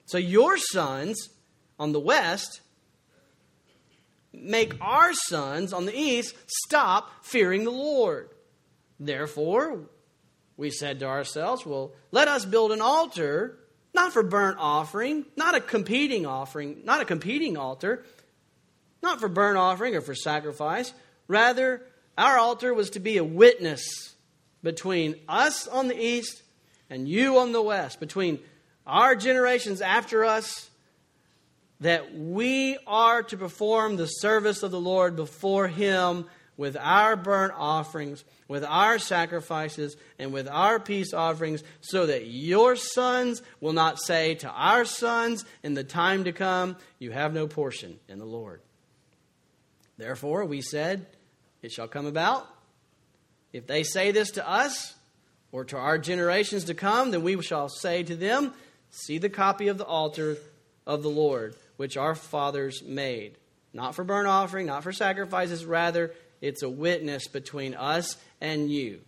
So 0.07 0.17
your 0.17 0.57
sons 0.59 1.29
on 1.77 1.91
the 1.91 1.99
west 1.99 2.61
make 4.33 4.75
our 4.81 5.13
sons 5.13 5.73
on 5.73 5.85
the 5.85 5.99
east 5.99 6.37
stop 6.47 7.11
fearing 7.25 7.65
the 7.65 7.73
Lord. 7.73 8.31
Therefore, 9.01 9.91
we 10.57 10.71
said 10.71 11.01
to 11.01 11.07
ourselves, 11.07 11.67
Well, 11.67 11.91
let 12.13 12.29
us 12.29 12.45
build 12.45 12.71
an 12.71 12.81
altar 12.81 13.59
not 13.95 14.13
for 14.13 14.23
burnt 14.23 14.59
offering, 14.59 15.25
not 15.37 15.55
a 15.55 15.61
competing 15.61 16.27
offering, 16.27 16.83
not 16.85 17.01
a 17.01 17.05
competing 17.05 17.57
altar, 17.57 18.05
not 19.03 19.21
for 19.21 19.29
burnt 19.29 19.57
offering 19.57 19.95
or 19.95 20.01
for 20.01 20.15
sacrifice. 20.15 20.93
Rather, 21.29 21.83
our 22.19 22.39
altar 22.39 22.75
was 22.75 22.91
to 22.91 23.01
be 23.01 23.17
a 23.17 23.25
witness 23.25 24.15
between 24.63 25.15
us 25.29 25.67
on 25.67 25.89
the 25.89 25.99
east 25.99 26.43
and 26.91 27.09
you 27.09 27.39
on 27.39 27.53
the 27.53 27.63
west, 27.63 28.01
between 28.01 28.41
our 28.87 29.15
generations 29.15 29.81
after 29.81 30.25
us 30.25 30.69
that 31.81 32.15
we 32.15 32.79
are 32.87 33.23
to 33.23 33.37
perform 33.37 33.97
the 33.97 34.07
service 34.07 34.63
of 34.63 34.71
the 34.71 34.81
Lord 34.81 35.17
before 35.17 35.69
Him 35.69 36.27
with 36.57 36.77
our 36.77 37.17
burnt 37.17 37.53
offerings, 37.57 38.25
with 38.49 38.65
our 38.65 38.99
sacrifices, 38.99 39.97
and 40.19 40.33
with 40.33 40.49
our 40.49 40.79
peace 40.79 41.13
offerings, 41.13 41.63
so 41.81 42.07
that 42.07 42.27
your 42.27 42.77
sons 42.77 43.43
will 43.61 43.73
not 43.73 43.99
say 43.99 44.35
to 44.37 44.49
our 44.49 44.85
sons 44.85 45.45
in 45.63 45.75
the 45.75 45.85
time 45.85 46.25
to 46.25 46.33
come, 46.33 46.77
You 46.99 47.11
have 47.11 47.35
no 47.35 47.47
portion 47.47 47.99
in 48.09 48.19
the 48.19 48.25
Lord. 48.25 48.61
Therefore, 49.97 50.45
we 50.45 50.61
said, 50.61 51.07
It 51.63 51.73
shall 51.73 51.89
come 51.89 52.07
about. 52.07 52.47
If 53.53 53.67
they 53.67 53.83
say 53.83 54.11
this 54.11 54.33
to 54.33 54.49
us, 54.49 54.95
or 55.55 55.65
to 55.65 55.77
our 55.77 55.99
generations 55.99 56.65
to 56.65 56.75
come, 56.75 57.13
then 57.13 57.23
we 57.23 57.41
shall 57.41 57.69
say 57.69 58.03
to 58.03 58.17
them, 58.17 58.53
See 58.91 59.19
the 59.19 59.29
copy 59.29 59.69
of 59.69 59.79
the 59.79 59.85
altar 59.85 60.37
of 60.85 61.05
the 61.05 61.09
Lord, 61.09 61.55
which 61.77 61.97
our 61.97 62.17
fathers 62.17 62.83
made. 62.83 63.39
Not 63.73 63.95
for 63.95 64.03
burnt 64.03 64.27
offering, 64.27 64.67
not 64.67 64.83
for 64.83 64.93
sacrifices, 64.93 65.65
rather, 65.65 66.13
it's 66.45 66.63
a 66.63 66.69
witness 66.69 67.27
between 67.27 67.75
us 67.75 68.19
and 68.39 68.71
you. 68.71 69.01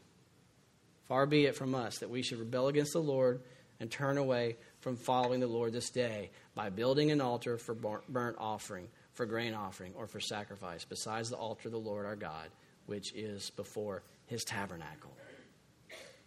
Far 1.06 1.26
be 1.26 1.44
it 1.44 1.54
from 1.54 1.74
us 1.74 1.98
that 1.98 2.08
we 2.08 2.22
should 2.22 2.38
rebel 2.38 2.68
against 2.68 2.94
the 2.94 2.98
Lord 2.98 3.42
and 3.78 3.90
turn 3.90 4.16
away 4.16 4.56
from 4.80 4.96
following 4.96 5.40
the 5.40 5.46
Lord 5.46 5.74
this 5.74 5.90
day 5.90 6.30
by 6.54 6.70
building 6.70 7.10
an 7.10 7.20
altar 7.20 7.58
for 7.58 7.74
burnt 7.74 8.36
offering, 8.38 8.88
for 9.12 9.26
grain 9.26 9.52
offering, 9.52 9.92
or 9.96 10.06
for 10.06 10.18
sacrifice, 10.18 10.86
besides 10.86 11.28
the 11.28 11.36
altar 11.36 11.68
of 11.68 11.72
the 11.72 11.78
Lord 11.78 12.06
our 12.06 12.16
God, 12.16 12.48
which 12.86 13.14
is 13.14 13.50
before 13.50 14.02
his 14.24 14.42
tabernacle. 14.42 15.14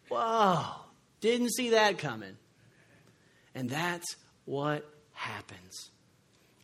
Whoa, 0.10 0.64
didn't 1.22 1.54
see 1.54 1.72
that 1.72 1.98
coming. 1.98 2.38
And 3.56 3.68
that's 3.68 4.16
what 4.46 4.88
happens. 5.14 5.90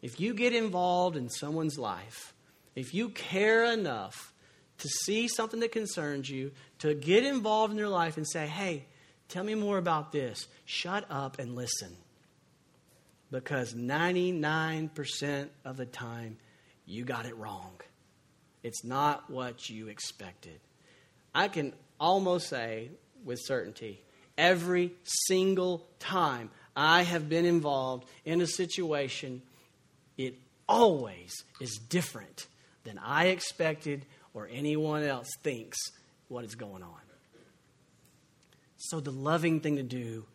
If 0.04 0.20
you 0.20 0.36
get 0.36 0.54
involved 0.54 1.18
in 1.18 1.32
someone's 1.32 1.80
life, 1.80 2.36
if 2.76 2.94
you 2.94 3.10
care 3.10 3.66
enough 3.66 4.34
to 4.80 4.88
see 4.88 5.28
something 5.28 5.60
that 5.62 5.72
concerns 5.72 6.30
you, 6.30 6.52
to 6.80 6.94
get 6.94 7.24
involved 7.24 7.72
in 7.72 7.78
their 7.78 7.90
life 7.90 8.18
and 8.18 8.28
say, 8.28 8.48
hey, 8.48 8.86
tell 9.30 9.44
me 9.44 9.56
more 9.56 9.78
about 9.78 10.12
this, 10.12 10.48
shut 10.66 11.06
up 11.10 11.40
and 11.40 11.56
listen. 11.56 11.96
Because 13.32 13.74
99% 13.74 15.50
of 15.64 15.78
the 15.78 15.86
time, 15.86 16.38
you 16.86 17.04
got 17.04 17.26
it 17.26 17.36
wrong. 17.38 17.72
It's 18.64 18.84
not 18.84 19.30
what 19.30 19.70
you 19.70 19.88
expected. 19.88 20.60
I 21.34 21.48
can 21.48 21.74
almost 22.00 22.48
say 22.48 22.92
with 23.24 23.40
certainty 23.44 24.02
every 24.38 24.92
single 25.04 25.86
time 26.00 26.50
I 26.76 27.04
have 27.04 27.30
been 27.30 27.46
involved 27.46 28.08
in 28.26 28.42
a 28.42 28.48
situation, 28.48 29.42
it 30.18 30.36
always 30.68 31.44
is 31.62 31.78
different 31.78 32.48
than 32.84 32.98
I 32.98 33.28
expected 33.28 34.06
or 34.36 34.48
anyone 34.52 35.02
else 35.02 35.30
thinks 35.42 35.80
what 36.28 36.44
is 36.44 36.54
going 36.54 36.84
on. 36.84 37.00
So, 38.78 39.00
the 39.00 39.12
loving 39.12 39.62
thing 39.62 39.78
to 39.78 39.84
do 39.84 40.26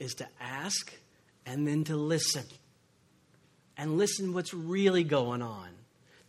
is 0.00 0.14
to 0.14 0.26
ask 0.40 0.92
and 1.46 1.68
then 1.68 1.84
to 1.84 1.96
listen. 1.96 2.44
And 3.76 3.96
listen 3.96 4.32
what's 4.32 4.52
really 4.52 5.04
going 5.04 5.42
on. 5.42 5.68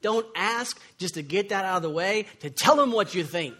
Don't 0.02 0.28
ask 0.36 0.80
just 0.98 1.16
to 1.16 1.22
get 1.22 1.50
that 1.50 1.66
out 1.66 1.78
of 1.78 1.84
the 1.84 1.90
way, 1.90 2.26
to 2.42 2.50
tell 2.50 2.76
them 2.76 2.92
what 2.92 3.16
you 3.16 3.24
think. 3.24 3.56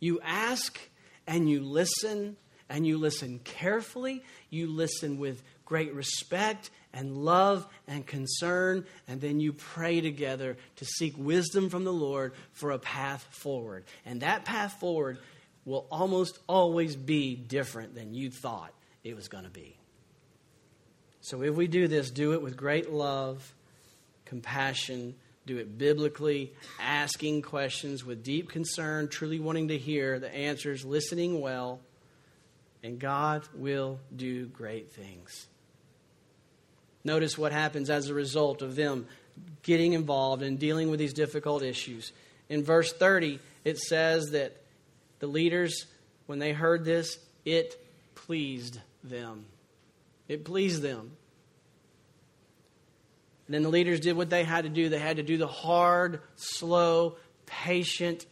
You 0.00 0.20
ask 0.24 0.78
and 1.26 1.48
you 1.48 1.60
listen 1.60 2.36
and 2.68 2.86
you 2.86 2.98
listen 2.98 3.40
carefully, 3.44 4.22
you 4.48 4.66
listen 4.68 5.18
with 5.18 5.42
great 5.64 5.94
respect 5.94 6.70
and 6.92 7.16
love 7.16 7.66
and 7.86 8.06
concern, 8.06 8.84
and 9.06 9.20
then 9.20 9.40
you 9.40 9.52
pray 9.52 10.00
together 10.00 10.56
to 10.76 10.84
seek 10.84 11.14
wisdom 11.16 11.70
from 11.70 11.84
the 11.84 11.92
Lord 11.92 12.32
for 12.52 12.72
a 12.72 12.78
path 12.78 13.26
forward. 13.30 13.84
And 14.04 14.22
that 14.22 14.44
path 14.44 14.80
forward 14.80 15.18
will 15.64 15.86
almost 15.90 16.38
always 16.48 16.96
be 16.96 17.36
different 17.36 17.94
than 17.94 18.14
you 18.14 18.30
thought 18.30 18.72
it 19.04 19.14
was 19.14 19.28
going 19.28 19.44
to 19.44 19.50
be. 19.50 19.76
So 21.20 21.42
if 21.42 21.54
we 21.54 21.66
do 21.66 21.86
this, 21.86 22.10
do 22.10 22.32
it 22.32 22.42
with 22.42 22.56
great 22.56 22.90
love, 22.90 23.54
compassion, 24.24 25.14
do 25.46 25.58
it 25.58 25.78
biblically, 25.78 26.52
asking 26.80 27.42
questions 27.42 28.04
with 28.04 28.24
deep 28.24 28.48
concern, 28.48 29.08
truly 29.08 29.38
wanting 29.38 29.68
to 29.68 29.78
hear 29.78 30.18
the 30.18 30.34
answers, 30.34 30.84
listening 30.84 31.40
well 31.40 31.80
and 32.82 32.98
God 32.98 33.42
will 33.54 33.98
do 34.14 34.46
great 34.46 34.90
things. 34.90 35.46
Notice 37.04 37.38
what 37.38 37.52
happens 37.52 37.90
as 37.90 38.08
a 38.08 38.14
result 38.14 38.62
of 38.62 38.76
them 38.76 39.06
getting 39.62 39.92
involved 39.94 40.42
and 40.42 40.58
dealing 40.58 40.90
with 40.90 40.98
these 40.98 41.12
difficult 41.12 41.62
issues. 41.62 42.12
In 42.48 42.62
verse 42.62 42.92
30, 42.92 43.38
it 43.64 43.78
says 43.78 44.30
that 44.32 44.56
the 45.18 45.26
leaders, 45.26 45.86
when 46.26 46.38
they 46.38 46.52
heard 46.52 46.84
this, 46.84 47.18
it 47.44 47.80
pleased 48.14 48.78
them. 49.02 49.46
It 50.28 50.44
pleased 50.44 50.82
them. 50.82 51.12
And 53.46 53.54
then 53.54 53.62
the 53.62 53.68
leaders 53.68 54.00
did 54.00 54.16
what 54.16 54.30
they 54.30 54.44
had 54.44 54.64
to 54.64 54.70
do. 54.70 54.88
They 54.88 54.98
had 54.98 55.16
to 55.16 55.22
do 55.22 55.36
the 55.36 55.46
hard, 55.46 56.20
slow, 56.36 57.16
patient, 57.46 58.26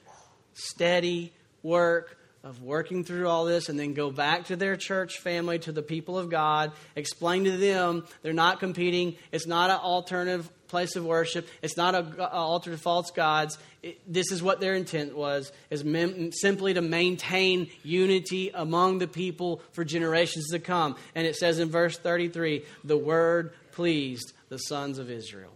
steady 0.54 1.32
work 1.62 2.16
of 2.44 2.62
working 2.62 3.04
through 3.04 3.28
all 3.28 3.44
this 3.44 3.68
and 3.68 3.78
then 3.78 3.94
go 3.94 4.10
back 4.10 4.46
to 4.46 4.56
their 4.56 4.76
church 4.76 5.18
family, 5.18 5.58
to 5.58 5.72
the 5.72 5.82
people 5.82 6.18
of 6.18 6.30
God, 6.30 6.72
explain 6.94 7.44
to 7.44 7.56
them 7.56 8.06
they're 8.22 8.32
not 8.32 8.60
competing. 8.60 9.16
It's 9.32 9.46
not 9.46 9.70
an 9.70 9.78
alternative 9.78 10.48
place 10.68 10.96
of 10.96 11.04
worship. 11.04 11.48
It's 11.62 11.76
not 11.76 11.94
an 11.94 12.20
altar 12.20 12.70
to 12.70 12.78
false 12.78 13.10
gods. 13.10 13.58
It, 13.82 14.00
this 14.06 14.30
is 14.30 14.42
what 14.42 14.60
their 14.60 14.74
intent 14.74 15.16
was, 15.16 15.50
is 15.70 15.84
mem- 15.84 16.30
simply 16.32 16.74
to 16.74 16.82
maintain 16.82 17.70
unity 17.82 18.50
among 18.54 18.98
the 18.98 19.08
people 19.08 19.62
for 19.72 19.84
generations 19.84 20.48
to 20.50 20.58
come. 20.58 20.96
And 21.14 21.26
it 21.26 21.36
says 21.36 21.58
in 21.58 21.70
verse 21.70 21.98
33, 21.98 22.64
the 22.84 22.98
word 22.98 23.52
pleased 23.72 24.32
the 24.48 24.58
sons 24.58 24.98
of 24.98 25.10
Israel. 25.10 25.52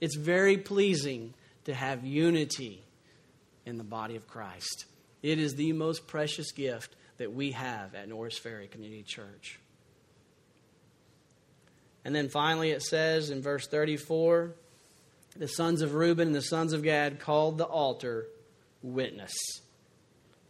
It's 0.00 0.16
very 0.16 0.58
pleasing 0.58 1.32
to 1.64 1.74
have 1.74 2.04
unity 2.04 2.82
in 3.64 3.78
the 3.78 3.84
body 3.84 4.16
of 4.16 4.28
Christ. 4.28 4.84
It 5.26 5.40
is 5.40 5.56
the 5.56 5.72
most 5.72 6.06
precious 6.06 6.52
gift 6.52 6.94
that 7.16 7.32
we 7.32 7.50
have 7.50 7.96
at 7.96 8.08
Norris 8.08 8.38
Ferry 8.38 8.68
Community 8.68 9.02
Church. 9.02 9.58
And 12.04 12.14
then 12.14 12.28
finally, 12.28 12.70
it 12.70 12.80
says 12.80 13.30
in 13.30 13.42
verse 13.42 13.66
34 13.66 14.52
the 15.36 15.48
sons 15.48 15.82
of 15.82 15.94
Reuben 15.94 16.28
and 16.28 16.36
the 16.36 16.42
sons 16.42 16.72
of 16.72 16.84
Gad 16.84 17.18
called 17.18 17.58
the 17.58 17.64
altar 17.64 18.28
witness. 18.84 19.34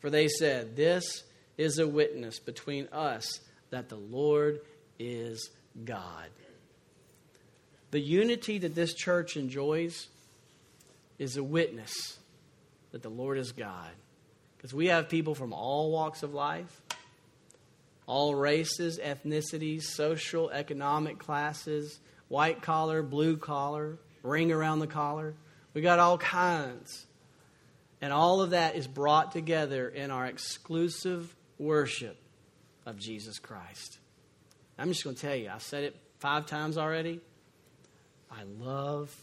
For 0.00 0.10
they 0.10 0.28
said, 0.28 0.76
This 0.76 1.24
is 1.56 1.78
a 1.78 1.88
witness 1.88 2.38
between 2.38 2.86
us 2.92 3.40
that 3.70 3.88
the 3.88 3.96
Lord 3.96 4.60
is 4.98 5.48
God. 5.86 6.28
The 7.92 8.00
unity 8.00 8.58
that 8.58 8.74
this 8.74 8.92
church 8.92 9.38
enjoys 9.38 10.08
is 11.18 11.38
a 11.38 11.42
witness 11.42 12.18
that 12.92 13.00
the 13.00 13.08
Lord 13.08 13.38
is 13.38 13.52
God. 13.52 13.92
Because 14.56 14.72
we 14.72 14.86
have 14.86 15.08
people 15.08 15.34
from 15.34 15.52
all 15.52 15.90
walks 15.90 16.22
of 16.22 16.34
life, 16.34 16.80
all 18.06 18.34
races, 18.34 18.98
ethnicities, 18.98 19.82
social, 19.82 20.50
economic 20.50 21.18
classes, 21.18 21.98
white 22.28 22.62
collar, 22.62 23.02
blue 23.02 23.36
collar, 23.36 23.98
ring 24.22 24.52
around 24.52 24.78
the 24.78 24.86
collar. 24.86 25.34
We 25.74 25.82
got 25.82 25.98
all 25.98 26.18
kinds. 26.18 27.06
And 28.00 28.12
all 28.12 28.40
of 28.40 28.50
that 28.50 28.76
is 28.76 28.86
brought 28.86 29.32
together 29.32 29.88
in 29.88 30.10
our 30.10 30.26
exclusive 30.26 31.34
worship 31.58 32.16
of 32.84 32.98
Jesus 32.98 33.38
Christ. 33.38 33.98
I'm 34.78 34.88
just 34.88 35.04
going 35.04 35.16
to 35.16 35.22
tell 35.22 35.34
you, 35.34 35.50
I've 35.50 35.62
said 35.62 35.84
it 35.84 35.96
five 36.18 36.46
times 36.46 36.78
already. 36.78 37.20
I 38.30 38.42
love 38.58 39.14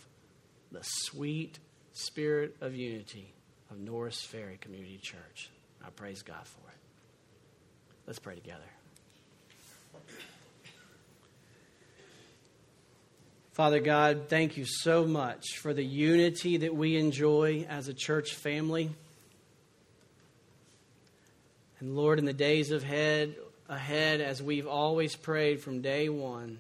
the 0.72 0.82
sweet 0.82 1.60
spirit 1.94 2.56
of 2.62 2.76
unity 2.76 3.33
of 3.74 3.80
Norris 3.80 4.22
Ferry 4.22 4.58
Community 4.62 5.00
Church. 5.02 5.50
I 5.84 5.90
praise 5.90 6.22
God 6.22 6.46
for 6.46 6.70
it. 6.70 6.78
Let's 8.06 8.20
pray 8.20 8.36
together. 8.36 8.60
Father 13.54 13.80
God, 13.80 14.26
thank 14.30 14.58
you 14.58 14.66
so 14.66 15.06
much 15.06 15.58
for 15.58 15.74
the 15.74 15.84
unity 15.84 16.58
that 16.58 16.76
we 16.76 16.98
enjoy 16.98 17.66
as 17.68 17.88
a 17.88 17.94
church 17.94 18.34
family. 18.36 18.92
And 21.80 21.96
Lord, 21.96 22.20
in 22.20 22.26
the 22.26 22.34
days 22.34 22.72
ahead, 22.72 23.36
ahead, 23.70 24.22
as 24.22 24.42
we've 24.42 24.68
always 24.68 25.16
prayed 25.16 25.62
from 25.62 25.82
day 25.82 26.10
one, 26.10 26.60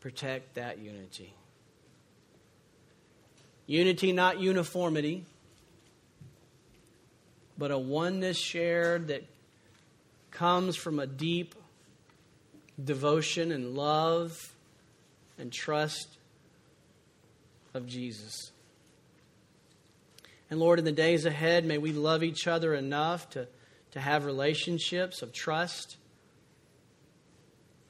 protect 0.00 0.54
that 0.54 0.78
unity. 0.78 1.32
Unity, 3.66 4.12
not 4.12 4.40
uniformity 4.40 5.24
but 7.62 7.70
a 7.70 7.78
oneness 7.78 8.36
shared 8.36 9.06
that 9.06 9.22
comes 10.32 10.74
from 10.74 10.98
a 10.98 11.06
deep 11.06 11.54
devotion 12.84 13.52
and 13.52 13.76
love 13.76 14.52
and 15.38 15.52
trust 15.52 16.08
of 17.72 17.86
Jesus. 17.86 18.50
And 20.50 20.58
Lord, 20.58 20.80
in 20.80 20.84
the 20.84 20.90
days 20.90 21.24
ahead, 21.24 21.64
may 21.64 21.78
we 21.78 21.92
love 21.92 22.24
each 22.24 22.48
other 22.48 22.74
enough 22.74 23.30
to, 23.30 23.46
to 23.92 24.00
have 24.00 24.24
relationships 24.24 25.22
of 25.22 25.32
trust 25.32 25.98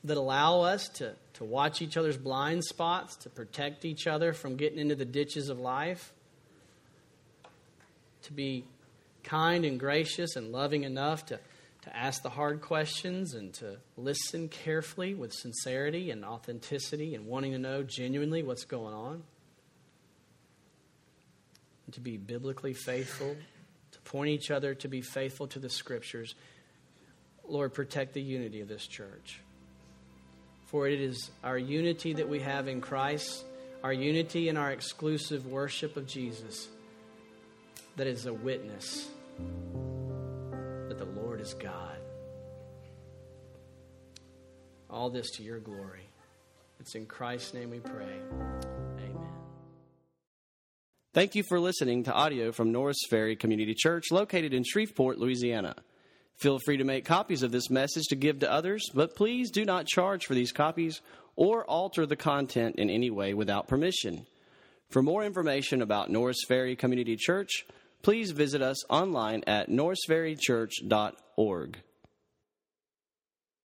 that 0.04 0.18
allow 0.18 0.60
us 0.60 0.86
to, 0.96 1.14
to 1.32 1.44
watch 1.44 1.80
each 1.80 1.96
other's 1.96 2.18
blind 2.18 2.62
spots, 2.62 3.16
to 3.16 3.30
protect 3.30 3.86
each 3.86 4.06
other 4.06 4.34
from 4.34 4.56
getting 4.56 4.78
into 4.78 4.96
the 4.96 5.06
ditches 5.06 5.48
of 5.48 5.58
life, 5.58 6.12
to 8.24 8.34
be 8.34 8.66
kind 9.24 9.64
and 9.64 9.78
gracious 9.78 10.36
and 10.36 10.52
loving 10.52 10.84
enough 10.84 11.26
to, 11.26 11.38
to 11.82 11.96
ask 11.96 12.22
the 12.22 12.30
hard 12.30 12.60
questions 12.60 13.34
and 13.34 13.52
to 13.54 13.76
listen 13.96 14.48
carefully 14.48 15.14
with 15.14 15.32
sincerity 15.32 16.10
and 16.10 16.24
authenticity 16.24 17.14
and 17.14 17.26
wanting 17.26 17.52
to 17.52 17.58
know 17.58 17.82
genuinely 17.82 18.42
what's 18.42 18.64
going 18.64 18.94
on 18.94 19.22
to 21.92 22.00
be 22.00 22.16
biblically 22.16 22.72
faithful, 22.72 23.36
to 23.92 24.00
point 24.00 24.30
each 24.30 24.50
other 24.50 24.74
to 24.74 24.88
be 24.88 25.00
faithful 25.00 25.46
to 25.48 25.58
the 25.58 25.68
scriptures. 25.68 26.34
Lord, 27.46 27.74
protect 27.74 28.14
the 28.14 28.22
unity 28.22 28.60
of 28.60 28.68
this 28.68 28.86
church. 28.86 29.40
For 30.66 30.88
it 30.88 31.00
is 31.00 31.30
our 31.44 31.58
unity 31.58 32.14
that 32.14 32.28
we 32.28 32.40
have 32.40 32.66
in 32.66 32.80
Christ, 32.80 33.44
our 33.84 33.92
unity 33.92 34.48
in 34.48 34.56
our 34.56 34.70
exclusive 34.70 35.46
worship 35.46 35.96
of 35.96 36.06
Jesus, 36.06 36.68
that 37.96 38.06
is 38.06 38.26
a 38.26 38.32
witness 38.32 39.08
that 40.88 40.98
the 40.98 41.04
Lord 41.04 41.40
is 41.40 41.54
God. 41.54 41.98
All 44.88 45.10
this 45.10 45.30
to 45.32 45.42
your 45.42 45.58
glory. 45.58 46.08
It's 46.80 46.94
in 46.94 47.06
Christ's 47.06 47.54
name 47.54 47.70
we 47.70 47.78
pray. 47.78 48.18
Amen. 48.98 49.16
Thank 51.14 51.34
you 51.34 51.42
for 51.42 51.60
listening 51.60 52.04
to 52.04 52.12
audio 52.12 52.52
from 52.52 52.72
Norris 52.72 52.98
Ferry 53.08 53.36
Community 53.36 53.74
Church 53.74 54.10
located 54.10 54.52
in 54.52 54.64
Shreveport, 54.64 55.18
Louisiana. 55.18 55.76
Feel 56.36 56.58
free 56.64 56.78
to 56.78 56.84
make 56.84 57.04
copies 57.04 57.42
of 57.42 57.52
this 57.52 57.70
message 57.70 58.04
to 58.08 58.16
give 58.16 58.40
to 58.40 58.50
others, 58.50 58.90
but 58.94 59.14
please 59.14 59.50
do 59.50 59.64
not 59.64 59.86
charge 59.86 60.26
for 60.26 60.34
these 60.34 60.50
copies 60.50 61.00
or 61.36 61.64
alter 61.64 62.06
the 62.06 62.16
content 62.16 62.76
in 62.76 62.90
any 62.90 63.10
way 63.10 63.34
without 63.34 63.68
permission. 63.68 64.26
For 64.90 65.02
more 65.02 65.24
information 65.24 65.82
about 65.82 66.10
Norris 66.10 66.44
Ferry 66.48 66.74
Community 66.76 67.16
Church, 67.16 67.64
please 68.02 68.32
visit 68.32 68.60
us 68.62 68.84
online 68.90 69.44
at 69.46 69.70
norrisferrychurch.org. 69.70 71.76